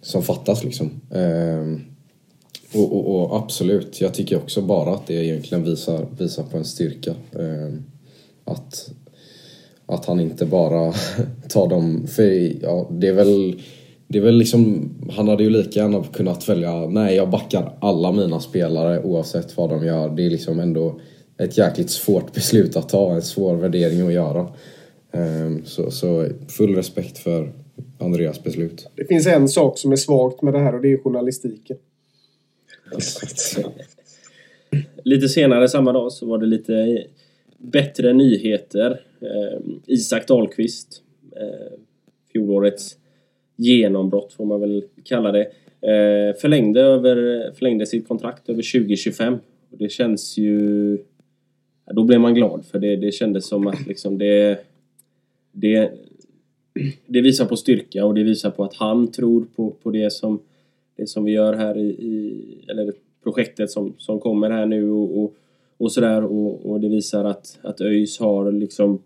som 0.00 0.22
fattas 0.22 0.64
liksom. 0.64 0.90
Eh, 1.10 1.80
och, 2.74 2.92
och, 2.92 3.16
och 3.16 3.36
absolut, 3.36 4.00
jag 4.00 4.14
tycker 4.14 4.36
också 4.36 4.62
bara 4.62 4.94
att 4.94 5.06
det 5.06 5.14
egentligen 5.14 5.64
visar, 5.64 6.06
visar 6.18 6.42
på 6.42 6.56
en 6.56 6.64
styrka. 6.64 7.10
Eh, 7.32 7.74
att, 8.44 8.90
att 9.86 10.04
han 10.04 10.20
inte 10.20 10.46
bara 10.46 10.92
tar 11.48 11.68
dem, 11.68 12.06
för 12.06 12.62
ja, 12.62 12.88
det 12.90 13.08
är 13.08 13.12
väl 13.12 13.60
det 14.12 14.18
är 14.18 14.22
väl 14.22 14.36
liksom, 14.36 14.90
han 15.10 15.28
hade 15.28 15.42
ju 15.42 15.50
lika 15.50 15.80
gärna 15.80 16.04
kunnat 16.04 16.48
välja, 16.48 16.86
nej 16.86 17.16
jag 17.16 17.30
backar 17.30 17.76
alla 17.80 18.12
mina 18.12 18.40
spelare 18.40 19.02
oavsett 19.02 19.56
vad 19.56 19.70
de 19.70 19.84
gör. 19.84 20.08
Det 20.08 20.26
är 20.26 20.30
liksom 20.30 20.60
ändå 20.60 21.00
ett 21.38 21.58
jäkligt 21.58 21.90
svårt 21.90 22.32
beslut 22.34 22.76
att 22.76 22.88
ta, 22.88 23.14
en 23.14 23.22
svår 23.22 23.54
värdering 23.54 24.06
att 24.06 24.12
göra. 24.12 24.48
Ehm, 25.12 25.64
så, 25.64 25.90
så 25.90 26.28
full 26.48 26.74
respekt 26.74 27.18
för 27.18 27.52
Andreas 27.98 28.42
beslut. 28.42 28.88
Det 28.94 29.04
finns 29.04 29.26
en 29.26 29.48
sak 29.48 29.78
som 29.78 29.92
är 29.92 29.96
svagt 29.96 30.42
med 30.42 30.54
det 30.54 30.58
här 30.58 30.74
och 30.74 30.82
det 30.82 30.92
är 30.92 30.96
journalistiken. 30.96 31.76
Lite 35.04 35.28
senare 35.28 35.68
samma 35.68 35.92
dag 35.92 36.12
så 36.12 36.26
var 36.26 36.38
det 36.38 36.46
lite 36.46 37.04
bättre 37.58 38.12
nyheter. 38.12 39.00
Eh, 39.20 39.60
Isak 39.86 40.28
Dahlqvist, 40.28 41.02
eh, 41.36 41.78
fjolårets 42.32 42.96
genombrott 43.56 44.32
får 44.32 44.44
man 44.44 44.60
väl 44.60 44.84
kalla 45.04 45.32
det, 45.32 45.42
eh, 45.80 46.36
förlängde, 46.40 46.80
över, 46.80 47.50
förlängde 47.52 47.86
sitt 47.86 48.08
kontrakt 48.08 48.48
över 48.48 48.62
2025. 48.62 49.34
Och 49.70 49.78
det 49.78 49.88
känns 49.88 50.38
ju... 50.38 50.98
Ja, 51.86 51.92
då 51.92 52.04
blev 52.04 52.20
man 52.20 52.34
glad 52.34 52.64
för 52.66 52.78
det, 52.78 52.96
det 52.96 53.12
kändes 53.12 53.46
som 53.46 53.66
att 53.66 53.86
liksom 53.86 54.18
det, 54.18 54.58
det... 55.52 55.92
Det 57.06 57.20
visar 57.20 57.44
på 57.44 57.56
styrka 57.56 58.04
och 58.04 58.14
det 58.14 58.22
visar 58.22 58.50
på 58.50 58.64
att 58.64 58.74
han 58.74 59.12
tror 59.12 59.46
på, 59.56 59.70
på 59.70 59.90
det 59.90 60.12
som 60.12 60.40
det 60.96 61.06
som 61.06 61.24
vi 61.24 61.32
gör 61.32 61.52
här 61.52 61.78
i, 61.78 61.88
i 61.88 62.64
eller 62.68 62.92
projektet 63.22 63.70
som, 63.70 63.94
som 63.98 64.20
kommer 64.20 64.50
här 64.50 64.66
nu 64.66 64.90
och, 64.90 65.22
och, 65.22 65.34
och 65.78 65.92
sådär 65.92 66.24
och, 66.24 66.70
och 66.70 66.80
det 66.80 66.88
visar 66.88 67.24
att, 67.24 67.58
att 67.62 67.80
ÖIS 67.80 68.18
har 68.18 68.52
liksom 68.52 69.02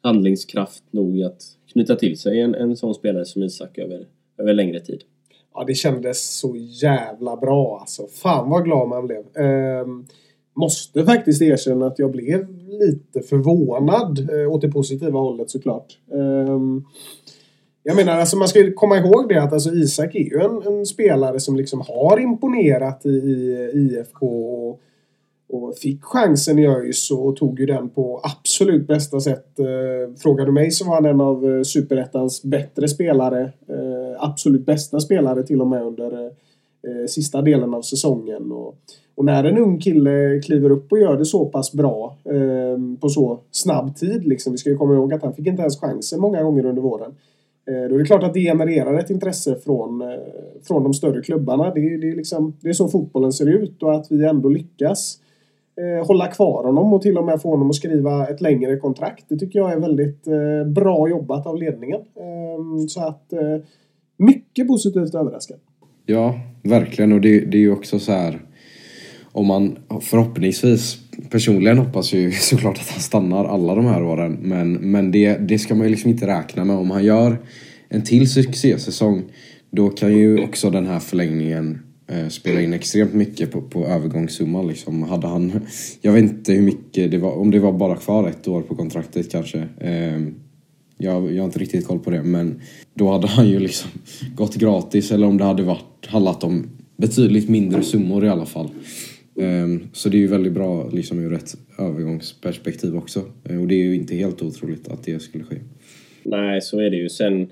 handlingskraft 0.00 0.84
nog 0.90 1.22
att 1.22 1.42
knyta 1.72 1.96
till 1.96 2.18
sig 2.18 2.40
en, 2.40 2.54
en 2.54 2.76
sån 2.76 2.94
spelare 2.94 3.24
som 3.24 3.42
Isak 3.42 3.78
över, 3.78 4.06
över 4.38 4.54
längre 4.54 4.80
tid. 4.80 5.02
Ja, 5.54 5.64
det 5.66 5.74
kändes 5.74 6.38
så 6.38 6.56
jävla 6.56 7.36
bra 7.36 7.78
alltså. 7.80 8.06
Fan 8.06 8.50
vad 8.50 8.64
glad 8.64 8.88
man 8.88 9.06
blev. 9.06 9.36
Ehm, 9.36 10.06
måste 10.56 11.04
faktiskt 11.04 11.42
erkänna 11.42 11.86
att 11.86 11.98
jag 11.98 12.10
blev 12.10 12.46
lite 12.68 13.20
förvånad 13.20 14.28
eh, 14.32 14.52
åt 14.52 14.60
det 14.60 14.68
positiva 14.68 15.18
hållet 15.18 15.50
såklart. 15.50 15.98
Eh, 16.12 16.58
jag 17.82 17.96
menar, 17.96 18.12
alltså 18.12 18.36
man 18.36 18.48
ska 18.48 18.58
ju 18.58 18.72
komma 18.72 18.96
ihåg 18.96 19.28
det 19.28 19.42
att 19.42 19.52
alltså 19.52 19.74
Isak 19.74 20.14
är 20.14 20.24
ju 20.24 20.40
en, 20.40 20.72
en 20.72 20.86
spelare 20.86 21.40
som 21.40 21.56
liksom 21.56 21.80
har 21.80 22.20
imponerat 22.20 23.06
i, 23.06 23.08
i 23.08 23.70
IFK 23.74 24.26
och, 24.26 24.80
och 25.48 25.76
fick 25.76 26.04
chansen 26.04 26.58
i 26.58 26.66
ÖIS 26.66 27.10
och 27.10 27.36
tog 27.36 27.60
ju 27.60 27.66
den 27.66 27.88
på 27.88 28.20
absolut 28.22 28.86
bästa 28.86 29.20
sätt. 29.20 29.58
Eh, 29.58 30.14
frågar 30.18 30.46
du 30.46 30.52
mig 30.52 30.70
så 30.70 30.84
var 30.84 30.94
han 30.94 31.04
en 31.04 31.20
av 31.20 31.56
eh, 31.56 31.62
Superettans 31.62 32.42
bättre 32.42 32.88
spelare. 32.88 33.42
Eh, 33.42 34.16
absolut 34.18 34.66
bästa 34.66 35.00
spelare 35.00 35.42
till 35.42 35.60
och 35.60 35.66
med 35.66 35.82
under 35.82 36.24
eh, 36.24 36.32
eh, 36.82 37.06
sista 37.06 37.42
delen 37.42 37.74
av 37.74 37.82
säsongen. 37.82 38.52
Och, 38.52 38.74
och 39.14 39.24
när 39.24 39.44
en 39.44 39.58
ung 39.58 39.78
kille 39.78 40.40
kliver 40.44 40.70
upp 40.70 40.92
och 40.92 40.98
gör 40.98 41.16
det 41.16 41.24
så 41.24 41.44
pass 41.44 41.72
bra 41.72 42.16
eh, 42.24 42.96
på 43.00 43.08
så 43.08 43.38
snabb 43.50 43.96
tid, 43.96 44.26
liksom, 44.26 44.52
vi 44.52 44.58
ska 44.58 44.70
ju 44.70 44.76
komma 44.76 44.94
ihåg 44.94 45.12
att 45.14 45.22
han 45.22 45.34
fick 45.34 45.46
inte 45.46 45.62
ens 45.62 45.80
chansen 45.80 46.20
många 46.20 46.42
gånger 46.42 46.66
under 46.66 46.82
våren. 46.82 47.14
Eh, 47.68 47.88
Då 47.88 47.94
är 47.94 47.98
det 47.98 48.04
klart 48.04 48.22
att 48.22 48.34
det 48.34 48.40
genererar 48.40 48.98
ett 48.98 49.10
intresse 49.10 49.56
från, 49.64 50.02
eh, 50.02 50.08
från 50.62 50.82
de 50.82 50.94
större 50.94 51.22
klubbarna. 51.22 51.74
Det 51.74 51.80
är, 51.80 51.98
det, 51.98 52.10
är 52.10 52.16
liksom, 52.16 52.56
det 52.60 52.68
är 52.68 52.72
så 52.72 52.88
fotbollen 52.88 53.32
ser 53.32 53.46
ut 53.46 53.82
och 53.82 53.94
att 53.94 54.06
vi 54.10 54.24
ändå 54.24 54.48
lyckas 54.48 55.20
eh, 55.80 56.06
hålla 56.06 56.26
kvar 56.26 56.64
honom 56.64 56.92
och 56.92 57.02
till 57.02 57.18
och 57.18 57.24
med 57.24 57.42
få 57.42 57.50
honom 57.50 57.70
att 57.70 57.74
skriva 57.74 58.26
ett 58.28 58.40
längre 58.40 58.76
kontrakt. 58.76 59.24
Det 59.28 59.36
tycker 59.36 59.58
jag 59.58 59.72
är 59.72 59.80
väldigt 59.80 60.26
eh, 60.26 60.72
bra 60.72 61.08
jobbat 61.08 61.46
av 61.46 61.56
ledningen. 61.56 62.00
Eh, 62.00 62.86
så 62.88 63.00
att 63.00 63.32
eh, 63.32 63.56
mycket 64.16 64.68
positivt 64.68 65.14
överraskad. 65.14 65.58
Ja, 66.06 66.34
verkligen. 66.68 67.12
Och 67.12 67.20
det, 67.20 67.40
det 67.40 67.56
är 67.56 67.60
ju 67.60 67.72
också 67.72 67.98
så 67.98 68.12
här 68.12 68.40
om 69.36 69.46
man 69.46 69.76
förhoppningsvis 70.00 70.98
personligen 71.30 71.78
hoppas 71.78 72.12
ju 72.12 72.32
såklart 72.32 72.78
att 72.78 72.88
han 72.88 73.00
stannar 73.00 73.44
alla 73.44 73.74
de 73.74 73.86
här 73.86 74.02
åren. 74.02 74.38
Men, 74.40 74.72
men 74.72 75.10
det, 75.10 75.36
det 75.48 75.58
ska 75.58 75.74
man 75.74 75.86
ju 75.86 75.90
liksom 75.90 76.10
inte 76.10 76.26
räkna 76.26 76.64
med. 76.64 76.76
Om 76.76 76.90
han 76.90 77.04
gör 77.04 77.38
en 77.88 78.02
till 78.02 78.30
succésäsong 78.30 79.22
då 79.70 79.88
kan 79.88 80.12
ju 80.12 80.44
också 80.44 80.70
den 80.70 80.86
här 80.86 80.98
förlängningen 80.98 81.78
eh, 82.08 82.28
spela 82.28 82.60
in 82.60 82.72
extremt 82.72 83.14
mycket 83.14 83.52
på, 83.52 83.62
på 83.62 83.86
övergångssumman. 83.86 84.68
Liksom. 84.68 85.02
Hade 85.02 85.26
han, 85.26 85.60
jag 86.00 86.12
vet 86.12 86.22
inte 86.22 86.52
hur 86.52 86.62
mycket 86.62 87.10
det 87.10 87.18
var, 87.18 87.32
om 87.32 87.50
det 87.50 87.58
var 87.58 87.72
bara 87.72 87.96
kvar 87.96 88.28
ett 88.28 88.48
år 88.48 88.62
på 88.62 88.74
kontraktet 88.74 89.32
kanske. 89.32 89.58
Eh, 89.80 90.20
jag, 90.98 91.32
jag 91.32 91.42
har 91.42 91.44
inte 91.46 91.58
riktigt 91.58 91.86
koll 91.86 91.98
på 91.98 92.10
det 92.10 92.22
men 92.22 92.60
då 92.94 93.10
hade 93.12 93.26
han 93.26 93.48
ju 93.48 93.58
liksom 93.58 93.90
gått 94.34 94.54
gratis 94.54 95.12
eller 95.12 95.26
om 95.26 95.38
det 95.38 95.44
hade 95.44 95.62
varit, 95.62 96.06
handlat 96.06 96.44
om 96.44 96.70
betydligt 96.96 97.48
mindre 97.48 97.82
summor 97.82 98.24
i 98.24 98.28
alla 98.28 98.46
fall. 98.46 98.68
Ehm, 99.40 99.88
Så 99.92 100.08
det 100.08 100.16
är 100.16 100.18
ju 100.20 100.26
väldigt 100.26 100.52
bra 100.52 100.88
liksom 100.88 101.18
ur 101.18 101.32
ett 101.32 101.54
övergångsperspektiv 101.78 102.96
också. 102.96 103.24
Eh, 103.44 103.60
Och 103.60 103.68
det 103.68 103.74
är 103.74 103.84
ju 103.84 103.94
inte 103.94 104.14
helt 104.16 104.42
otroligt 104.42 104.88
att 104.88 105.02
det 105.04 105.22
skulle 105.22 105.44
ske. 105.44 105.56
Nej, 106.22 106.60
så 106.60 106.80
är 106.80 106.90
det 106.90 106.96
ju. 106.96 107.08
Sen, 107.08 107.50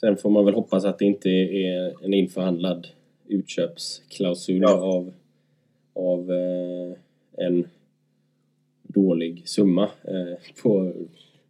sen 0.00 0.16
får 0.16 0.30
man 0.30 0.44
väl 0.44 0.54
hoppas 0.54 0.84
att 0.84 0.98
det 0.98 1.04
inte 1.04 1.28
är 1.28 2.04
en 2.04 2.14
införhandlad 2.14 2.86
utköpsklausul 3.28 4.64
av, 4.64 5.12
av 5.94 6.30
eh, 6.30 7.46
en 7.46 7.64
dålig 8.82 9.42
summa 9.44 9.82
eh, 9.84 10.62
på, 10.62 10.92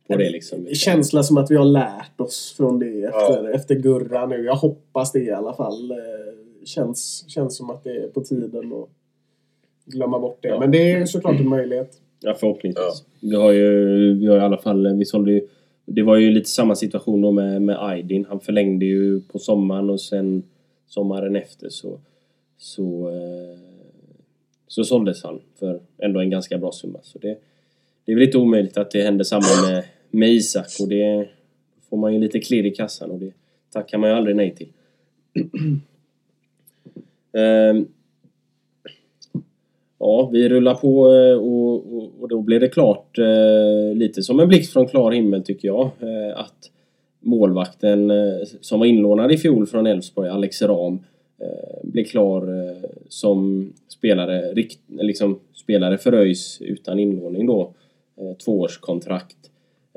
på 0.06 0.16
det 0.16 0.30
liksom. 0.30 0.66
Känsla 0.66 1.22
som 1.22 1.36
att 1.36 1.50
vi 1.50 1.56
har 1.56 1.64
lärt 1.64 2.20
oss 2.20 2.54
från 2.56 2.78
det 2.78 3.04
efter, 3.04 3.50
efter 3.54 3.74
Gurra 3.74 4.26
nu. 4.26 4.44
Jag 4.44 4.56
hoppas 4.56 5.12
det 5.12 5.20
i 5.20 5.30
alla 5.30 5.54
fall. 5.54 5.90
Eh, 5.90 5.96
Känns, 6.66 7.24
känns 7.28 7.56
som 7.56 7.70
att 7.70 7.84
det 7.84 7.90
är 7.90 8.08
på 8.08 8.20
tiden 8.20 8.72
att 8.72 8.88
glömma 9.84 10.18
bort 10.18 10.38
det. 10.40 10.48
Ja. 10.48 10.60
Men 10.60 10.70
det 10.70 10.92
är 10.92 11.06
såklart 11.06 11.40
en 11.40 11.48
möjlighet. 11.48 12.00
Ja, 12.20 12.34
förhoppningsvis. 12.34 13.04
Vi 13.20 13.34
har 13.34 13.52
ju, 13.52 14.14
vi 14.18 14.26
har 14.26 14.36
i 14.36 14.40
alla 14.40 14.58
fall, 14.58 14.96
vi 14.96 15.04
sålde 15.04 15.32
ju, 15.32 15.48
det 15.84 16.02
var 16.02 16.16
ju 16.16 16.30
lite 16.30 16.50
samma 16.50 16.74
situation 16.74 17.20
då 17.22 17.30
med, 17.30 17.62
med 17.62 17.76
Aydin. 17.88 18.26
Han 18.28 18.40
förlängde 18.40 18.84
ju 18.84 19.20
på 19.20 19.38
sommaren 19.38 19.90
och 19.90 20.00
sen 20.00 20.42
sommaren 20.86 21.36
efter 21.36 21.68
så, 21.68 22.00
så, 22.58 23.08
eh, 23.08 23.58
så 24.68 24.84
såldes 24.84 25.22
han 25.22 25.40
för 25.58 25.80
ändå 25.98 26.20
en 26.20 26.30
ganska 26.30 26.58
bra 26.58 26.72
summa. 26.72 26.98
Så 27.02 27.18
det, 27.18 27.38
det 28.04 28.12
är 28.12 28.16
väl 28.16 28.24
inte 28.24 28.38
omöjligt 28.38 28.76
att 28.76 28.90
det 28.90 29.02
händer 29.02 29.24
samma 29.24 29.68
med, 29.68 29.84
med 30.14 30.28
Isak 30.28 30.66
och 30.80 30.88
det 30.88 31.28
får 31.90 31.96
man 31.96 32.14
ju 32.14 32.20
lite 32.20 32.40
klirr 32.40 32.66
i 32.66 32.70
kassan 32.70 33.10
och 33.10 33.18
det 33.18 33.32
tackar 33.72 33.98
man 33.98 34.10
ju 34.10 34.16
aldrig 34.16 34.36
nej 34.36 34.54
till. 34.54 34.68
Ehm, 37.36 37.86
ja, 39.98 40.28
vi 40.32 40.48
rullar 40.48 40.74
på 40.74 41.14
eh, 41.14 41.36
och, 41.38 41.96
och, 41.96 42.10
och 42.20 42.28
då 42.28 42.40
blev 42.40 42.60
det 42.60 42.68
klart 42.68 43.18
eh, 43.18 43.94
lite 43.94 44.22
som 44.22 44.40
en 44.40 44.48
blixt 44.48 44.72
från 44.72 44.88
klar 44.88 45.12
himmel 45.12 45.42
tycker 45.42 45.68
jag. 45.68 45.84
Eh, 45.84 46.38
att 46.40 46.70
målvakten 47.20 48.10
eh, 48.10 48.46
som 48.60 48.78
var 48.80 48.86
inlånad 48.86 49.32
i 49.32 49.38
fjol 49.38 49.66
från 49.66 49.86
Elfsborg, 49.86 50.28
Alex 50.28 50.62
Ram, 50.62 50.94
eh, 51.38 51.80
blev 51.82 52.04
klar 52.04 52.42
eh, 52.42 52.90
som 53.08 53.72
spelare, 53.88 54.52
rikt, 54.52 54.80
liksom 54.88 55.40
spelare 55.52 55.98
för 55.98 56.12
ÖIS 56.12 56.60
utan 56.60 56.98
inlåning 56.98 57.46
då. 57.46 57.74
Tvåårskontrakt. 58.44 59.36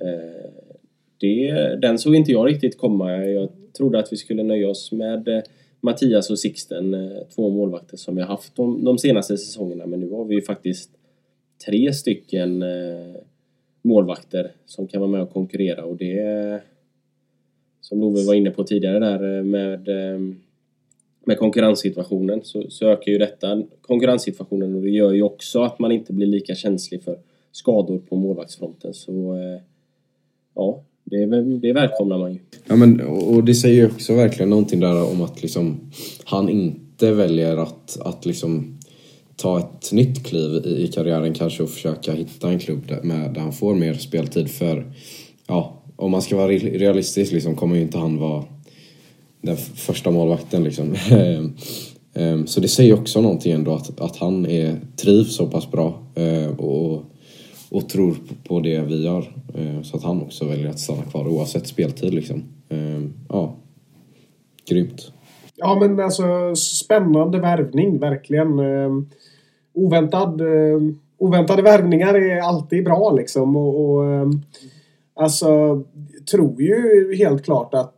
Eh, 0.02 0.52
det, 1.18 1.52
den 1.82 2.00
såg 2.00 2.16
inte 2.16 2.32
jag 2.32 2.48
riktigt 2.48 2.78
komma. 2.78 3.12
Jag 3.12 3.50
trodde 3.78 4.00
att 4.00 4.14
vi 4.14 4.18
skulle 4.18 4.44
nöja 4.44 4.70
oss 4.70 4.92
med 4.92 5.28
eh, 5.28 5.42
Mattias 5.82 6.30
och 6.30 6.40
Sixten, 6.40 6.94
eh, 6.94 7.24
två 7.36 7.50
målvakter 7.50 7.98
som 7.98 8.16
vi 8.16 8.22
har 8.22 8.28
haft 8.28 8.56
de, 8.56 8.84
de 8.84 8.98
senaste 8.98 9.38
säsongerna. 9.38 9.86
Men 9.86 10.00
nu 10.00 10.12
har 10.12 10.26
vi 10.26 10.36
ju 10.36 10.42
faktiskt 10.42 10.92
tre 11.66 11.94
stycken 11.94 12.64
målvakter 13.82 14.52
som 14.66 14.88
kan 14.88 15.02
vara 15.02 15.12
med 15.12 15.22
och 15.22 15.34
konkurrera 15.34 15.86
och 15.86 15.98
det 15.98 16.62
som 17.82 18.02
Love 18.02 18.24
var 18.24 18.34
inne 18.34 18.52
på 18.52 18.64
tidigare 18.64 19.00
där 19.00 19.44
med, 19.44 19.90
med 21.26 21.38
konkurrenssituationen 21.38 22.42
så, 22.44 22.70
så 22.70 22.88
ökar 22.88 23.12
ju 23.12 23.18
detta 23.18 23.64
konkurrenssituationen 23.82 24.76
och 24.76 24.82
det 24.82 24.90
gör 24.90 25.12
ju 25.12 25.22
också 25.22 25.62
att 25.62 25.80
man 25.80 25.92
inte 25.92 26.14
blir 26.14 26.28
lika 26.28 26.56
känslig 26.56 27.04
för 27.04 27.20
skador 27.52 27.98
på 27.98 28.16
målvaktsfronten. 28.16 28.94
Så 28.94 29.36
eh, 29.36 29.62
ja, 30.58 30.84
det, 31.04 31.58
det 31.60 31.74
välkomnar 31.74 32.17
man 32.17 32.34
ju. 32.34 32.39
Ja, 32.67 32.76
men, 32.76 33.02
och 33.02 33.43
det 33.43 33.56
säger 33.56 33.76
ju 33.76 33.86
också 33.86 34.13
verkligen 34.13 34.50
någonting 34.50 34.80
där 34.80 35.12
om 35.12 35.22
att 35.22 35.41
liksom, 35.41 35.91
han 36.24 36.50
inte 36.50 37.12
väljer 37.12 37.58
att, 37.58 37.98
att 38.02 38.26
liksom, 38.26 38.78
ta 39.36 39.60
ett 39.60 39.91
nytt 39.91 40.24
kliv 40.24 40.65
i, 40.65 40.84
i 40.84 40.88
karriären 40.88 41.34
kanske 41.34 41.63
och 41.63 41.70
försöka 41.70 42.13
hitta 42.13 42.50
en 42.50 42.60
klubb 42.60 42.88
där, 42.88 43.02
med, 43.02 43.34
där 43.34 43.41
han 43.41 43.54
får 43.54 43.76
mer 43.76 43.93
speltid. 43.93 44.50
För 44.50 44.91
ja, 45.48 45.84
om 45.96 46.12
man 46.12 46.22
ska 46.22 46.38
vara 46.38 46.48
realistisk 46.52 47.32
liksom, 47.32 47.56
kommer 47.56 47.76
ju 47.76 47.82
inte 47.82 47.98
han 47.98 48.17
vara 48.17 48.43
den 49.41 49.58
första 49.58 50.12
målvakten. 50.12 50.63
Liksom. 50.63 50.96
Ehm, 51.12 51.54
ehm, 52.13 52.48
så 52.48 52.60
det 52.60 52.67
säger 52.67 52.93
också 52.93 53.22
någonting 53.22 53.52
ändå 53.52 53.74
att, 53.74 54.00
att 54.00 54.17
han 54.17 54.46
är, 54.46 54.80
trivs 54.96 55.36
så 55.36 55.48
pass 55.48 55.72
bra 55.72 56.04
eh, 56.15 56.48
och, 56.48 57.04
och 57.71 57.89
tror 57.89 58.15
på- 58.47 58.60
det 58.60 58.82
vi 58.82 59.03
gör. 59.06 59.34
Eh, 59.56 59.82
så 59.82 59.97
att 59.97 60.03
han 60.03 60.21
också 60.21 60.45
väljer 60.45 60.69
att 60.69 60.80
stanna 60.80 61.03
kvar 61.03 61.27
oavsett 61.27 61.67
speltid. 61.67 62.13
Liksom. 62.13 62.43
Eh, 62.69 63.01
ja, 63.30 63.56
grymt. 64.69 65.12
Ja, 65.56 65.77
men 65.80 65.99
alltså 65.99 66.56
spännande 66.56 67.39
värvning, 67.39 67.99
verkligen. 67.99 68.60
Eh, 68.60 68.91
oväntad, 69.73 70.41
oväntade 71.17 71.62
värvningar 71.62 72.13
är 72.13 72.41
alltid 72.41 72.84
bra 72.84 73.12
liksom. 73.12 73.56
Och, 73.56 73.86
och 73.86 74.03
alltså, 75.15 75.84
tror 76.32 76.62
ju 76.62 77.15
helt 77.17 77.43
klart 77.45 77.73
att 77.73 77.97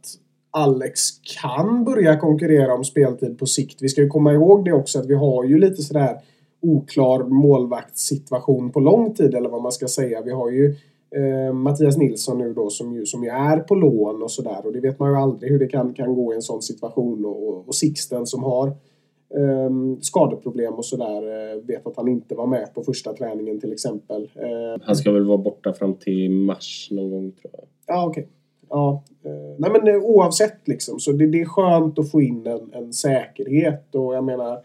Alex 0.51 1.01
kan 1.41 1.83
börja 1.83 2.17
konkurrera 2.17 2.73
om 2.73 2.83
speltid 2.83 3.39
på 3.39 3.45
sikt. 3.45 3.81
Vi 3.81 3.89
ska 3.89 4.01
ju 4.01 4.07
komma 4.07 4.33
ihåg 4.33 4.65
det 4.65 4.73
också 4.73 4.99
att 4.99 5.05
vi 5.05 5.13
har 5.15 5.43
ju 5.43 5.59
lite 5.59 5.81
sådär 5.81 6.17
oklar 6.61 7.23
målvaktssituation 7.23 8.71
på 8.71 8.79
lång 8.79 9.13
tid 9.13 9.35
eller 9.35 9.49
vad 9.49 9.61
man 9.61 9.71
ska 9.71 9.87
säga. 9.87 10.21
Vi 10.21 10.31
har 10.31 10.49
ju 10.51 10.75
eh, 11.15 11.53
Mattias 11.53 11.97
Nilsson 11.97 12.37
nu 12.37 12.53
då 12.53 12.69
som 12.69 12.93
ju, 12.93 13.05
som 13.05 13.23
ju 13.23 13.29
är 13.29 13.57
på 13.57 13.75
lån 13.75 14.23
och 14.23 14.31
sådär 14.31 14.65
och 14.65 14.73
det 14.73 14.79
vet 14.79 14.99
man 14.99 15.11
ju 15.11 15.17
aldrig 15.17 15.51
hur 15.51 15.59
det 15.59 15.67
kan, 15.67 15.93
kan 15.93 16.15
gå 16.15 16.33
i 16.33 16.35
en 16.35 16.41
sån 16.41 16.61
situation 16.61 17.25
och, 17.25 17.47
och, 17.47 17.67
och 17.67 17.75
Sixten 17.75 18.25
som 18.25 18.43
har 18.43 18.67
eh, 18.67 19.69
skadeproblem 20.01 20.73
och 20.73 20.85
sådär 20.85 21.51
eh, 21.53 21.61
vet 21.61 21.87
att 21.87 21.95
han 21.97 22.07
inte 22.07 22.35
var 22.35 22.47
med 22.47 22.73
på 22.73 22.83
första 22.83 23.13
träningen 23.13 23.59
till 23.59 23.73
exempel. 23.73 24.29
Eh, 24.35 24.81
Han 24.83 24.95
ska 24.95 25.11
väl 25.11 25.25
vara 25.25 25.37
borta 25.37 25.73
fram 25.73 25.93
till 25.93 26.31
mars 26.31 26.87
någon 26.91 27.09
gång 27.11 27.31
tror 27.31 27.53
jag. 27.53 27.65
Ja, 27.87 28.07
okej. 28.07 28.27
Ja. 28.69 29.03
eh, 29.23 29.31
Nej, 29.57 29.71
men 29.71 29.95
oavsett 30.01 30.67
liksom. 30.67 30.99
Så 30.99 31.11
det, 31.11 31.27
det 31.27 31.41
är 31.41 31.45
skönt 31.45 31.99
att 31.99 32.11
få 32.11 32.21
in 32.21 32.47
en, 32.47 32.73
en 32.73 32.93
säkerhet. 32.93 33.95
Och 33.95 34.15
jag 34.15 34.23
menar, 34.23 34.59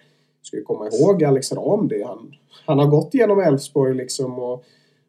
ska 0.46 0.56
ju 0.56 0.62
komma 0.62 0.88
ihåg 0.88 1.24
Alex 1.24 1.52
Ram. 1.52 1.88
Det. 1.88 2.04
Han, 2.06 2.34
han 2.66 2.78
har 2.78 2.86
gått 2.86 3.14
igenom 3.14 3.40
Elfsborg 3.40 3.94
liksom. 3.94 4.38
Och, 4.38 4.64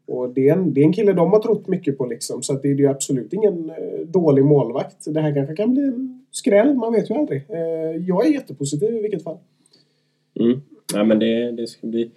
och 0.06 0.30
det, 0.30 0.50
är 0.50 0.54
en, 0.54 0.74
det 0.74 0.82
är 0.82 0.86
en 0.86 0.94
kille 0.94 1.14
de 1.14 1.32
har 1.32 1.40
trott 1.40 1.68
mycket 1.68 1.98
på 1.98 2.06
liksom. 2.06 2.44
Så 2.44 2.54
att 2.54 2.62
det 2.62 2.72
är 2.72 2.76
ju 2.76 2.88
absolut 2.88 3.34
ingen 3.34 3.70
eh, 3.70 4.00
dålig 4.08 4.46
målvakt. 4.46 5.14
Det 5.14 5.22
här 5.22 5.34
kanske 5.34 5.56
kan 5.56 5.74
bli 5.74 5.84
en 5.84 6.26
skräll. 6.32 6.74
Man 6.74 6.94
vet 6.94 7.10
ju 7.10 7.16
aldrig. 7.16 7.44
Eh, 7.50 8.06
jag 8.08 8.28
är 8.28 8.32
jättepositiv 8.32 8.96
i 8.96 9.02
vilket 9.02 9.24
fall. 9.24 9.38
Mm. 10.40 10.62
Ja, 10.94 11.04
men 11.04 11.20
det, 11.20 11.52
det 11.52 11.68
ska 11.68 11.88
bli 11.88 12.12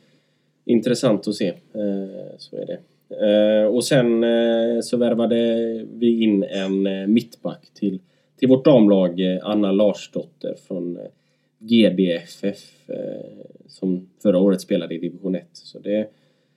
intressant 0.64 1.28
att 1.28 1.34
se. 1.34 1.48
Eh, 1.48 2.36
så 2.38 2.56
är 2.56 2.66
det. 2.66 2.78
Och 3.68 3.84
sen 3.84 4.24
så 4.82 4.96
värvade 4.96 5.36
vi 5.92 6.22
in 6.22 6.44
en 6.44 6.82
mittback 7.12 7.70
till, 7.74 8.00
till 8.38 8.48
vårt 8.48 8.64
damlag, 8.64 9.20
Anna 9.42 9.72
Larsdotter 9.72 10.54
från 10.68 10.98
GDFF 11.58 12.88
eh, 12.88 13.46
som 13.66 14.08
förra 14.22 14.38
året 14.38 14.60
spelade 14.60 14.94
i 14.94 14.98
division 14.98 15.34
1. 15.34 15.46
Så 15.52 15.78
det, 15.78 16.08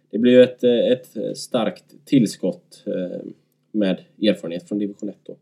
det 0.10 0.18
blir 0.18 0.32
ju 0.32 0.44
ett, 0.44 0.64
eh, 0.64 0.92
ett 0.92 1.38
starkt 1.38 2.06
tillskott 2.06 2.84
eh, 2.86 3.20
med 3.72 3.98
erfarenhet 4.22 4.68
från 4.68 4.80
division 4.80 5.10
1 5.10 5.16
då. 5.24 5.36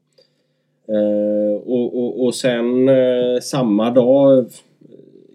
Och, 1.65 1.98
och, 1.98 2.24
och 2.26 2.36
sen 2.36 2.89
samma 3.41 3.91
dag 3.91 4.45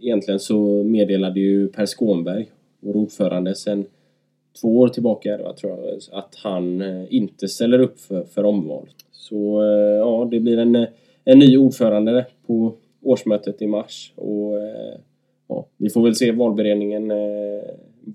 egentligen 0.00 0.40
så 0.40 0.84
meddelade 0.84 1.40
ju 1.40 1.68
Per 1.68 1.86
Skånberg, 1.86 2.46
vår 2.80 2.96
ordförande, 2.96 3.54
sen 3.54 3.86
två 4.60 4.78
år 4.78 4.88
tillbaka 4.88 5.28
jag 5.28 5.56
tror 5.56 5.72
jag, 5.72 5.98
att 6.12 6.34
han 6.34 6.82
inte 7.08 7.48
ställer 7.48 7.78
upp 7.78 8.00
för, 8.00 8.24
för 8.24 8.44
omval. 8.44 8.88
Så 9.12 9.62
ja, 9.98 10.28
det 10.30 10.40
blir 10.40 10.58
en, 10.58 10.86
en 11.24 11.38
ny 11.38 11.56
ordförande 11.56 12.26
på 12.46 12.74
årsmötet 13.04 13.62
i 13.62 13.66
mars 13.66 14.12
och 14.16 14.58
eh, 14.58 14.98
ja, 15.48 15.66
vi 15.76 15.90
får 15.90 16.02
väl 16.02 16.14
se 16.14 16.32
valberedningen. 16.32 17.10
eh, 17.10 17.16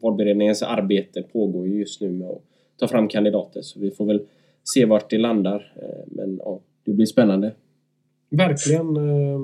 Valberedningens 0.02 0.64
arbete 0.64 1.22
pågår 1.22 1.68
ju 1.68 1.80
just 1.80 2.02
nu 2.02 2.10
med 2.12 2.28
att 2.30 2.42
ta 2.80 2.88
fram 2.88 3.08
kandidater 3.08 3.62
så 3.62 3.80
vi 3.80 3.92
får 3.92 4.06
väl 4.06 4.22
se 4.64 4.86
vart 4.86 5.10
det 5.10 5.18
landar. 5.18 5.74
Eh, 5.82 6.04
Men 6.08 6.40
ja, 6.46 6.60
det 6.86 6.92
blir 6.92 7.06
spännande. 7.06 7.52
Verkligen. 8.30 8.98
Eh, 8.98 9.40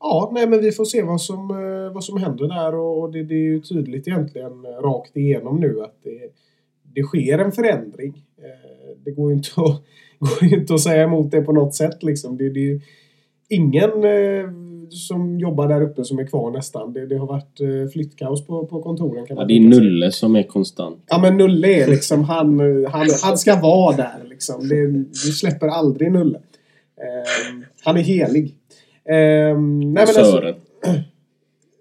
ja, 0.00 0.30
nej 0.34 0.48
men 0.48 0.60
vi 0.60 0.72
får 0.72 0.84
se 0.84 1.02
vad 1.02 1.20
som, 1.20 1.50
eh, 1.50 1.92
vad 1.94 2.04
som 2.04 2.18
händer 2.18 2.48
där 2.48 2.74
och 2.74 3.12
det, 3.12 3.22
det 3.22 3.34
är 3.34 3.38
ju 3.38 3.60
tydligt 3.60 4.08
egentligen 4.08 4.64
eh, 4.64 4.70
rakt 4.82 5.16
igenom 5.16 5.60
nu 5.60 5.82
att 5.82 5.96
det, 6.02 6.20
det 6.94 7.02
sker 7.02 7.38
en 7.38 7.52
förändring. 7.52 8.24
Eh, 8.38 8.96
Det 9.04 9.10
går 9.10 9.30
ju 9.30 9.36
inte 9.36 9.50
att, 9.56 9.82
går 10.18 10.48
ju 10.50 10.56
inte 10.60 10.74
att 10.74 10.80
säga 10.80 11.02
emot 11.04 11.30
det 11.30 11.40
på 11.42 11.52
något 11.52 11.74
sätt 11.74 12.02
liksom. 12.02 12.36
Det, 12.36 12.50
det 12.50 12.60
är 12.60 12.64
ju 12.64 12.80
ingen 13.54 14.04
eh, 14.04 14.50
som 14.90 15.38
jobbar 15.38 15.68
där 15.68 15.82
uppe 15.82 16.04
som 16.04 16.18
är 16.18 16.26
kvar 16.26 16.50
nästan. 16.50 16.92
Det, 16.92 17.06
det 17.06 17.16
har 17.16 17.26
varit 17.26 17.60
eh, 17.60 17.90
flyttkaos 17.92 18.46
på, 18.46 18.66
på 18.66 18.82
kontoren 18.82 19.26
kan 19.26 19.36
Ja, 19.36 19.44
det 19.44 19.56
är. 19.56 19.60
Nulle 19.60 20.12
som 20.12 20.36
är 20.36 20.42
konstant. 20.42 21.04
Ja 21.06 21.18
men 21.18 21.36
Nulle 21.36 21.68
är 21.68 21.86
liksom 21.86 22.24
han, 22.24 22.60
han, 22.84 23.06
han 23.22 23.38
ska 23.38 23.60
vara 23.60 23.96
där 23.96 24.28
liksom. 24.28 24.68
Det, 24.68 24.86
vi 25.26 25.32
släpper 25.32 25.66
aldrig 25.66 26.12
Nulle. 26.12 26.38
Ehm, 26.38 27.64
han 27.84 27.96
är 27.96 28.00
helig. 28.00 28.54
Ehm, 29.08 29.80
nej, 29.80 29.88
men 29.88 29.98
alltså, 29.98 30.24
Sören. 30.24 30.54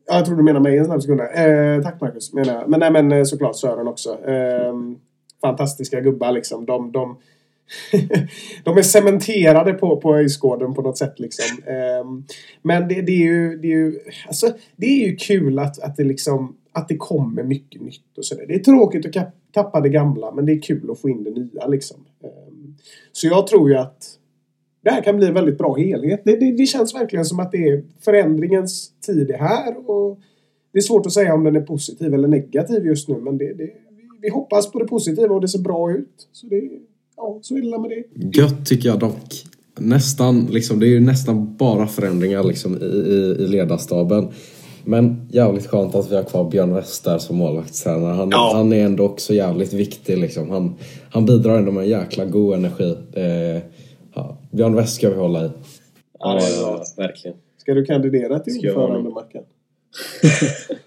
ja, 0.08 0.16
jag 0.16 0.26
tror 0.26 0.36
du 0.38 0.44
menar 0.44 0.60
mig 0.60 0.78
en 0.78 0.86
snabb 0.86 1.02
sekund. 1.02 1.22
Eh, 1.22 1.84
tack 1.84 2.02
Marcus. 2.02 2.34
Menar 2.34 2.54
jag. 2.54 2.70
Men 2.70 2.80
nej 2.80 2.92
men 2.92 3.12
eh, 3.12 3.24
såklart 3.24 3.56
Sören 3.56 3.88
också. 3.88 4.18
Ehm, 4.26 4.96
fantastiska 5.42 6.02
gubbar 6.02 6.32
liksom. 6.32 6.66
De, 6.66 6.92
de, 6.92 7.18
de 8.63 8.78
är 8.78 8.82
cementerade 8.82 9.73
på, 9.73 9.97
på 9.97 10.15
Öjsgården 10.15 10.73
på 10.73 10.82
något 10.82 10.97
sätt 10.97 11.19
liksom. 11.19 11.63
Ehm, 11.67 12.23
men 12.62 12.88
det, 12.88 13.02
det 13.02 13.12
är 13.12 13.26
ju, 13.26 13.58
det 13.58 13.67
är 13.67 13.78
ju, 13.78 13.99
alltså, 14.28 14.54
det 14.76 14.86
är 14.86 15.08
ju 15.10 15.15
kul 15.15 15.60
att, 15.60 15.80
att 15.80 15.95
det 15.95 16.04
liksom 16.04 16.56
att 16.71 16.88
det 16.88 16.97
kommer 16.97 17.43
mycket 17.43 17.82
nytt 17.82 18.17
och 18.17 18.26
sådär. 18.26 18.45
Det 18.47 18.54
är 18.54 18.60
tråkigt 18.60 19.17
att 19.17 19.36
tappa 19.52 19.82
det 19.82 19.89
gamla 19.89 20.32
men 20.32 20.45
det 20.45 20.52
är 20.52 20.62
kul 20.62 20.91
att 20.91 20.99
få 20.99 21.10
in 21.10 21.23
det 21.23 21.32
nya 21.32 21.67
liksom. 21.67 21.97
Ehm, 22.23 22.76
så 23.12 23.28
jag 23.28 23.47
tror 23.47 23.69
ju 23.69 23.76
att 23.76 24.19
det 24.84 24.89
här 24.89 25.02
kan 25.04 25.17
bli 25.17 25.28
en 25.28 25.34
väldigt 25.34 25.58
bra 25.58 25.76
helhet. 25.76 26.21
Det, 26.26 26.36
det, 26.39 26.52
det 26.52 26.65
känns 26.65 26.95
verkligen 26.95 27.26
som 27.26 27.39
att 27.39 27.52
det 27.52 27.67
är 27.69 27.84
förändringens 28.02 28.91
tid 29.06 29.32
är 29.32 29.38
här 29.38 29.89
och 29.89 30.19
det 30.71 30.78
är 30.80 30.82
svårt 30.82 31.06
att 31.06 31.12
säga 31.13 31.34
om 31.34 31.43
den 31.43 31.56
är 31.56 31.62
positiv 31.62 32.13
eller 32.13 32.28
negativ 32.28 32.86
just 32.86 33.08
nu 33.10 33.15
men 33.17 33.38
det, 33.38 33.54
det, 33.54 33.63
vi- 33.63 33.73
vi 34.21 34.30
hoppas 34.30 34.71
på 34.71 34.80
det 34.80 34.86
positiva 34.86 35.36
och 35.36 35.41
det 35.41 35.47
ser 35.47 35.60
bra 35.60 35.91
ut. 35.91 36.28
Så 36.32 36.47
det, 36.47 36.69
ja, 37.17 37.39
så 37.41 37.54
det 37.54 37.80
med 37.80 37.89
det. 37.89 38.39
Gött 38.41 38.65
tycker 38.65 38.89
jag 38.89 38.99
dock. 38.99 39.43
Nästan, 39.80 40.45
liksom, 40.45 40.80
det 40.80 40.86
är 40.88 40.89
ju 40.89 40.99
nästan 40.99 41.56
bara 41.58 41.88
förändringar 41.88 42.43
liksom, 42.43 42.78
i, 42.78 42.86
i, 42.86 43.36
i 43.43 43.47
ledarstaben. 43.47 44.28
Men 44.86 45.28
jävligt 45.32 45.67
skönt 45.67 45.95
att 45.95 46.12
vi 46.12 46.15
har 46.15 46.23
kvar 46.23 46.49
Björn 46.49 46.73
West 46.73 47.04
där 47.04 47.17
som 47.17 47.36
målvaktstränare. 47.38 48.13
Han, 48.13 48.30
Ja. 48.32 48.52
han 48.56 48.73
är 48.73 48.86
ändå 48.86 49.04
också 49.04 49.34
jävligt 49.34 49.73
viktig. 49.73 50.17
Liksom. 50.17 50.49
Han, 50.49 50.76
han 51.10 51.26
bidrar 51.26 51.58
ändå 51.58 51.71
med 51.71 51.84
en 51.84 51.89
jäkla 51.89 52.26
god 52.26 52.56
energi. 52.56 52.97
Det, 53.13 53.62
ja, 54.15 54.38
Björn 54.52 54.76
West 54.76 54.95
ska 54.95 55.10
vi 55.10 55.15
hålla 55.15 55.45
i. 55.45 55.49
Ja, 56.19 56.39
ja, 56.62 56.84
verkligen. 56.97 57.38
Ska 57.58 57.73
du 57.73 57.86
kandidera 57.86 58.39
till 58.39 58.58
ordförande? 58.58 59.10
Mackan? 59.10 59.43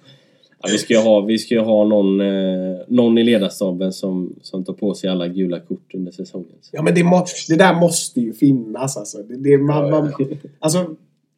Ja, 0.67 0.73
vi 0.73 0.79
ska 0.79 0.95
ju 0.95 1.01
ha, 1.01 1.21
vi 1.21 1.39
ska 1.39 1.55
ju 1.55 1.61
ha 1.61 1.85
någon, 1.85 2.21
eh, 2.21 2.77
någon 2.89 3.19
i 3.19 3.25
ledarstaben 3.25 3.93
som, 3.93 4.35
som 4.43 4.65
tar 4.65 4.73
på 4.73 4.95
sig 4.95 5.11
alla 5.11 5.29
gula 5.29 5.61
kort 5.61 5.95
under 5.95 6.13
säsongen. 6.13 6.57
Så. 6.61 6.71
Ja, 6.77 6.83
men 6.83 6.95
det, 6.95 7.05
må, 7.05 7.27
det 7.49 7.57
där 7.57 7.81
måste 7.81 8.21
ju 8.21 8.33
finnas 8.33 8.97
alltså. 8.97 9.19
Det, 9.19 9.37
det, 9.37 9.59
man, 9.59 9.89
Ja, 9.89 10.01
man, 10.01 10.13
alltså 10.59 10.87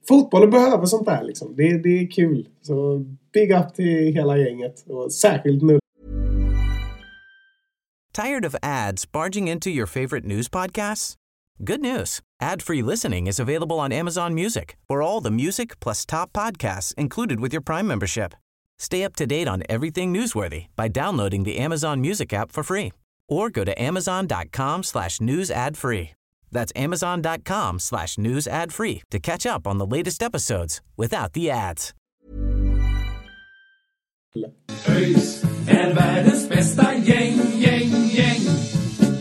fotbollen 0.08 0.50
behöver 0.50 0.86
sånt 0.86 1.06
där 1.06 1.24
liksom. 1.24 1.54
Det, 1.56 1.82
det 1.82 1.98
är 1.98 2.10
kul. 2.10 2.48
Så 2.62 3.04
big 3.32 3.50
up 3.52 3.74
till 3.74 4.14
hela 4.14 4.38
gänget. 4.38 4.84
Och 4.88 5.12
särskilt 5.12 5.62
nu. 5.62 5.78
Tired 8.12 8.44
of 8.44 8.54
ads 8.62 9.12
barging 9.12 9.48
into 9.48 9.70
your 9.70 9.86
favorite 9.86 10.26
news 10.26 10.48
podcasts? 10.48 11.14
Good 11.60 11.80
news. 11.80 12.20
Ad-free 12.40 12.82
listening 12.82 13.26
is 13.26 13.40
available 13.40 13.80
on 13.80 13.92
Amazon 13.92 14.34
Music 14.34 14.76
for 14.88 15.02
all 15.02 15.20
the 15.20 15.30
music 15.30 15.80
plus 15.80 16.06
top 16.06 16.32
podcasts 16.32 16.94
included 16.94 17.40
with 17.40 17.52
your 17.52 17.62
Prime 17.62 17.86
membership. 17.86 18.34
Stay 18.78 19.04
up 19.04 19.16
to 19.16 19.26
date 19.26 19.48
on 19.48 19.62
everything 19.68 20.14
newsworthy 20.14 20.66
by 20.76 20.88
downloading 20.88 21.44
the 21.44 21.58
Amazon 21.58 22.00
Music 22.00 22.32
app 22.32 22.52
for 22.52 22.62
free 22.62 22.92
or 23.28 23.50
go 23.50 23.64
to 23.64 23.82
amazon.com 23.82 24.82
slash 24.82 25.20
news 25.20 25.50
ad 25.50 25.76
free. 25.76 26.10
That's 26.50 26.72
amazon.com 26.76 27.78
slash 27.78 28.18
news 28.18 28.46
ad 28.46 28.72
free 28.72 29.02
to 29.10 29.18
catch 29.18 29.46
up 29.46 29.66
on 29.66 29.78
the 29.78 29.86
latest 29.86 30.22
episodes 30.22 30.80
without 30.96 31.32
the 31.32 31.50
ads. 31.50 31.94
ÖIS 34.88 35.44
är 35.68 35.94
världens 35.94 36.48
bästa 36.48 36.94
gäng, 36.94 37.38
gäng, 37.58 37.90
gäng. 37.90 38.40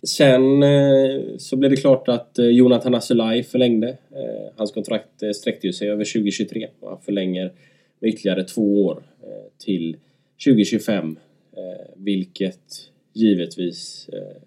Sen 0.04 0.64
eh, 0.64 1.38
så 1.38 1.56
blev 1.56 1.72
det 1.72 1.78
klart 1.78 2.08
att 2.08 2.40
eh, 2.40 2.46
Jonathan 2.46 2.96
Asulaj 2.96 3.44
förlängde. 3.44 3.90
Eh, 3.90 4.54
hans 4.58 4.72
kontrakt 4.72 5.36
sträckte 5.36 5.68
ju 5.68 5.74
sig 5.74 5.90
över 5.90 6.06
2023 6.06 6.68
och 6.82 6.90
han 6.90 7.02
förlänger 7.02 7.52
med 8.00 8.10
ytterligare 8.10 8.44
två 8.44 8.86
år 8.86 9.04
Eh, 9.28 9.52
till 9.58 9.98
2025. 10.46 11.18
Eh, 11.52 11.94
vilket 11.96 12.60
givetvis 13.14 14.10
eh, 14.14 14.42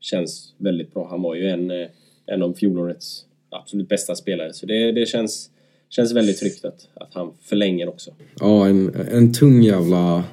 känns 0.00 0.54
väldigt 0.58 0.94
bra. 0.94 1.08
Han 1.10 1.22
var 1.22 1.34
ju 1.34 1.48
en, 1.48 1.70
en 2.26 2.42
av 2.42 2.54
fjolårets 2.54 3.24
absolut 3.50 3.88
bästa 3.88 4.14
spelare 4.14 4.52
så 4.52 4.66
det, 4.66 4.92
det 4.92 5.06
känns, 5.06 5.50
känns 5.88 6.12
väldigt 6.12 6.38
tryggt 6.38 6.64
att, 6.64 6.88
att 6.94 7.14
han 7.14 7.32
förlänger 7.42 7.88
också. 7.88 8.10
Ja, 8.40 8.68
en, 8.68 8.94
en 8.94 9.32
tung 9.32 9.62
jävla, 9.62 10.24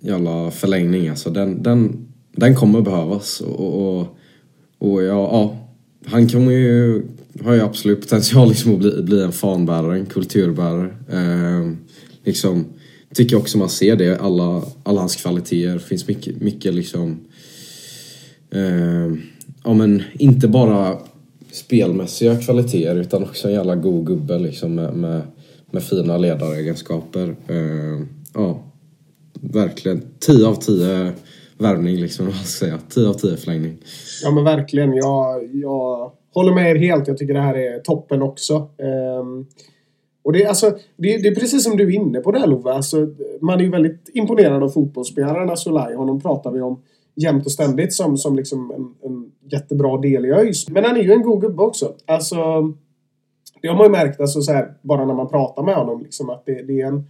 jävla 0.00 0.50
förlängning 0.50 1.08
alltså. 1.08 1.30
Den, 1.30 1.62
den, 1.62 2.08
den 2.32 2.54
kommer 2.54 2.80
behövas. 2.80 3.40
Och, 3.40 3.98
och, 3.98 4.16
och 4.78 5.02
ja, 5.02 5.06
ja, 5.06 5.56
han 6.06 6.28
kommer 6.28 6.52
ju, 6.52 7.02
har 7.44 7.54
ju 7.54 7.60
absolut 7.60 8.00
potential 8.00 8.48
liksom 8.48 8.72
att 8.72 8.78
bli, 8.78 9.02
bli 9.02 9.22
en 9.22 9.32
fanbärare, 9.32 9.98
en 9.98 10.06
kulturbärare. 10.06 10.94
Eh, 11.12 11.72
liksom, 12.24 12.64
tycker 13.14 13.36
också 13.36 13.58
man 13.58 13.68
ser 13.68 13.96
det, 13.96 14.20
alla, 14.20 14.62
alla 14.82 15.00
hans 15.00 15.16
kvaliteter. 15.16 15.72
Det 15.72 15.80
finns 15.80 16.08
mycket, 16.08 16.40
mycket 16.40 16.74
liksom 16.74 17.20
eh, 18.50 19.12
ja 19.64 19.74
men 19.74 20.02
inte 20.18 20.48
bara 20.48 20.98
spelmässiga 21.52 22.36
kvaliteter 22.36 22.96
utan 22.96 23.22
också 23.22 23.48
en 23.48 23.54
jävla 23.54 23.76
god 23.76 24.06
gubbe 24.06 24.38
liksom 24.38 24.74
med, 24.74 24.94
med, 24.94 25.22
med 25.70 25.82
fina 25.82 26.16
ledaregenskaper. 26.18 27.36
Eh, 27.48 28.06
ja, 28.34 28.62
verkligen. 29.40 30.02
10 30.18 30.46
av 30.46 30.54
10 30.54 31.12
värvning 31.58 31.96
liksom, 31.96 32.26
vad 32.32 32.34
ska 32.34 32.66
jag 32.66 32.78
säga. 32.78 32.78
10 32.88 33.08
av 33.08 33.14
10 33.14 33.36
förlängning. 33.36 33.76
Ja 34.22 34.30
men 34.30 34.44
verkligen. 34.44 34.94
Jag, 34.94 35.54
jag 35.54 36.12
håller 36.34 36.54
med 36.54 36.70
er 36.70 36.76
helt. 36.76 37.08
Jag 37.08 37.18
tycker 37.18 37.34
det 37.34 37.40
här 37.40 37.54
är 37.54 37.78
toppen 37.78 38.22
också. 38.22 38.54
Eh, 38.54 39.24
och 40.24 40.32
det, 40.32 40.42
är 40.42 40.48
alltså, 40.48 40.70
det, 40.96 41.18
det 41.18 41.28
är 41.28 41.34
precis 41.34 41.64
som 41.64 41.76
du 41.76 41.84
är 41.84 41.90
inne 41.90 42.20
på 42.20 42.32
där 42.32 42.46
Love. 42.46 42.72
Alltså, 42.72 43.08
man 43.40 43.60
är 43.60 43.64
ju 43.64 43.70
väldigt 43.70 44.10
imponerad 44.14 44.62
av 44.62 44.68
fotbollsspelaren 44.68 45.50
alltså, 45.50 45.70
Asolaj. 45.70 45.94
Honom 45.94 46.20
pratar 46.20 46.50
vi 46.50 46.60
om 46.60 46.82
jämt 47.14 47.46
och 47.46 47.52
ständigt 47.52 47.94
som, 47.94 48.16
som 48.16 48.36
liksom 48.36 48.70
en, 48.70 49.10
en 49.10 49.32
jättebra 49.50 49.98
del 49.98 50.24
i 50.24 50.32
ÖIS. 50.32 50.68
Men 50.68 50.84
han 50.84 50.96
är 50.96 51.02
ju 51.02 51.12
en 51.12 51.22
god 51.22 51.40
gubbe 51.40 51.62
också. 51.62 51.94
Alltså, 52.06 52.36
det 53.62 53.68
har 53.68 53.76
man 53.76 53.86
ju 53.86 53.90
märkt 53.90 54.20
alltså, 54.20 54.40
så 54.40 54.52
här, 54.52 54.74
bara 54.82 55.04
när 55.04 55.14
man 55.14 55.28
pratar 55.28 55.62
med 55.62 55.76
honom. 55.76 56.02
Liksom, 56.02 56.30
att 56.30 56.46
det, 56.46 56.62
det 56.62 56.80
är 56.80 56.86
en, 56.86 57.04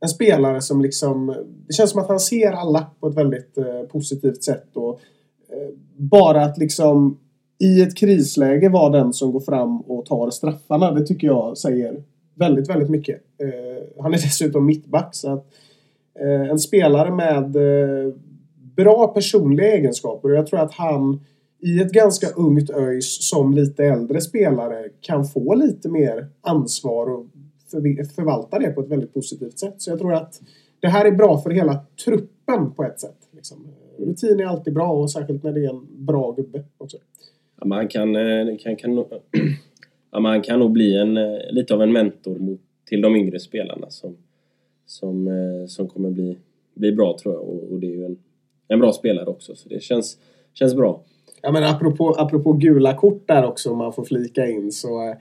en 0.00 0.08
spelare 0.08 0.60
som 0.60 0.80
liksom... 0.80 1.26
Det 1.66 1.72
känns 1.72 1.90
som 1.90 2.00
att 2.00 2.08
han 2.08 2.20
ser 2.20 2.52
alla 2.52 2.86
på 3.00 3.08
ett 3.08 3.16
väldigt 3.16 3.58
eh, 3.58 3.82
positivt 3.92 4.44
sätt. 4.44 4.76
Och, 4.76 5.00
eh, 5.48 5.68
bara 5.96 6.42
att 6.44 6.58
liksom 6.58 7.18
i 7.58 7.82
ett 7.82 7.96
krisläge 7.96 8.68
vara 8.68 8.90
den 8.90 9.12
som 9.12 9.32
går 9.32 9.40
fram 9.40 9.80
och 9.80 10.06
tar 10.06 10.30
straffarna. 10.30 10.92
Det 10.92 11.06
tycker 11.06 11.26
jag 11.26 11.58
säger 11.58 12.02
väldigt, 12.34 12.70
väldigt 12.70 12.90
mycket. 12.90 13.22
Eh, 13.38 14.02
han 14.02 14.14
är 14.14 14.18
dessutom 14.22 14.66
mittback 14.66 15.14
så 15.14 15.32
att 15.32 15.46
eh, 16.20 16.50
en 16.50 16.58
spelare 16.58 17.10
med 17.10 17.56
eh, 17.56 18.14
bra 18.76 19.06
personliga 19.08 19.76
egenskaper 19.76 20.30
och 20.30 20.36
jag 20.36 20.46
tror 20.46 20.60
att 20.60 20.72
han 20.72 21.20
i 21.60 21.80
ett 21.80 21.92
ganska 21.92 22.26
ungt 22.28 22.70
ÖIS 22.70 23.28
som 23.28 23.54
lite 23.54 23.84
äldre 23.84 24.20
spelare 24.20 24.88
kan 25.00 25.24
få 25.24 25.54
lite 25.54 25.88
mer 25.88 26.28
ansvar 26.40 27.10
och 27.10 27.26
för, 27.70 28.04
förvalta 28.14 28.58
det 28.58 28.70
på 28.70 28.80
ett 28.80 28.88
väldigt 28.88 29.14
positivt 29.14 29.58
sätt. 29.58 29.74
Så 29.78 29.90
jag 29.90 29.98
tror 29.98 30.14
att 30.14 30.40
det 30.80 30.88
här 30.88 31.04
är 31.04 31.10
bra 31.10 31.38
för 31.38 31.50
hela 31.50 31.84
truppen 32.04 32.72
på 32.76 32.84
ett 32.84 33.00
sätt. 33.00 33.16
Liksom. 33.30 33.66
Rutin 33.98 34.40
är 34.40 34.44
alltid 34.44 34.74
bra 34.74 34.92
och 34.92 35.10
särskilt 35.10 35.42
när 35.42 35.52
det 35.52 35.64
är 35.64 35.70
en 35.70 35.86
bra 36.06 36.32
gubbe 36.32 36.64
också. 36.78 36.96
Ja, 37.60 37.66
man 37.66 37.80
eh, 37.80 37.88
kan, 37.88 38.14
kan, 38.58 38.76
kan, 38.76 38.94
ja, 40.12 40.20
man 40.20 40.32
han 40.32 40.42
kan 40.42 40.58
nog 40.58 40.72
bli 40.72 40.96
en, 40.96 41.16
eh, 41.16 41.38
lite 41.50 41.74
av 41.74 41.82
en 41.82 41.92
mentor 41.92 42.38
mot, 42.38 42.60
till 42.84 43.00
de 43.00 43.16
yngre 43.16 43.40
spelarna 43.40 43.90
som, 43.90 44.16
som, 44.86 45.28
eh, 45.28 45.66
som 45.66 45.88
kommer 45.88 46.10
bli, 46.10 46.38
bli 46.74 46.92
bra 46.92 47.16
tror 47.22 47.34
jag. 47.34 47.42
Och, 47.42 47.72
och 47.72 47.80
det 47.80 47.86
är 47.86 47.96
ju 47.96 48.04
en, 48.04 48.18
en 48.68 48.80
bra 48.80 48.92
spelare 48.92 49.26
också 49.26 49.54
så 49.54 49.68
det 49.68 49.82
känns, 49.82 50.18
känns 50.54 50.74
bra. 50.74 51.02
Ja, 51.42 51.52
men 51.52 51.64
apropå, 51.64 52.10
apropå 52.10 52.52
gula 52.52 52.94
kort 52.94 53.28
där 53.28 53.44
också 53.44 53.70
om 53.70 53.78
man 53.78 53.92
får 53.92 54.04
flika 54.04 54.48
in 54.48 54.72
så 54.72 55.08
eh, 55.08 55.16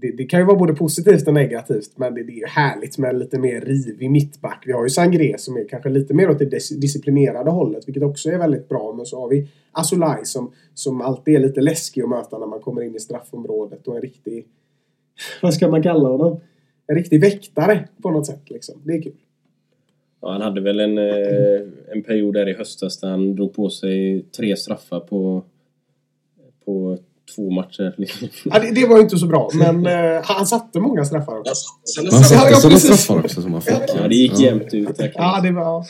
det, 0.00 0.10
det 0.16 0.24
kan 0.24 0.40
ju 0.40 0.46
vara 0.46 0.58
både 0.58 0.74
positivt 0.74 1.28
och 1.28 1.34
negativt 1.34 1.92
men 1.96 2.14
det, 2.14 2.22
det 2.22 2.32
är 2.32 2.36
ju 2.36 2.46
härligt 2.46 2.98
med 2.98 3.18
lite 3.18 3.38
mer 3.38 3.60
rivig 3.60 4.10
mittback. 4.10 4.62
Vi 4.66 4.72
har 4.72 4.82
ju 4.82 4.90
Sangré 4.90 5.38
som 5.38 5.56
är 5.56 5.68
kanske 5.68 5.88
lite 5.88 6.14
mer 6.14 6.30
åt 6.30 6.38
det 6.38 6.80
disciplinerade 6.80 7.50
hållet 7.50 7.88
vilket 7.88 8.02
också 8.02 8.30
är 8.30 8.38
väldigt 8.38 8.68
bra. 8.68 8.94
Men 8.96 9.06
så 9.06 9.20
har 9.20 9.28
vi 9.28 9.48
Asulaj 9.72 10.26
som, 10.26 10.52
som 10.74 11.00
alltid 11.00 11.34
är 11.34 11.40
lite 11.40 11.60
läskig 11.60 12.02
att 12.02 12.08
möta 12.08 12.38
när 12.38 12.46
man 12.46 12.60
kommer 12.60 12.82
in 12.82 12.96
i 12.96 13.00
straffområdet 13.00 13.88
och 13.88 13.96
en 13.96 14.02
riktig... 14.02 14.46
Vad 15.42 15.54
ska 15.54 15.68
man 15.68 15.82
kalla 15.82 16.08
honom? 16.08 16.40
En 16.86 16.96
riktig 16.96 17.20
väktare 17.20 17.88
på 18.02 18.10
något 18.10 18.26
sätt 18.26 18.50
liksom. 18.50 18.82
Det 18.84 18.92
är 18.92 19.02
kul. 19.02 19.12
Ja, 20.20 20.32
han 20.32 20.42
hade 20.42 20.60
väl 20.60 20.80
en, 20.80 20.98
eh, 20.98 21.60
en 21.92 22.02
period 22.02 22.34
där 22.34 22.48
i 22.48 22.52
höstas 22.52 23.00
där 23.00 23.08
han 23.08 23.34
drog 23.34 23.54
på 23.54 23.70
sig 23.70 24.22
tre 24.22 24.56
straffar 24.56 25.00
på, 25.00 25.42
på 26.64 26.98
två 27.36 27.50
matcher. 27.50 27.94
Ja, 28.44 28.58
det, 28.58 28.70
det 28.74 28.86
var 28.86 28.96
ju 28.96 29.02
inte 29.02 29.18
så 29.18 29.26
bra 29.26 29.50
men 29.54 29.86
eh, 29.86 30.22
han 30.24 30.46
satte 30.46 30.80
många 30.80 31.04
straffar 31.04 31.38
också. 31.38 31.52
Han 31.96 32.12
satte 32.12 32.54
sådana 32.54 32.78
straffar 32.78 33.18
också 33.18 33.42
som 33.42 33.52
han 33.52 33.62
fick. 33.62 33.74
Ja, 33.74 34.08
det 34.08 34.14
gick 34.14 34.40
jämnt 34.40 34.74
ut. 34.74 35.00
Ja, 35.14 35.40
det 35.42 35.52
var 35.52 35.86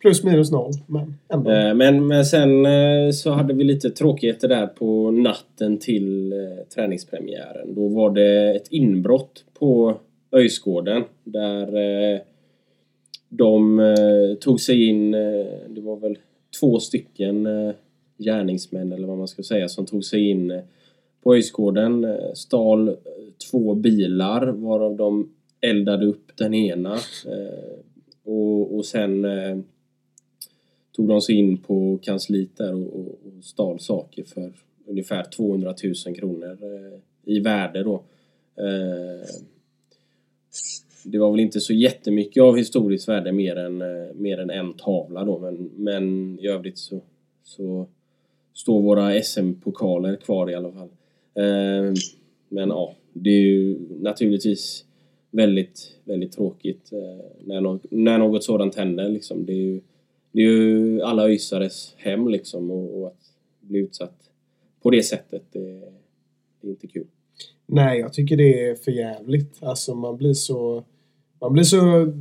plus 0.00 0.24
minus 0.24 0.50
noll. 0.50 0.72
Men 0.86 1.14
ändå. 1.28 1.50
Eh, 1.50 1.74
Men, 1.74 2.06
men 2.06 2.24
sen 2.24 2.66
eh, 2.66 3.10
så 3.10 3.30
hade 3.30 3.54
vi 3.54 3.64
lite 3.64 3.90
tråkigheter 3.90 4.48
där 4.48 4.66
på 4.66 5.10
natten 5.10 5.78
till 5.78 6.32
eh, 6.32 6.38
träningspremiären. 6.74 7.74
Då 7.74 7.88
var 7.88 8.10
det 8.10 8.54
ett 8.56 8.68
inbrott 8.70 9.44
på 9.58 9.94
Öjsgården 10.32 11.04
där 11.24 11.76
eh, 11.76 12.20
de 13.28 13.80
eh, 13.80 14.34
tog 14.40 14.60
sig 14.60 14.84
in, 14.88 15.14
eh, 15.14 15.46
det 15.68 15.80
var 15.80 15.96
väl 15.96 16.18
två 16.60 16.80
stycken 16.80 17.46
eh, 17.46 17.74
gärningsmän 18.18 18.92
eller 18.92 19.06
vad 19.06 19.18
man 19.18 19.28
ska 19.28 19.42
säga 19.42 19.68
som 19.68 19.86
tog 19.86 20.04
sig 20.04 20.30
in 20.30 20.50
eh, 20.50 20.60
på 21.22 21.34
Öjsgården, 21.34 22.04
eh, 22.04 22.32
stal 22.34 22.88
eh, 22.88 22.94
två 23.50 23.74
bilar 23.74 24.46
varav 24.46 24.96
de 24.96 25.30
eldade 25.60 26.06
upp 26.06 26.36
den 26.36 26.54
ena 26.54 26.94
eh, 27.26 27.78
och, 28.24 28.76
och 28.76 28.84
sen 28.84 29.24
eh, 29.24 29.58
tog 30.98 31.08
de 31.08 31.20
sig 31.20 31.34
in 31.34 31.58
på 31.58 31.98
kansliet 32.02 32.56
där 32.56 32.74
och, 32.74 33.00
och, 33.00 33.06
och 33.06 33.44
stal 33.44 33.80
saker 33.80 34.24
för 34.24 34.52
ungefär 34.86 35.24
200 35.24 35.74
000 36.06 36.14
kronor 36.16 36.58
eh, 36.62 36.98
i 37.34 37.40
värde 37.40 37.82
då. 37.82 37.94
Eh, 38.56 39.26
det 41.04 41.18
var 41.18 41.30
väl 41.30 41.40
inte 41.40 41.60
så 41.60 41.72
jättemycket 41.72 42.42
av 42.42 42.56
historiskt 42.56 43.08
värde 43.08 43.32
mer 43.32 43.56
än, 43.56 43.82
eh, 43.82 44.14
mer 44.14 44.38
än 44.38 44.50
en 44.50 44.72
tavla 44.72 45.24
då 45.24 45.38
men, 45.38 45.70
men 45.76 46.38
i 46.40 46.46
övrigt 46.46 46.78
så, 46.78 47.00
så 47.42 47.86
står 48.54 48.82
våra 48.82 49.22
SM-pokaler 49.22 50.16
kvar 50.16 50.50
i 50.50 50.54
alla 50.54 50.72
fall. 50.72 50.88
Eh, 51.34 51.92
men 52.48 52.68
ja, 52.68 52.94
det 53.12 53.30
är 53.30 53.40
ju 53.40 53.78
naturligtvis 54.00 54.84
väldigt, 55.30 55.96
väldigt 56.04 56.32
tråkigt 56.32 56.92
eh, 56.92 57.24
när, 57.44 57.60
no 57.60 57.80
när 57.90 58.18
något 58.18 58.44
sådant 58.44 58.74
händer. 58.74 59.08
Liksom. 59.08 59.46
Det, 59.46 59.52
är 59.52 59.56
ju, 59.56 59.80
det 60.32 60.40
är 60.40 60.44
ju 60.44 61.02
alla 61.02 61.24
öisares 61.24 61.94
hem 61.96 62.28
liksom 62.28 62.70
och, 62.70 63.00
och 63.00 63.06
att 63.06 63.22
bli 63.60 63.78
utsatt 63.78 64.18
på 64.82 64.90
det 64.90 65.02
sättet, 65.02 65.42
det, 65.52 65.82
det 66.60 66.68
är 66.68 66.70
inte 66.70 66.86
kul. 66.86 67.06
Nej, 67.66 68.00
jag 68.00 68.12
tycker 68.12 68.36
det 68.36 68.68
är 68.68 68.74
för 68.74 68.90
jävligt. 68.90 69.62
Alltså 69.62 69.94
man 69.94 70.16
blir 70.16 70.34
så... 70.34 70.84
Man 71.40 71.52
blir 71.52 71.64
så 71.64 72.12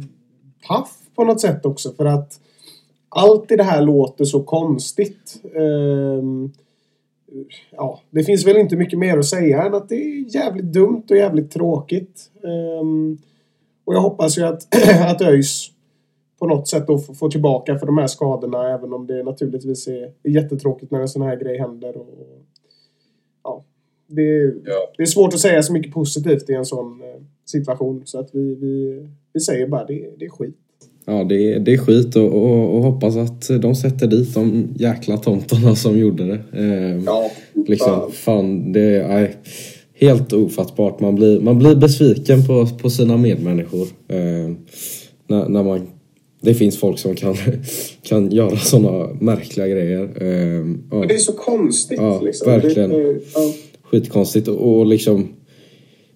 paff 0.68 0.98
på 1.16 1.24
något 1.24 1.42
sätt 1.42 1.66
också 1.66 1.94
för 1.94 2.06
att 2.06 2.40
allt 3.10 3.52
i 3.52 3.56
det 3.56 3.64
här 3.64 3.82
låter 3.82 4.26
så 4.26 4.44
konstigt. 4.44 5.42
Um, 5.56 6.54
ja, 7.72 8.02
det 8.10 8.24
finns 8.24 8.48
väl 8.48 8.58
inte 8.58 8.76
mycket 8.76 9.00
mer 9.00 9.18
att 9.18 9.26
säga 9.26 9.64
än 9.64 9.74
att 9.74 9.90
det 9.90 9.96
är 9.96 10.36
jävligt 10.36 10.74
dumt 10.74 11.04
och 11.10 11.18
jävligt 11.18 11.52
tråkigt. 11.52 12.32
Um, 12.42 13.18
och 13.86 13.94
jag 13.94 14.02
hoppas 14.02 14.38
ju 14.38 14.44
att, 14.44 14.76
att 15.08 15.22
ÖIS 15.22 15.72
på 16.40 16.48
något 16.48 16.68
sätt 16.68 16.88
då 16.88 16.98
får 16.98 17.30
tillbaka 17.30 17.78
för 17.80 17.86
de 17.86 17.98
här 17.98 18.08
skadorna 18.08 18.74
även 18.74 18.94
om 18.94 19.08
det 19.08 19.24
naturligtvis 19.24 19.88
är, 19.88 20.12
är 20.24 20.30
jättetråkigt 20.30 20.92
när 20.92 21.00
en 21.02 21.08
sån 21.08 21.22
här 21.22 21.36
grej 21.36 21.58
händer. 21.58 21.98
Och, 21.98 22.08
ja, 23.44 23.64
det, 24.08 24.24
Ja. 24.66 24.92
det 24.98 25.04
är 25.04 25.06
svårt 25.06 25.34
att 25.34 25.40
säga 25.40 25.64
så 25.64 25.74
mycket 25.74 25.94
positivt 25.94 26.50
i 26.50 26.54
en 26.54 26.66
sån 26.66 27.02
eh, 27.02 27.22
situation 27.46 28.02
så 28.06 28.20
att 28.20 28.30
vi, 28.34 28.56
vi, 28.56 29.06
vi 29.34 29.40
säger 29.40 29.68
bara 29.68 29.86
det, 29.86 30.10
det 30.20 30.26
är 30.26 30.30
skit. 30.30 30.56
Ja, 31.06 31.24
det 31.24 31.54
är, 31.54 31.60
det 31.60 31.74
är 31.74 31.78
skit 31.78 32.16
och, 32.16 32.24
och, 32.34 32.76
och 32.76 32.84
hoppas 32.84 33.16
att 33.18 33.62
de 33.62 33.76
sätter 33.76 34.08
dit 34.08 34.34
de 34.34 34.68
jäkla 34.76 35.18
tomtarna 35.18 35.76
som 35.76 35.98
gjorde 35.98 36.26
det. 36.26 36.40
Eh, 36.64 37.04
Ja, 37.06 37.32
liksom, 37.54 37.88
fan. 37.92 38.12
fan, 38.12 38.72
det 38.74 38.96
är 38.96 39.36
helt 39.94 40.34
ofattbart. 40.34 41.00
Man 41.00 41.16
blir, 41.16 41.40
man 41.40 41.60
blir 41.60 41.76
besviken 41.76 42.46
på, 42.48 42.68
på 42.82 42.90
sina 42.90 43.18
medmänniskor. 43.18 43.88
Eh, 44.08 44.52
när, 45.28 45.50
när 45.50 45.64
man, 45.64 45.88
det 46.42 46.54
finns 46.54 46.78
folk 46.78 47.00
som 47.00 47.16
kan, 47.16 47.36
kan 48.02 48.32
göra 48.32 48.58
sådana 48.58 49.10
märkliga 49.20 49.68
grejer. 49.68 50.10
Eh, 50.22 50.66
ja. 50.92 51.00
Men 51.00 51.08
det 51.08 51.14
är 51.14 51.18
så 51.18 51.34
konstigt 51.34 51.98
Ja, 52.02 52.22
liksom. 52.22 52.52
verkligen. 52.52 52.90
Det, 52.90 53.14
det, 53.14 53.20
ja. 53.36 53.54
Skitkonstigt 53.84 54.48
och, 54.48 54.78
och 54.78 54.86
liksom 54.86 55.28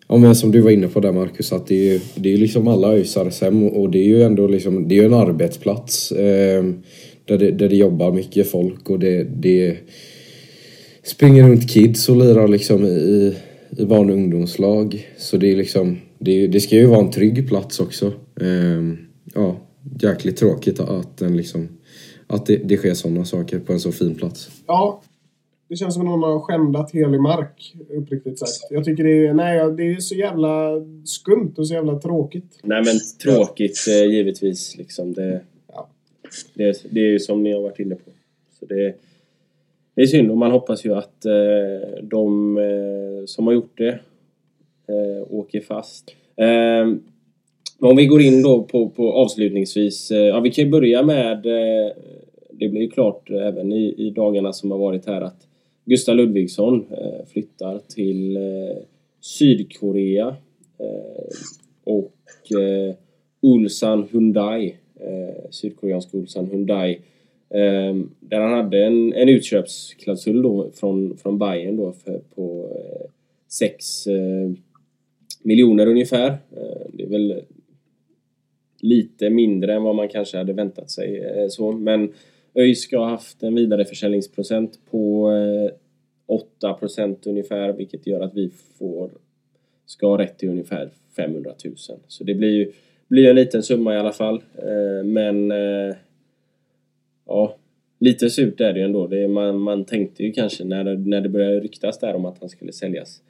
Ja 0.08 0.18
men 0.18 0.36
som 0.36 0.52
du 0.52 0.62
var 0.62 0.72
inne 0.72 0.88
på 0.88 1.00
där 1.00 1.12
Marcus 1.12 1.54
att 1.54 1.68
det 1.68 1.76
är 1.76 1.94
ju 1.94 2.00
det 2.16 2.34
är 2.34 2.38
liksom 2.38 2.68
alla 2.68 2.94
ÖISares 2.94 3.42
hem 3.42 3.64
och, 3.64 3.90
det 3.90 4.00
är 4.00 4.04
ju 4.04 4.24
ändå 4.24 4.48
liksom 4.48 4.88
Det 4.88 4.98
är 4.98 5.06
en 5.06 5.14
arbetsplats 5.14 6.12
eh, 6.12 6.64
där, 7.26 7.38
det, 7.38 7.52
där 7.52 7.70
det 7.70 7.76
jobbar 7.76 8.12
mycket 8.12 8.52
folk 8.52 8.90
och 8.90 9.00
det, 9.00 9.24
det 9.24 9.78
Springer 11.04 11.50
runt 11.50 11.70
kids 11.70 12.10
och 12.10 12.16
lirar 12.16 12.48
liksom 12.48 12.86
i, 12.86 13.34
i 13.78 13.86
barn 13.86 14.10
och 14.10 14.16
ungdomslag 14.16 15.08
Så 15.18 15.38
det 15.38 15.52
är 15.52 15.56
liksom 15.56 15.98
Det, 16.20 16.48
det 16.48 16.60
ska 16.60 16.76
ju 16.76 16.86
vara 16.86 17.00
en 17.00 17.12
trygg 17.12 17.48
plats 17.48 17.80
också 17.80 18.06
eh, 18.42 18.82
Ja 19.36 19.58
Jäkligt 20.00 20.38
tråkigt 20.38 20.80
att 20.80 21.18
den 21.18 21.38
liksom 21.38 21.68
Att 22.28 22.46
det, 22.46 22.58
det 22.58 22.78
sker 22.78 22.94
sådana 22.94 23.26
saker 23.26 23.60
på 23.60 23.74
en 23.74 23.80
så 23.80 23.92
fin 23.92 24.16
plats 24.16 24.50
ja. 24.68 25.02
Det 25.68 25.76
känns 25.78 25.94
som 25.94 26.02
att 26.02 26.20
någon 26.20 26.24
har 26.24 26.40
skändat 26.40 26.92
helig 26.92 27.22
mark, 27.22 27.76
uppriktigt 27.90 28.40
sagt. 28.40 28.52
Jag 28.70 28.86
tycker 28.86 29.04
det 29.04 29.28
är, 29.28 29.34
nej, 29.34 29.72
det 29.72 29.84
är 29.84 30.00
så 30.00 30.16
jävla 30.16 30.72
skumt 31.06 31.54
och 31.58 31.68
så 31.68 31.74
jävla 31.74 32.00
tråkigt. 32.00 32.60
Nej 32.64 32.84
men 32.86 33.00
tråkigt 33.24 33.78
eh, 33.90 34.06
givetvis 34.06 34.78
liksom. 34.78 35.14
Det, 35.14 35.42
Ja. 35.68 35.90
det, 36.54 36.86
det 36.90 37.00
är 37.00 37.10
ju 37.10 37.20
som 37.20 37.44
ni 37.44 37.54
har 37.54 37.62
varit 37.62 37.80
inne 37.80 37.96
på. 37.96 38.12
Så 38.60 38.66
det, 38.66 38.96
det 39.96 40.02
är 40.02 40.08
synd 40.08 40.32
och 40.32 40.38
man 40.38 40.52
hoppas 40.52 40.86
ju 40.86 40.94
att 40.96 41.26
eh, 41.26 42.04
de 42.04 42.58
eh, 42.58 43.26
som 43.26 43.48
har 43.48 43.54
gjort 43.54 43.78
det 43.78 44.00
åker 45.30 45.62
fast. 45.62 46.16
Om 47.84 47.96
vi 47.96 48.06
går 48.06 48.22
in 48.22 48.42
då 48.42 48.64
på, 48.64 48.90
på 48.90 49.14
avslutningsvis. 49.14 50.12
Eh, 50.12 50.18
ja, 50.18 50.40
vi 50.40 50.52
kan 50.52 50.66
ju 50.66 50.72
börja 50.72 51.04
med 51.04 51.46
eh, 51.46 51.92
det 52.52 52.70
blir 52.70 52.82
ju 52.82 52.90
klart 52.90 53.30
eh, 53.30 53.48
även 53.48 53.72
i, 53.72 53.96
i 53.98 54.10
dagarna 54.10 54.54
som 54.54 54.72
har 54.72 54.78
varit 54.78 55.06
här 55.06 55.22
att 55.22 55.48
Gustav 55.86 56.16
Ludvigsson 56.16 56.86
flyttar 57.34 57.80
till 57.96 58.38
Sydkorea 59.22 60.36
och 61.84 62.14
Ulsan 63.42 64.08
Hyundai, 64.12 64.76
sydkoreanska 65.50 66.18
Ulsan 66.18 66.48
Hyundai, 66.48 67.00
där 68.20 68.40
han 68.40 68.54
hade 68.54 68.86
en, 68.86 69.14
en 69.14 69.30
utköpsklausul 69.30 70.42
då 70.42 70.70
från, 70.74 71.18
från 71.18 71.38
Bayern 71.40 71.78
då 71.78 71.92
för, 71.92 72.22
på 72.36 72.70
6 73.48 74.08
eh, 74.08 74.52
miljoner 75.44 75.88
ungefär. 75.88 76.28
Eh, 76.28 76.88
det 76.94 77.04
är 77.04 77.08
väl 77.08 77.42
lite 78.82 79.30
mindre 79.30 79.74
än 79.74 79.84
vad 79.84 79.96
man 79.96 80.10
kanske 80.10 80.38
hade 80.38 80.54
väntat 80.54 80.92
sig. 80.92 81.20
Eh, 81.20 81.48
så. 81.48 81.72
Men 81.72 82.14
ÖIS 82.56 82.82
ska 82.82 82.98
ha 82.98 83.10
haft 83.10 83.44
en 83.44 83.56
vidareförsäljningsprocent 83.56 84.80
på 84.92 85.32
eh, 85.32 85.76
8 86.26 86.78
ungefär 87.26 87.74
vilket 87.74 88.08
gör 88.08 88.22
att 88.22 88.34
vi 88.34 88.52
får 88.80 89.12
ska 89.86 90.08
ha 90.08 90.18
rätt 90.18 90.38
till 90.38 90.50
ungefär 90.50 90.90
500 91.16 91.52
000. 91.66 91.76
Så 92.08 92.24
det 92.24 92.34
blir 92.34 92.50
ju 92.50 92.72
blir 93.08 93.30
en 93.30 93.36
liten 93.36 93.64
summa 93.64 93.96
i 93.96 93.98
alla 93.98 94.12
fall. 94.12 94.44
Eh, 94.58 95.06
men 95.06 95.54
ja, 97.28 97.56
lite 98.00 98.30
surt 98.30 98.62
är 98.62 98.74
det 98.74 98.80
ju 98.80 98.86
ändå. 98.86 99.08
Det 99.08 99.24
är, 99.24 99.28
man, 99.28 99.58
man 99.58 99.86
tänkte 99.86 100.24
ju 100.24 100.32
kanske 100.32 100.64
när 100.64 100.84
det, 100.84 100.98
när 100.98 101.22
det 101.22 101.30
började 101.30 101.60
ryktas 101.60 102.00
där 102.00 102.16
om 102.16 102.26
att 102.26 102.40
han 102.40 102.50
skulle 102.50 102.72
säljas 102.72 103.22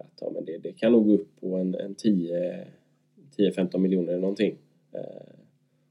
att 0.00 0.18
ja, 0.20 0.30
men 0.34 0.44
det, 0.44 0.58
det 0.58 0.72
kan 0.72 0.92
nog 0.92 1.06
gå 1.06 1.14
upp 1.14 1.40
på 1.40 1.56
en, 1.56 1.74
en 1.74 1.94
10 1.94 2.66
10-15 3.36 3.78
miljoner 3.78 4.08
eller 4.08 4.20
någonting. 4.20 4.56
Eh, 4.96 5.36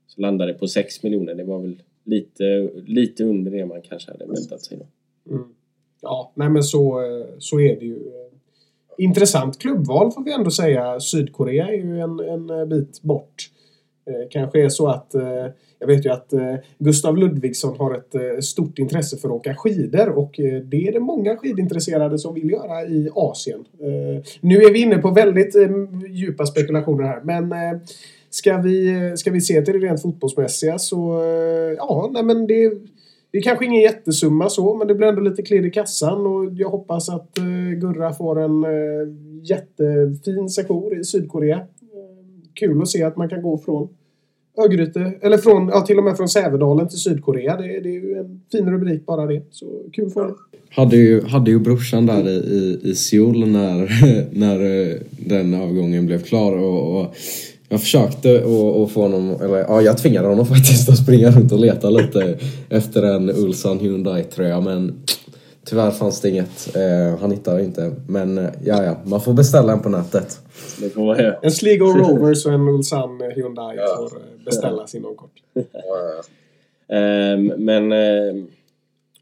så 0.07 0.21
landade 0.21 0.51
det 0.51 0.59
på 0.59 0.67
6 0.67 1.03
miljoner. 1.03 1.35
Det 1.35 1.43
var 1.43 1.59
väl 1.59 1.81
lite, 2.03 2.69
lite 2.85 3.23
under 3.23 3.51
det 3.51 3.65
man 3.65 3.81
kanske 3.81 4.11
hade 4.11 4.25
väntat 4.25 4.61
sig 4.61 4.77
då. 4.77 4.85
Mm. 5.35 5.47
Ja, 6.01 6.31
nej 6.35 6.49
men 6.49 6.63
så, 6.63 7.01
eh, 7.01 7.25
så 7.39 7.59
är 7.59 7.79
det 7.79 7.85
ju. 7.85 7.99
Intressant 8.97 9.59
klubbval 9.59 10.11
får 10.11 10.23
vi 10.23 10.33
ändå 10.33 10.51
säga. 10.51 10.99
Sydkorea 10.99 11.67
är 11.67 11.73
ju 11.73 11.99
en, 11.99 12.19
en 12.19 12.49
eh, 12.49 12.65
bit 12.65 13.01
bort. 13.01 13.49
Eh, 14.09 14.27
kanske 14.29 14.63
är 14.63 14.69
så 14.69 14.87
att 14.87 15.15
eh, 15.15 15.45
jag 15.79 15.87
vet 15.87 16.05
ju 16.05 16.09
att 16.09 16.33
eh, 16.33 16.55
Gustav 16.77 17.17
Ludvigsson 17.17 17.77
har 17.77 17.95
ett 17.95 18.43
stort 18.43 18.79
intresse 18.79 19.17
för 19.17 19.27
att 19.27 19.33
åka 19.33 19.55
skidor 19.55 20.09
och 20.09 20.31
det 20.63 20.87
är 20.87 20.91
det 20.91 20.99
många 20.99 21.35
skidintresserade 21.35 22.19
som 22.19 22.33
vill 22.33 22.49
göra 22.49 22.85
i 22.85 23.09
Asien. 23.15 23.65
Nu 24.41 24.55
är 24.55 24.73
vi 24.73 24.81
inne 24.81 24.97
på 24.97 25.11
väldigt 25.11 25.55
djupa 26.09 26.45
spekulationer 26.45 27.03
här 27.03 27.21
men 27.21 27.53
ska, 28.35 28.57
vi, 28.57 29.13
ska 29.17 29.31
vi 29.31 29.41
se 29.41 29.61
till 29.61 29.79
det 29.79 29.87
rent 29.87 30.01
fotbollsmässiga 30.01 30.77
så 30.77 31.21
eh, 31.23 31.73
ja, 31.77 32.09
nej 32.13 32.23
men 32.23 32.47
det 32.47 32.71
det 33.35 33.39
är 33.39 33.43
kanske 33.43 33.65
ingen 33.65 33.81
jättesumma 33.81 34.49
så, 34.49 34.75
men 34.75 34.87
det 34.87 34.95
blir 34.95 35.07
ändå 35.07 35.21
lite 35.21 35.41
klirr 35.41 35.65
i 35.65 35.71
kassan 35.71 36.25
och 36.25 36.53
jag 36.53 36.69
hoppas 36.69 37.09
att 37.09 37.37
eh, 37.37 37.79
Gurra 37.79 38.13
får 38.13 38.41
en 38.41 38.63
eh, 38.63 38.69
jättefin 39.43 40.49
sektion 40.49 40.99
i 40.99 41.03
Sydkorea. 41.03 41.61
Kul 42.53 42.81
att 42.81 42.89
se 42.89 43.03
att 43.03 43.17
man 43.17 43.29
kan 43.29 43.41
gå 43.41 43.57
från 43.57 43.89
Örgryte, 44.57 45.13
eller 45.21 45.37
från, 45.37 45.67
ja, 45.67 45.81
till 45.81 45.97
och 45.97 46.03
med 46.03 46.17
från 46.17 46.29
Sävedalen 46.29 46.87
till 46.87 46.97
Sydkorea. 46.97 47.57
Det, 47.57 47.67
det 47.67 47.89
är 47.89 47.93
ju 47.93 48.17
en 48.17 48.41
fin 48.51 48.71
rubrik 48.71 49.05
bara 49.05 49.25
det. 49.25 49.43
Så 49.51 49.65
kul 49.93 50.09
för 50.09 50.21
honom. 50.21 50.37
Hade 50.69 50.97
ju, 50.97 51.21
hade 51.21 51.51
ju 51.51 51.59
brorsan 51.59 52.05
där 52.05 52.29
i, 52.29 52.35
i, 52.35 52.79
i 52.83 52.95
Seoul 52.95 53.47
när, 53.47 53.89
när 54.39 54.59
den 55.29 55.53
avgången 55.53 56.05
blev 56.05 56.23
klar 56.23 56.57
och, 56.57 57.01
och 57.01 57.15
jag 57.69 57.81
försökte 57.81 58.35
att 58.37 58.45
att 58.75 58.91
få 58.91 59.01
honom, 59.01 59.41
eller 59.41 59.57
ja 59.57 59.81
jag 59.81 59.97
tvingade 59.97 60.27
honom 60.27 60.45
faktiskt 60.55 60.89
att 60.89 60.97
springa 60.97 61.31
runt 61.31 61.51
och 61.51 61.59
leta 61.59 61.89
lite 61.89 62.37
efter 62.69 63.03
en 63.03 63.29
Ulsan 63.29 63.79
Hyundai 63.79 64.23
tröja 64.23 64.61
men 64.61 65.03
tyvärr 65.65 65.91
fanns 65.91 66.21
det 66.21 66.29
inget. 66.29 66.75
Eh, 66.75 67.19
han 67.19 67.31
hittade 67.31 67.63
inte. 67.63 67.95
Men 68.07 68.37
eh, 68.37 68.49
ja, 68.65 68.83
ja, 68.83 68.97
man 69.05 69.21
får 69.21 69.33
beställa 69.33 69.73
en 69.73 69.79
på 69.81 69.89
nätet. 69.89 70.39
Det 70.79 70.89
får 70.89 71.05
man 71.05 71.17
göra. 71.19 71.35
En 71.41 71.51
Sligo 71.51 71.85
Rovers 71.97 72.45
och 72.45 72.53
en 72.53 72.67
Ulsan 72.67 73.21
Hyundai 73.35 73.75
Ja. 73.77 73.95
får 73.97 74.17
eh, 74.17 74.45
beställas 74.45 74.95
inom 74.95 75.15
kort. 75.15 75.41
Ja, 75.53 75.61
ja. 75.73 76.23
Ehm, 76.95 77.45
Men 77.57 77.91
ehm, 77.91 78.47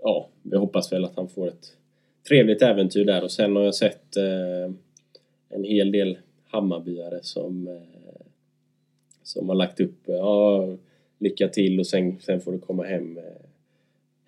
ja, 0.02 0.28
vi 0.44 0.58
hoppas 0.58 0.92
väl 0.94 1.06
att 1.06 1.14
han 1.16 1.28
får 1.28 1.48
ett 1.48 1.68
trevligt 2.28 2.62
äventyr 2.62 3.06
där 3.06 3.24
och 3.24 3.32
sen 3.32 3.56
har 3.56 3.64
jag 3.64 3.76
sett 3.76 4.18
eh, 4.18 4.74
en 5.50 5.64
hel 5.64 5.92
del 5.92 6.18
Hammarbyare 6.52 7.20
som, 7.22 7.68
eh, 7.68 7.93
som 9.24 9.50
har 9.50 9.56
lagt 9.56 9.80
upp 9.80 10.10
eh, 10.10 10.16
ja, 10.16 10.78
lycka 11.20 11.48
till 11.48 11.80
och 11.80 11.88
sen, 11.88 12.20
sen 12.20 12.42
får 12.42 12.52
du 12.52 12.60
komma 12.60 12.84
hem 12.84 13.18
eh, 13.18 13.24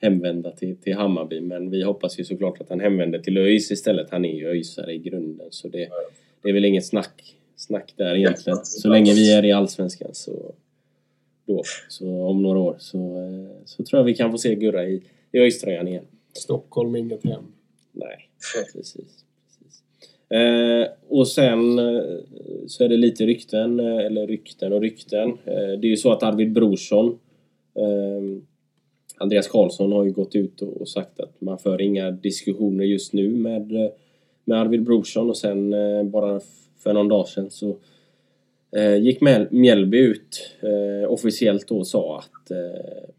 hemvända 0.01 0.51
till, 0.51 0.77
till 0.77 0.95
Hammarby 0.95 1.41
men 1.41 1.69
vi 1.69 1.83
hoppas 1.83 2.19
ju 2.19 2.23
såklart 2.23 2.61
att 2.61 2.69
han 2.69 2.79
hemvänder 2.79 3.19
till 3.19 3.37
ÖIS 3.37 3.71
istället. 3.71 4.09
Han 4.09 4.25
är 4.25 4.35
ju 4.35 4.47
ÖISare 4.47 4.93
i 4.93 4.97
grunden 4.97 5.47
så 5.49 5.67
det, 5.67 5.89
det 6.41 6.49
är 6.49 6.53
väl 6.53 6.65
inget 6.65 6.85
snack 6.85 7.35
snack 7.55 7.93
där 7.95 8.15
egentligen. 8.15 8.65
Så 8.65 8.89
länge 8.89 9.13
vi 9.13 9.33
är 9.33 9.45
i 9.45 9.51
Allsvenskan 9.51 10.09
så... 10.13 10.53
Då, 11.47 11.63
så 11.89 12.23
om 12.23 12.41
några 12.41 12.59
år 12.59 12.75
så, 12.79 12.97
eh, 12.97 13.65
så 13.65 13.83
tror 13.83 13.99
jag 13.99 14.05
vi 14.05 14.15
kan 14.15 14.31
få 14.31 14.37
se 14.37 14.55
Gurra 14.55 14.85
i, 14.85 15.03
i 15.31 15.39
ÖIS-tröjan 15.39 15.87
igen. 15.87 16.05
Stockholm, 16.33 16.95
inget 16.95 17.23
hem. 17.23 17.43
Nej, 17.91 18.29
precis. 18.53 18.73
precis. 18.73 19.24
Eh, 20.35 20.87
och 21.09 21.27
sen 21.27 21.79
eh, 21.79 22.03
så 22.67 22.83
är 22.83 22.89
det 22.89 22.97
lite 22.97 23.25
rykten, 23.25 23.79
eh, 23.79 23.97
eller 23.97 24.27
rykten 24.27 24.73
och 24.73 24.81
rykten. 24.81 25.29
Eh, 25.29 25.79
det 25.79 25.87
är 25.87 25.89
ju 25.89 25.97
så 25.97 26.11
att 26.11 26.23
Arvid 26.23 26.51
Brorsson, 26.51 27.19
eh, 27.75 28.41
Andreas 29.17 29.47
Karlsson 29.47 29.91
har 29.91 30.03
ju 30.03 30.11
gått 30.11 30.35
ut 30.35 30.61
och, 30.61 30.81
och 30.81 30.89
sagt 30.89 31.19
att 31.19 31.41
man 31.41 31.57
för 31.57 31.81
inga 31.81 32.11
diskussioner 32.11 32.85
just 32.85 33.13
nu 33.13 33.29
med, 33.29 33.71
eh, 33.71 33.91
med 34.45 34.59
Arvid 34.59 34.83
Brorsson 34.83 35.29
och 35.29 35.37
sen 35.37 35.73
eh, 35.73 36.03
bara 36.03 36.39
för 36.77 36.93
någon 36.93 37.07
dag 37.07 37.27
sedan 37.27 37.49
så 37.49 37.77
eh, 38.75 38.95
gick 38.95 39.21
Mjäl- 39.21 39.47
Mjällby 39.51 39.97
ut 39.97 40.51
eh, 40.61 41.11
officiellt 41.11 41.67
då 41.67 41.77
och 41.77 41.87
sa 41.87 42.19
att 42.19 42.51
eh, 42.51 43.09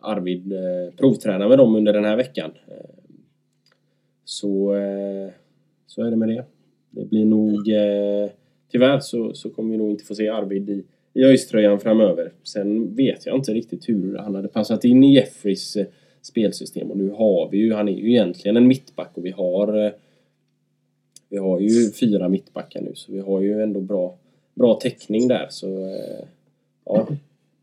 Arvid 0.00 0.52
eh, 0.52 0.94
provtränar 0.96 1.48
med 1.48 1.58
dem 1.58 1.76
under 1.76 1.92
den 1.92 2.04
här 2.04 2.16
veckan. 2.16 2.52
Eh, 2.68 2.90
så, 4.24 4.74
eh, 4.74 5.30
så 5.86 6.02
är 6.02 6.10
det 6.10 6.16
med 6.16 6.28
det. 6.28 6.44
Det 6.90 7.04
blir 7.04 7.24
nog... 7.24 7.68
Eh, 7.68 8.30
tyvärr 8.72 8.98
så, 8.98 9.34
så 9.34 9.50
kommer 9.50 9.70
vi 9.70 9.76
nog 9.76 9.90
inte 9.90 10.04
få 10.04 10.14
se 10.14 10.28
Arvid 10.28 10.70
i, 10.70 10.84
i 11.14 11.24
ÖIS-tröjan 11.24 11.80
framöver. 11.80 12.32
Sen 12.42 12.94
vet 12.94 13.26
jag 13.26 13.36
inte 13.36 13.54
riktigt 13.54 13.88
hur 13.88 14.16
han 14.16 14.34
hade 14.34 14.48
passat 14.48 14.84
in 14.84 15.04
i 15.04 15.14
Jeffreys 15.14 15.76
eh, 15.76 15.86
spelsystem. 16.22 16.90
Och 16.90 16.96
nu 16.96 17.10
har 17.10 17.48
vi 17.50 17.58
ju... 17.58 17.72
Han 17.72 17.88
är 17.88 17.92
ju 17.92 18.10
egentligen 18.10 18.56
en 18.56 18.68
mittback 18.68 19.10
och 19.14 19.24
vi 19.24 19.30
har... 19.30 19.84
Eh, 19.84 19.92
vi 21.28 21.36
har 21.36 21.60
ju 21.60 21.90
fyra 21.92 22.28
mittbackar 22.28 22.80
nu 22.80 22.94
så 22.94 23.12
vi 23.12 23.18
har 23.18 23.40
ju 23.40 23.62
ändå 23.62 23.80
bra, 23.80 24.16
bra 24.54 24.74
täckning 24.74 25.28
där. 25.28 25.46
Så 25.50 25.66
eh, 25.66 26.24
ja, 26.84 27.08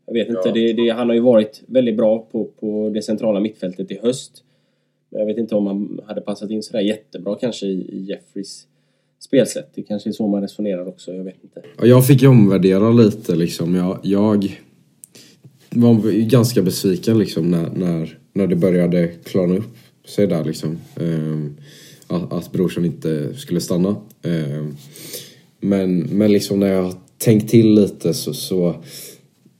jag 0.06 0.14
vet 0.14 0.28
inte. 0.28 0.50
Det, 0.50 0.72
det, 0.72 0.88
han 0.88 1.08
har 1.08 1.14
ju 1.14 1.20
varit 1.20 1.62
väldigt 1.66 1.96
bra 1.96 2.26
på, 2.32 2.44
på 2.44 2.90
det 2.94 3.02
centrala 3.02 3.40
mittfältet 3.40 3.90
i 3.90 3.98
höst. 4.02 4.44
Jag 5.18 5.26
vet 5.26 5.38
inte 5.38 5.54
om 5.54 5.66
han 5.66 6.00
hade 6.06 6.20
passat 6.20 6.50
in 6.50 6.62
sådär 6.62 6.80
jättebra 6.80 7.36
kanske 7.40 7.66
i, 7.66 8.04
Jeffreys 8.08 8.66
spelsätt. 9.20 9.70
Det 9.74 9.82
kanske 9.82 10.10
är 10.10 10.12
så 10.12 10.26
man 10.26 10.42
resonerar 10.42 10.88
också, 10.88 11.12
jag 11.12 11.24
vet 11.24 11.36
inte. 11.42 11.62
Jag 11.82 12.06
fick 12.06 12.22
ju 12.22 12.28
omvärdera 12.28 12.90
lite 12.90 13.34
liksom. 13.36 13.74
Jag, 13.74 13.98
jag 14.02 14.58
var 15.70 16.10
ju 16.10 16.24
ganska 16.24 16.62
besviken 16.62 17.18
liksom 17.18 17.50
när, 17.50 17.70
när, 17.70 18.18
när 18.32 18.46
det 18.46 18.56
började 18.56 19.08
klarna 19.08 19.56
upp 19.56 19.76
sig 20.04 20.26
där 20.26 20.44
liksom. 20.44 20.78
Ehm, 21.00 21.56
att, 22.06 22.32
att 22.32 22.52
brorsan 22.52 22.84
inte 22.84 23.34
skulle 23.34 23.60
stanna. 23.60 23.96
Ehm, 24.22 24.76
men, 25.60 25.98
men 26.00 26.32
liksom 26.32 26.60
när 26.60 26.66
jag 26.66 26.82
har 26.82 26.94
tänkt 27.18 27.50
till 27.50 27.74
lite 27.74 28.14
så, 28.14 28.34
så 28.34 28.74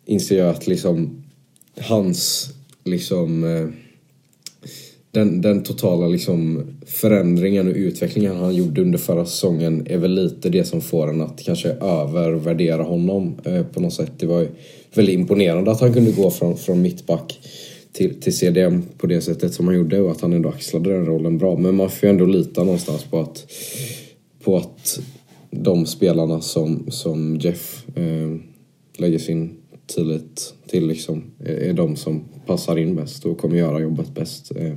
inser 0.05 0.39
jag 0.39 0.49
att 0.49 0.67
liksom 0.67 1.25
hans 1.81 2.51
liksom 2.85 3.45
eh, 3.45 3.84
den, 5.15 5.41
den 5.41 5.63
totala 5.63 6.09
liksom 6.09 6.63
förändringen 6.87 7.69
och 7.69 7.75
utvecklingen 7.77 8.37
han 8.37 8.55
gjorde 8.55 8.83
under 8.83 8.99
förra 8.99 9.27
säsongen 9.27 9.87
är 9.87 9.99
väl 9.99 10.15
lite 10.15 10.49
det 10.49 10.65
som 10.65 10.81
får 10.81 11.09
en 11.09 11.21
att 11.21 11.43
kanske 11.43 11.69
övervärdera 11.69 12.83
honom 12.83 13.35
eh, 13.45 13.63
på 13.63 13.81
något 13.81 13.93
sätt. 13.93 14.13
Det 14.19 14.27
var 14.27 14.41
ju 14.41 14.49
väldigt 14.95 15.15
imponerande 15.15 15.71
att 15.71 15.81
han 15.81 15.95
kunde 15.95 16.13
gå 16.13 16.31
från, 16.31 16.57
från 16.57 16.83
mittback 16.83 17.41
till, 17.93 18.21
till 18.21 18.37
CDM 18.37 18.83
på 18.99 19.07
det 19.07 19.21
sättet 19.21 19.55
som 19.55 19.67
han 19.67 19.77
gjorde 19.77 20.01
och 20.01 20.11
att 20.11 20.21
han 20.21 20.33
ändå 20.33 20.49
axlade 20.49 20.93
den 20.93 21.07
rollen 21.07 21.39
bra. 21.39 21.57
Men 21.57 21.75
man 21.75 21.91
får 21.91 22.07
ju 22.07 22.11
ändå 22.11 22.25
lita 22.25 22.65
någonstans 22.65 23.05
på 23.05 23.21
att, 23.21 23.47
på 24.45 24.57
att 24.57 25.01
de 25.51 25.87
spelarna 25.87 26.41
som, 26.41 26.87
som 26.89 27.37
Jeff 27.37 27.85
eh, 27.97 28.37
lägger 28.99 29.19
sin 29.19 29.57
tillit 29.87 30.55
till 30.67 30.87
liksom, 30.87 31.25
är, 31.39 31.73
de 31.73 31.97
som 31.97 32.25
passar 32.47 32.77
in 32.77 32.97
bäst 32.97 33.25
och 33.25 33.39
kommer 33.39 33.57
göra 33.57 33.81
jobbet 33.81 34.15
bäst. 34.15 34.57
Eh, 34.57 34.75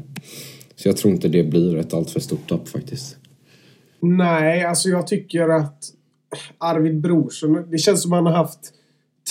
så 0.76 0.88
jag 0.88 0.98
tror 0.98 1.14
inte 1.14 1.28
det 1.28 1.44
blir 1.44 1.78
ett 1.78 1.94
alltför 1.94 2.20
stort 2.20 2.50
tapp 2.50 2.68
faktiskt. 2.68 3.18
Nej, 4.00 4.64
alltså 4.64 4.90
jag 4.90 5.08
tycker 5.08 5.50
att 5.50 5.84
Arvid 6.58 7.02
Brorsson, 7.02 7.70
det 7.72 7.78
känns 7.78 8.02
som 8.02 8.14
att 8.14 8.18
han 8.18 8.26
har 8.26 8.34
haft 8.34 8.74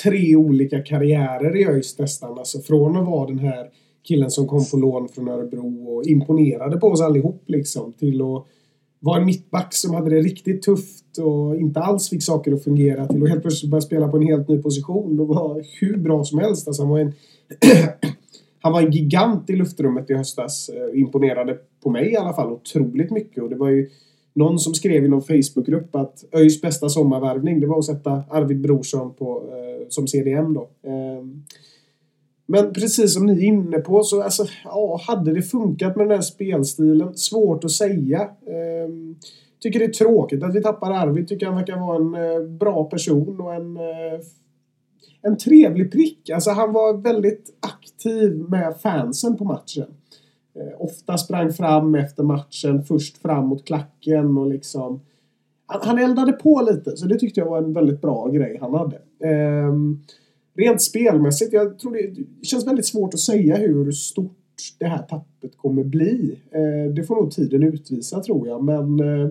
tre 0.05 0.37
olika 0.37 0.83
karriärer 0.83 1.57
i 1.57 1.67
ÖIS 1.67 1.99
nästan. 1.99 2.39
Alltså 2.39 2.61
från 2.61 2.97
att 2.97 3.07
vara 3.07 3.27
den 3.27 3.39
här 3.39 3.67
killen 4.09 4.31
som 4.31 4.47
kom 4.47 4.65
på 4.71 4.77
lån 4.77 5.09
från 5.09 5.29
Örebro 5.29 5.89
och 5.89 6.07
imponerade 6.07 6.77
på 6.77 6.87
oss 6.87 7.01
allihop 7.01 7.43
liksom 7.47 7.93
till 7.93 8.23
att 8.23 8.47
var 9.01 9.19
en 9.19 9.27
mittback 9.27 9.75
som 9.75 9.95
hade 9.95 10.11
det 10.11 10.21
riktigt 10.21 10.63
tufft 10.63 11.19
och 11.19 11.57
inte 11.57 11.81
alls 11.81 12.11
fick 12.11 12.23
saker 12.23 12.53
att 12.53 12.65
fungera 12.65 13.07
till 13.07 13.23
och 13.23 13.29
helt 13.29 13.43
plötsligt 13.43 13.71
började 13.71 13.87
spela 13.87 14.09
på 14.09 14.17
en 14.17 14.27
helt 14.27 14.49
ny 14.49 14.63
position 14.63 15.21
och 15.21 15.29
var 15.29 15.65
hur 15.81 15.97
bra 15.97 16.25
som 16.25 16.39
helst. 16.39 16.69
Alltså 16.69 16.83
han 16.83 16.91
var 16.91 16.99
en 16.99 17.13
han 18.61 18.73
var 18.73 18.83
en 18.83 18.91
gigant 18.91 19.51
i 19.51 19.57
luftrummet 19.57 20.11
i 20.11 20.15
höstas. 20.15 20.69
Eh, 20.69 21.01
imponerade 21.01 21.59
på 21.83 21.91
mig 21.91 22.13
i 22.13 22.17
alla 22.17 22.33
fall 22.33 22.53
otroligt 22.53 23.11
mycket. 23.11 23.43
Och 23.43 23.51
det 23.51 23.57
var 23.57 23.69
ju 23.69 23.89
någon 24.35 24.59
som 24.59 24.75
skrev 24.75 25.05
i 25.05 25.09
någon 25.09 25.23
Facebookgrupp 25.23 25.97
att 25.97 26.25
ÖIS 26.33 26.61
bästa 26.61 26.89
sommarvärvning 26.89 27.61
det 27.61 27.67
var 27.67 27.79
att 27.79 27.85
sätta 27.85 28.11
Arvid 28.31 28.61
Brorsson 28.61 29.15
på, 29.15 29.43
eh, 29.51 29.87
som 29.89 30.07
CDM 30.07 30.55
då. 30.55 30.69
Eh, 30.83 31.25
men 32.47 32.73
precis 32.73 33.15
som 33.15 33.27
ni 33.27 33.33
är 33.33 33.43
inne 33.43 33.79
på 33.79 34.03
så 34.03 34.23
alltså, 34.23 34.45
ja, 34.65 35.01
hade 35.07 35.35
det 35.35 35.43
funkat 35.43 35.97
med 35.97 36.07
den 36.07 36.15
här 36.15 36.23
spelstilen? 36.23 37.15
Svårt 37.15 37.65
att 37.65 37.71
säga. 37.71 38.31
Ehm, 38.47 39.17
tycker 39.61 39.79
det 39.79 39.85
är 39.85 39.89
tråkigt 39.89 40.43
att 40.43 40.55
vi 40.55 40.63
tappar 40.63 40.91
Arvid. 40.91 41.29
Tycker 41.29 41.47
han 41.47 41.57
verkar 41.57 41.79
vara 41.79 41.97
en 41.97 42.15
eh, 42.15 42.49
bra 42.49 42.85
person 42.85 43.41
och 43.41 43.55
en 43.55 43.77
eh, 43.77 44.21
en 45.27 45.37
trevlig 45.37 45.93
prick. 45.93 46.31
Alltså 46.31 46.51
han 46.51 46.73
var 46.73 46.97
väldigt 46.97 47.59
aktiv 47.61 48.45
med 48.49 48.77
fansen 48.83 49.37
på 49.37 49.45
matchen. 49.45 49.87
Eh, 50.55 50.81
ofta 50.83 51.19
sprang 51.19 51.53
fram 51.53 51.95
efter 51.95 52.23
matchen, 52.23 52.85
först 52.85 53.19
fram 53.19 53.47
mot 53.47 53.67
klacken 53.67 54.39
och 54.39 54.47
liksom... 54.47 55.01
Han, 55.67 55.81
han 55.83 55.99
eldade 55.99 56.33
på 56.33 56.69
lite, 56.71 56.97
så 56.97 57.07
det 57.07 57.19
tyckte 57.19 57.41
jag 57.41 57.51
var 57.51 57.59
en 57.59 57.73
väldigt 57.73 58.01
bra 58.01 58.29
grej 58.29 58.59
han 58.61 58.75
hade. 58.75 58.99
Ehm, 59.25 60.01
rent 60.57 60.83
spelmässigt, 60.83 61.53
jag 61.53 61.79
tror 61.79 61.93
det, 61.93 62.07
det 62.41 62.47
känns 62.47 62.67
väldigt 62.67 62.87
svårt 62.87 63.15
att 63.15 63.21
säga 63.21 63.57
hur 63.57 63.93
stort 63.93 64.33
det 64.79 64.87
här 64.87 65.03
tappet 65.03 65.57
kommer 65.57 65.85
bli. 65.85 66.39
Eh, 66.51 66.95
det 66.95 67.03
får 67.03 67.17
nog 67.17 67.31
tiden 67.31 67.63
utvisa 67.63 68.21
tror 68.21 68.49
jag, 68.49 68.65
men... 68.65 69.01
Eh, 69.01 69.29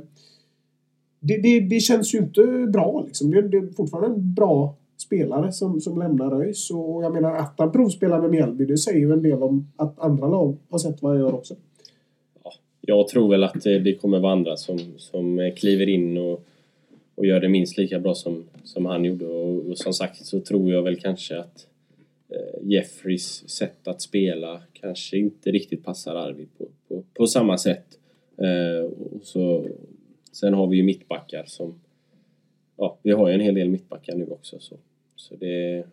det, 1.28 1.38
det, 1.38 1.60
det 1.60 1.80
känns 1.80 2.14
ju 2.14 2.18
inte 2.18 2.42
bra 2.74 3.04
liksom. 3.08 3.32
Det, 3.32 3.42
det 3.42 3.58
är 3.58 3.74
fortfarande 3.76 4.10
en 4.10 4.34
bra 4.34 4.76
spelare 4.98 5.52
som, 5.52 5.82
som 5.82 6.00
lämnar 6.00 6.42
ÖIS. 6.42 6.72
Och 6.72 7.04
jag 7.04 7.14
menar 7.14 7.36
att 7.36 7.54
han 7.58 7.72
provspelar 7.72 8.22
med 8.22 8.32
Mjällby, 8.32 8.66
det 8.66 8.78
säger 8.78 9.00
ju 9.00 9.14
en 9.14 9.24
del 9.24 9.44
om 9.44 9.72
att 9.76 10.00
andra 10.00 10.28
lag 10.28 10.58
har 10.70 10.80
sett 10.80 11.02
vad 11.02 11.12
han 11.12 11.22
gör 11.22 11.34
också. 11.34 11.56
Jag 12.82 13.08
tror 13.08 13.30
väl 13.30 13.44
att 13.44 13.64
det, 13.64 13.96
kommer 14.02 14.20
vara 14.20 14.32
andra 14.32 14.58
som, 14.58 14.80
som 14.98 15.52
kliver 15.56 15.90
in 15.90 16.18
och, 16.18 16.46
och 17.16 17.26
gör 17.26 17.40
det 17.40 17.50
minst 17.50 17.78
lika 17.78 18.00
bra 18.00 18.16
som, 18.16 18.44
som 18.64 18.86
han 18.86 19.06
gjorde. 19.06 19.26
Och, 19.26 19.70
och 19.70 19.78
som 19.78 19.94
sagt 19.94 20.26
så 20.26 20.40
tror 20.40 20.72
jag 20.72 20.82
väl 20.82 21.00
kanske 21.00 21.40
att 21.40 21.68
eh, 22.30 22.62
Jeffreys 22.64 23.50
sätt 23.50 23.88
att 23.88 24.02
spela 24.02 24.62
kanske 24.74 25.18
inte 25.18 25.52
riktigt 25.52 25.84
passar 25.84 26.16
Arvid 26.16 26.48
på, 26.58 26.68
på, 26.88 27.04
på 27.14 27.28
samma 27.28 27.58
sätt. 27.58 28.00
Eh, 28.38 28.86
och 28.86 29.24
så, 29.24 29.66
sen 30.32 30.54
har 30.54 30.68
vi 30.68 30.78
ju 30.78 30.84
mittbackar 30.84 31.44
som... 31.48 31.80
Ja, 32.78 32.98
vi 33.04 33.12
har 33.12 33.28
ju 33.28 33.34
en 33.34 33.40
hel 33.40 33.56
del 33.56 33.70
mittbackar 33.70 34.16
nu 34.16 34.28
också. 34.28 34.60
Så, 34.60 34.78
så 35.16 35.36
det, 35.36 35.84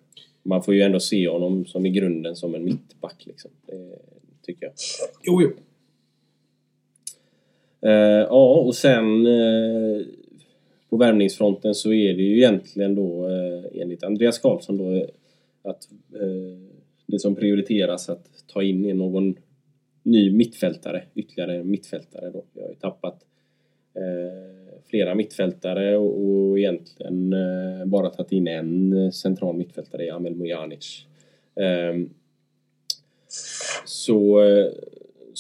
man 0.43 0.63
får 0.63 0.75
ju 0.75 0.83
ändå 0.83 1.01
se 1.01 1.29
honom 1.29 1.67
som 1.67 1.87
i 1.87 1.91
grunden 1.91 2.37
som 2.37 2.55
en 2.55 2.65
mittback. 2.65 3.27
Liksom. 3.27 3.51
Det 3.67 3.99
tycker 4.43 4.67
jag. 4.67 4.73
Jo, 5.23 5.43
jo. 5.43 5.51
Eh, 7.89 8.27
ja, 8.29 8.55
och 8.55 8.75
sen 8.75 9.27
eh, 9.27 10.07
på 10.93 10.99
värvningsfronten 10.99 11.75
så 11.75 11.93
är 11.93 12.15
det 12.15 12.23
ju 12.23 12.37
egentligen 12.37 12.95
då 12.95 13.29
eh, 13.29 13.83
enligt 13.83 14.05
Andreas 14.05 14.39
Karlsson 14.39 14.77
då 14.77 15.07
att 15.63 15.89
eh, 16.15 16.59
det 17.07 17.19
som 17.19 17.35
prioriteras 17.35 18.09
att 18.09 18.45
ta 18.47 18.63
in 18.63 18.85
är 18.85 18.95
någon 18.95 19.35
ny 20.03 20.31
mittfältare, 20.31 21.05
ytterligare 21.15 21.65
mittfältare 21.65 22.31
då. 22.31 22.45
Vi 22.53 22.63
har 22.63 22.69
ju 22.69 22.75
tappat 22.75 23.25
eh, 23.95 24.81
flera 24.87 25.15
mittfältare 25.15 25.97
och, 25.97 26.25
och 26.25 26.59
egentligen 26.59 27.33
eh, 27.33 27.87
bara 27.87 28.11
tagit 28.11 28.33
in 28.33 28.49
en 28.49 29.13
central 29.13 29.57
mittfältare 29.57 30.05
i 30.05 30.11
Amel 30.11 30.35
Mojanic. 30.35 31.07
Ehm, 31.57 32.11
så 33.85 34.43
eh, 34.43 34.73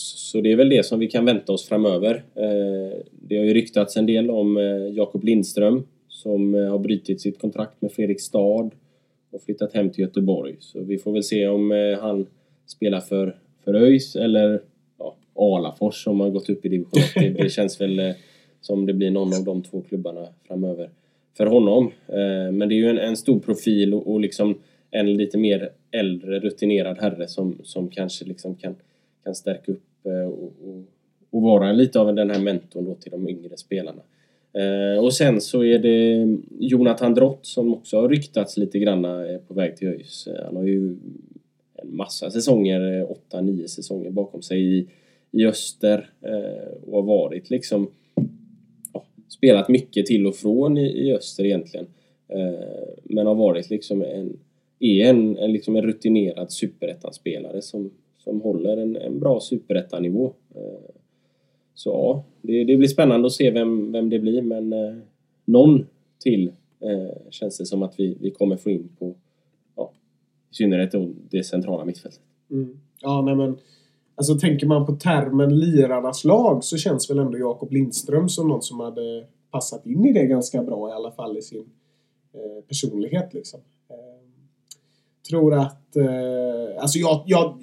så 0.03 0.41
det 0.41 0.53
är 0.53 0.57
väl 0.57 0.69
det 0.69 0.87
som 0.87 0.99
vi 0.99 1.09
kan 1.09 1.25
vänta 1.25 1.53
oss 1.53 1.69
framöver. 1.69 2.25
Eh, 2.35 2.99
Det 3.11 3.37
har 3.37 3.45
ju 3.45 3.55
ryktats 3.55 3.97
en 3.97 4.07
del 4.07 4.31
om 4.31 4.57
eh, 4.57 4.65
Jakob 4.97 5.25
Lindström 5.25 5.87
som 6.09 6.55
eh, 6.55 6.71
har 6.71 6.79
brutit 6.79 7.21
sitt 7.21 7.41
kontrakt 7.41 7.83
med 7.83 7.93
Fredrik 7.93 8.21
Stad 8.21 8.71
och 9.31 9.43
flyttat 9.43 9.75
hem 9.75 9.91
till 9.91 10.03
Göteborg. 10.03 10.57
Så 10.61 10.81
vi 10.81 10.99
får 10.99 11.13
väl 11.13 11.23
se 11.23 11.47
om 11.47 11.71
han 12.01 12.27
spelar 12.67 13.01
för, 13.01 13.37
för 13.65 13.75
ÖIS 13.75 14.17
eller 14.17 14.61
ja, 14.99 15.17
Alafors 15.35 16.05
som 16.05 16.21
har 16.21 16.31
gått 16.31 16.51
upp 16.51 16.65
i 16.65 16.69
division 16.69 17.03
1. 17.03 17.15
Det, 17.37 17.43
det 17.43 17.51
känns 17.51 17.81
väl 17.81 18.15
som 18.61 18.87
det 18.87 18.93
blir 18.93 19.11
någon 19.11 19.35
av 19.35 19.45
de 19.45 19.63
två 19.63 19.83
klubbarna 19.89 20.27
framöver. 20.47 20.91
för 21.37 21.47
honom. 21.47 21.91
Men 22.53 22.59
det 22.69 22.75
är 22.75 22.77
ju 22.77 22.89
en, 22.89 22.99
en 22.99 23.17
stor 23.17 23.41
profil 23.41 23.95
och, 23.95 24.13
och 24.13 24.21
liksom 24.21 24.59
en 24.91 25.17
lite 25.17 25.39
mer 25.39 25.71
äldre 25.91 26.39
rutinerad 26.41 26.99
herre 27.01 27.29
som, 27.29 27.59
som 27.65 27.89
kanske 27.89 28.25
liksom 28.25 28.55
kan, 28.55 28.75
kan 29.25 29.35
stärka 29.35 29.73
upp 29.73 29.83
Eh, 30.05 30.29
och, 30.29 30.53
och, 30.65 30.85
och 31.31 31.43
vara 31.43 31.73
lite 31.73 32.01
av 32.01 32.15
den 32.15 32.31
här 32.31 32.41
mentorn 32.41 32.85
då 32.85 32.95
till 32.95 33.11
de 33.11 33.29
yngre 33.29 33.57
spelarna. 33.57 34.03
Eh, 34.53 35.05
och 35.05 35.15
sen 35.15 35.41
så 35.41 35.65
är 35.65 35.79
det 35.79 36.29
Jonathan 36.59 37.15
Drott 37.15 37.47
som 37.47 37.75
också 37.75 38.01
har 38.01 38.09
ryktats 38.09 38.57
lite 38.57 38.79
grann 38.79 39.05
eh, 39.05 39.39
på 39.49 39.55
väg 39.55 39.77
till 39.77 39.89
ÖIS. 39.89 40.29
Han 40.45 40.57
har 40.57 40.65
ju 40.65 40.97
en 41.75 41.97
massa 41.97 42.31
säsonger, 42.31 42.99
eh, 42.99 43.11
åtta, 43.11 43.41
nio 43.41 43.69
säsonger 43.69 44.11
bakom 44.11 44.43
sig 44.43 44.79
i, 44.79 44.87
i 45.31 45.47
öster 45.47 46.11
och 46.87 46.93
har 46.93 47.03
varit 47.03 47.51
liksom 47.51 47.91
ja, 48.93 49.05
spelat 49.29 49.69
mycket 49.69 50.07
till 50.07 50.27
och 50.27 50.35
från 50.35 50.79
i, 50.79 51.09
i 51.09 51.15
öster 51.15 51.45
egentligen. 51.45 51.87
Men 53.05 53.27
har 53.27 53.35
varit 53.35 53.71
liksom 53.71 54.03
en 54.03 54.37
är 54.79 55.11
en, 55.11 55.37
en, 55.37 55.53
liksom 55.53 55.77
en 55.77 55.83
rutinerad 55.83 56.53
superettanspelare 56.53 57.63
som, 57.63 57.91
som 58.25 58.41
håller 58.41 58.77
en, 58.77 58.97
en 58.97 59.21
bra 59.21 59.41
superettanivå. 59.41 60.33
Eh, 60.55 60.95
så 61.75 61.91
ja, 61.91 62.25
det, 62.43 62.65
det, 62.65 62.77
blir 62.77 62.89
spännande 62.89 63.27
att 63.27 63.33
se 63.33 63.51
vem, 63.51 63.93
vem 63.93 64.11
det 64.11 64.19
blir 64.19 64.43
men 64.43 64.73
eh, 64.73 64.95
någon 65.45 65.87
till 66.19 66.53
eh, 66.81 67.31
känns 67.31 67.59
det 67.59 67.67
som 67.67 67.83
att 67.83 67.95
vi, 67.99 68.17
vi 68.21 68.31
kommer 68.31 68.57
få 68.57 68.71
in 68.71 68.89
på 68.99 69.15
ja, 69.77 69.93
i 70.51 70.55
synnerhet 70.55 70.95
det 71.31 71.45
centrala 71.45 71.85
mittfältet. 71.85 72.23
Mm. 72.51 72.81
Ja, 73.01 73.23
nej 73.23 73.35
men 73.35 73.57
Alltså 74.15 74.35
tänker 74.35 74.67
man 74.67 74.87
på 74.87 74.93
termen 74.93 75.59
lirarnas 75.59 76.25
lag 76.25 76.65
så 76.65 76.77
känns 76.77 77.11
väl 77.11 77.19
ändå 77.19 77.39
Jakob 77.39 77.73
Lindström 77.73 78.29
som 78.29 78.49
någon 78.49 78.63
som 78.63 78.81
hade 78.81 79.27
passat 79.51 79.87
in 79.87 80.05
i 80.05 80.13
det 80.13 80.27
ganska 80.27 80.63
bra 80.63 80.89
i 80.89 80.93
alla 80.93 81.11
fall 81.11 81.39
i 81.39 81.43
sin 81.43 81.65
eh, 82.35 82.65
personlighet 82.69 83.35
liksom 83.35 83.61
eh, 83.89 83.97
tror 85.29 85.55
att... 85.55 85.97
Eh, 85.97 86.83
alltså 86.83 86.99
jag, 86.99 87.23
jag... 87.27 87.63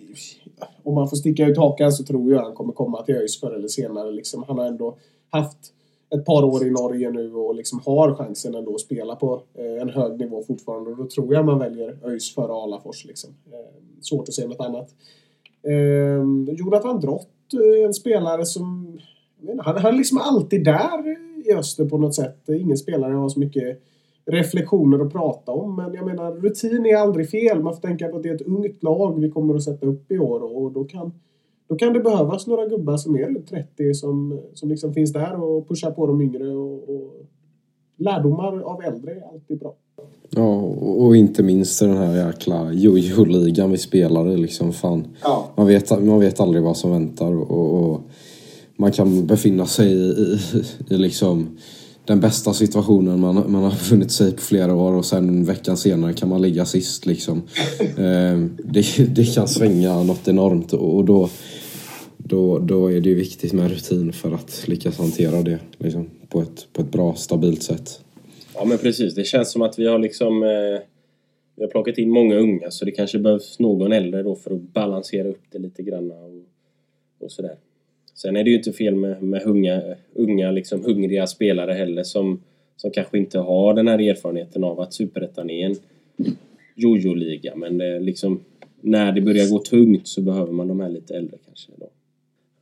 Om 0.84 0.96
man 0.96 1.10
får 1.10 1.18
sticka 1.18 1.48
ut 1.48 1.58
hakan 1.58 1.92
så 1.92 2.04
tror 2.04 2.32
jag 2.32 2.42
han 2.42 2.54
kommer 2.54 2.74
komma 2.74 3.02
till 3.04 3.16
ÖIS 3.16 3.40
förr 3.40 3.52
eller 3.52 3.68
senare. 3.68 4.12
Liksom, 4.12 4.44
han 4.48 4.58
har 4.58 4.66
ändå 4.66 4.98
haft 5.30 5.74
ett 6.16 6.26
par 6.26 6.44
år 6.44 6.68
i 6.68 6.70
Norge 6.70 7.12
nu 7.12 7.34
och 7.34 7.56
liksom 7.56 7.82
har 7.86 8.16
chansen 8.16 8.56
ändå 8.56 8.76
att 8.76 8.82
spela 8.82 9.16
på 9.16 9.42
eh, 9.54 9.82
en 9.82 9.90
hög 9.90 10.20
nivå 10.20 10.44
fortfarande. 10.44 10.90
Och 10.90 10.98
då 10.98 11.06
tror 11.08 11.34
jag 11.34 11.46
man 11.46 11.60
väljer 11.60 11.98
ÖIS 12.06 12.36
före 12.36 12.54
Alafors. 12.54 13.06
Liksom. 13.06 13.30
Eh, 13.52 14.02
svårt 14.02 14.28
att 14.28 14.34
se 14.34 14.48
något 14.48 14.62
annat. 14.62 14.90
Eh, 15.64 16.56
Jonathan 16.56 17.00
Drott 17.00 17.54
är 17.54 17.86
en 17.86 17.94
spelare 17.94 18.46
som... 18.46 19.00
Han, 19.60 19.78
han 19.78 19.94
är 19.94 19.98
liksom 19.98 20.18
alltid 20.18 20.64
där 20.64 21.18
i 21.46 21.54
öster 21.54 21.86
på 21.86 21.98
något 21.98 22.16
sätt. 22.16 22.50
Ingen 22.50 22.78
spelare 22.78 23.14
har 23.14 23.30
så 23.30 23.40
mycket 23.40 23.82
reflektioner 24.32 25.00
att 25.00 25.12
prata 25.12 25.52
om. 25.52 25.76
Men 25.76 25.94
jag 25.94 26.06
menar, 26.06 26.32
rutin 26.32 26.86
är 26.86 26.96
aldrig 26.96 27.30
fel. 27.30 27.64
Man 27.64 27.74
får 27.74 27.82
tänka 27.82 28.08
på 28.08 28.18
att 28.18 28.24
det 28.24 28.30
är 28.30 28.36
ett 28.36 28.48
ungt 28.48 28.84
lag 28.84 29.22
vi 29.22 29.32
kommer 29.32 29.56
att 29.56 29.64
sätta 29.64 29.86
upp 29.86 30.12
i 30.12 30.20
år 30.20 30.58
och 30.58 30.72
då 30.72 30.84
kan, 30.84 31.12
då 31.68 31.76
kan 31.76 31.94
det 31.94 32.00
behövas 32.00 32.48
några 32.48 32.66
gubbar 32.66 32.98
som 32.98 33.16
är 33.16 33.26
runt 33.26 33.48
30 33.48 33.94
som, 33.94 34.40
som 34.54 34.70
liksom 34.70 34.94
finns 34.94 35.14
där 35.14 35.44
och 35.44 35.68
pushar 35.68 35.92
på 35.92 36.08
de 36.08 36.22
yngre. 36.22 36.48
Och, 36.48 36.90
och 36.90 37.26
lärdomar 37.98 38.60
av 38.60 38.82
äldre 38.84 39.12
är 39.12 39.34
alltid 39.34 39.60
bra. 39.60 39.76
Ja, 40.30 40.56
och 40.80 41.16
inte 41.16 41.44
minst 41.44 41.80
den 41.80 41.98
här 41.98 42.28
jäkla 42.28 42.74
jojo-ligan 42.74 43.72
vi 43.72 43.78
spelade 43.78 44.38
liksom. 44.38 44.74
Fan. 44.74 45.08
Ja. 45.24 45.52
Man, 45.56 45.68
vet, 45.68 46.04
man 46.04 46.20
vet 46.20 46.40
aldrig 46.40 46.64
vad 46.64 46.78
som 46.78 46.92
väntar 46.92 47.52
och, 47.52 47.92
och 47.92 48.02
man 48.76 48.92
kan 48.92 49.28
befinna 49.28 49.66
sig 49.66 49.92
i, 49.92 50.12
i, 50.12 50.40
i 50.90 50.98
liksom 50.98 51.58
den 52.10 52.20
bästa 52.20 52.54
situationen 52.54 53.20
man, 53.20 53.52
man 53.52 53.64
har 53.64 53.70
befunnit 53.70 54.12
sig 54.12 54.36
på 54.36 54.42
flera 54.42 54.76
år 54.76 54.94
och 54.94 55.06
sen 55.06 55.46
veckan 55.46 55.78
senare 55.78 56.14
kan 56.14 56.30
man 56.30 56.42
ligga 56.42 56.66
sist 56.66 57.06
liksom. 57.06 57.42
Eh, 57.80 58.40
det, 58.58 59.16
det 59.16 59.36
kan 59.36 59.48
svänga 59.48 60.04
något 60.04 60.28
enormt 60.28 60.74
och 60.74 61.06
då, 61.06 61.30
då, 62.18 62.60
då 62.60 62.92
är 62.92 63.02
det 63.02 63.14
viktigt 63.14 63.54
med 63.54 63.72
rutin 63.72 64.14
för 64.14 64.32
att 64.32 64.64
lyckas 64.68 64.98
hantera 64.98 65.42
det 65.42 65.60
liksom, 65.78 66.10
på, 66.30 66.42
ett, 66.42 66.68
på 66.74 66.82
ett 66.82 66.92
bra, 66.92 67.16
stabilt 67.16 67.64
sätt. 67.64 68.02
Ja 68.56 68.66
men 68.66 68.78
precis, 68.78 69.16
det 69.16 69.24
känns 69.24 69.52
som 69.52 69.62
att 69.62 69.80
vi 69.80 69.88
har 69.88 70.00
liksom 70.00 70.44
eh, 70.44 70.82
Vi 71.56 71.64
har 71.64 71.68
plockat 71.68 71.98
in 71.98 72.10
många 72.10 72.36
unga 72.36 72.72
så 72.72 72.86
det 72.86 72.92
kanske 72.92 73.20
behövs 73.20 73.60
någon 73.60 73.92
äldre 73.92 74.24
då 74.24 74.36
för 74.36 74.52
att 74.52 74.62
balansera 74.62 75.28
upp 75.28 75.44
det 75.52 75.60
lite 75.60 75.84
grann 75.84 76.12
och, 76.12 77.26
och 77.26 77.32
sådär. 77.32 77.56
Sen 78.22 78.36
är 78.36 78.44
det 78.44 78.50
ju 78.50 78.56
inte 78.56 78.72
fel 78.72 78.96
med, 78.96 79.24
med 79.24 79.44
unga, 79.46 79.82
unga 80.14 80.52
liksom 80.52 80.84
hungriga 80.84 81.28
spelare 81.28 81.74
heller 81.74 82.04
som, 82.04 82.42
som 82.78 82.92
kanske 82.92 83.18
inte 83.18 83.40
har 83.40 83.74
den 83.74 83.88
här 83.88 84.00
erfarenheten 84.00 84.64
av 84.64 84.80
att 84.80 84.94
Superettan 84.94 85.50
är 85.50 85.66
en 85.66 85.76
jojo-liga. 86.76 87.56
Men 87.56 87.78
det 87.78 88.00
liksom, 88.00 88.40
när 88.82 89.12
det 89.12 89.22
börjar 89.22 89.52
gå 89.52 89.60
tungt 89.60 90.08
så 90.08 90.22
behöver 90.22 90.52
man 90.52 90.68
de 90.68 90.80
här 90.80 90.90
lite 90.90 91.16
äldre 91.16 91.38
kanske. 91.46 91.72
Då. 91.76 91.90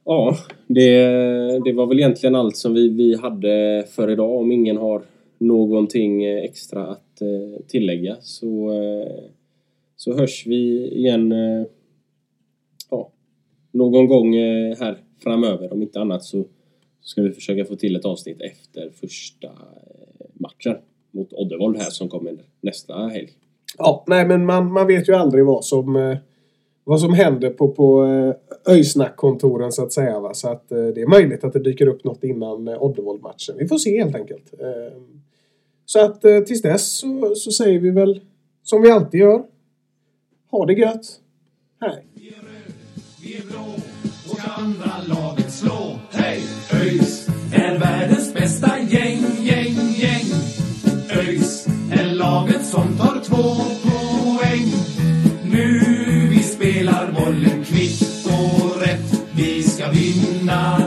Ja, 0.06 0.38
det, 0.68 1.00
det 1.66 1.74
var 1.74 1.88
väl 1.88 2.00
egentligen 2.00 2.36
allt 2.36 2.58
som 2.58 2.74
vi, 2.74 2.90
vi 2.90 3.16
hade 3.16 3.86
för 3.90 4.12
idag. 4.12 4.40
Om 4.40 4.52
ingen 4.52 4.78
har 4.78 5.02
någonting 5.38 6.24
eh, 6.24 6.44
extra 6.44 6.88
att 6.88 7.22
eh, 7.22 7.66
tillägga 7.68 8.16
så, 8.22 8.72
så 9.96 10.18
hörs 10.18 10.48
vi 10.48 10.92
igen 10.96 11.34
någon 13.72 14.08
gång 14.08 14.36
eh, 14.36 14.78
här 14.78 14.98
framöver. 15.24 15.74
Om 15.74 15.82
inte 15.82 16.00
annat 16.00 16.24
så 16.24 16.46
ska 17.02 17.22
vi 17.22 17.32
försöka 17.32 17.66
få 17.66 17.76
till 17.76 17.96
ett 17.96 18.06
avsnitt 18.06 18.42
efter 18.42 18.90
första 18.90 19.48
eh, 19.48 20.26
matchen 20.34 20.78
mot 21.12 21.34
Oddevold 21.34 21.78
här 21.78 21.90
som 21.90 22.10
kommer 22.10 22.38
nästa 22.62 22.94
helg. 23.08 23.30
Ja, 23.78 24.04
nej 24.08 24.26
men 24.26 24.46
man, 24.46 24.72
man 24.72 24.88
vet 24.88 25.10
ju 25.10 25.14
aldrig 25.14 25.46
vad 25.46 25.66
som, 25.66 25.96
eh, 25.96 26.18
vad 26.84 27.02
som 27.02 27.14
händer 27.14 27.50
på, 27.50 27.68
på 27.68 28.04
Öysnack-kontoren 28.70 29.72
så 29.72 29.84
att 29.84 29.94
säga. 29.94 30.20
Va? 30.20 30.34
Så 30.34 30.50
att 30.50 30.70
det 30.70 31.02
är 31.02 31.08
möjligt 31.08 31.44
att 31.44 31.54
det 31.54 31.60
dyker 31.60 31.88
upp 31.88 32.04
något 32.04 32.24
innan 32.24 32.70
Oddevold-matchen. 32.70 33.56
Vi 33.58 33.68
får 33.68 33.78
se 33.78 33.98
helt 33.98 34.16
enkelt. 34.16 34.54
Så 35.86 36.06
att 36.06 36.22
tills 36.22 36.62
dess 36.62 36.98
så, 36.98 37.36
så 37.36 37.52
säger 37.52 37.80
vi 37.80 37.92
väl 37.92 38.22
som 38.64 38.82
vi 38.82 38.92
alltid 38.92 39.20
gör. 39.20 39.44
Ha 40.52 40.66
det 40.66 40.74
gött! 40.74 41.22
Hej! 41.80 42.06
I 43.28 43.42
blå 43.50 43.76
och 44.28 44.60
andra 44.60 44.92
laget 45.08 45.54
slå. 45.54 46.00
Hej! 46.12 46.44
ÖIS 46.72 47.28
är 47.54 47.78
världens 47.80 48.34
bästa 48.34 48.80
gäng, 48.80 49.24
gäng, 49.42 49.94
gäng. 49.98 50.26
ÖIS 51.10 51.68
är 51.92 52.16
laget 52.16 52.66
som 52.66 52.98
tar 52.98 53.22
två 53.24 53.56
poäng. 53.84 54.72
Nu 55.44 55.80
vi 56.30 56.44
spelar 56.44 57.12
bollen 57.12 57.64
kvitt 57.66 58.26
och 58.26 58.82
rätt. 58.82 59.24
Vi 59.32 59.64
ska 59.64 59.92
vinna 59.92 60.87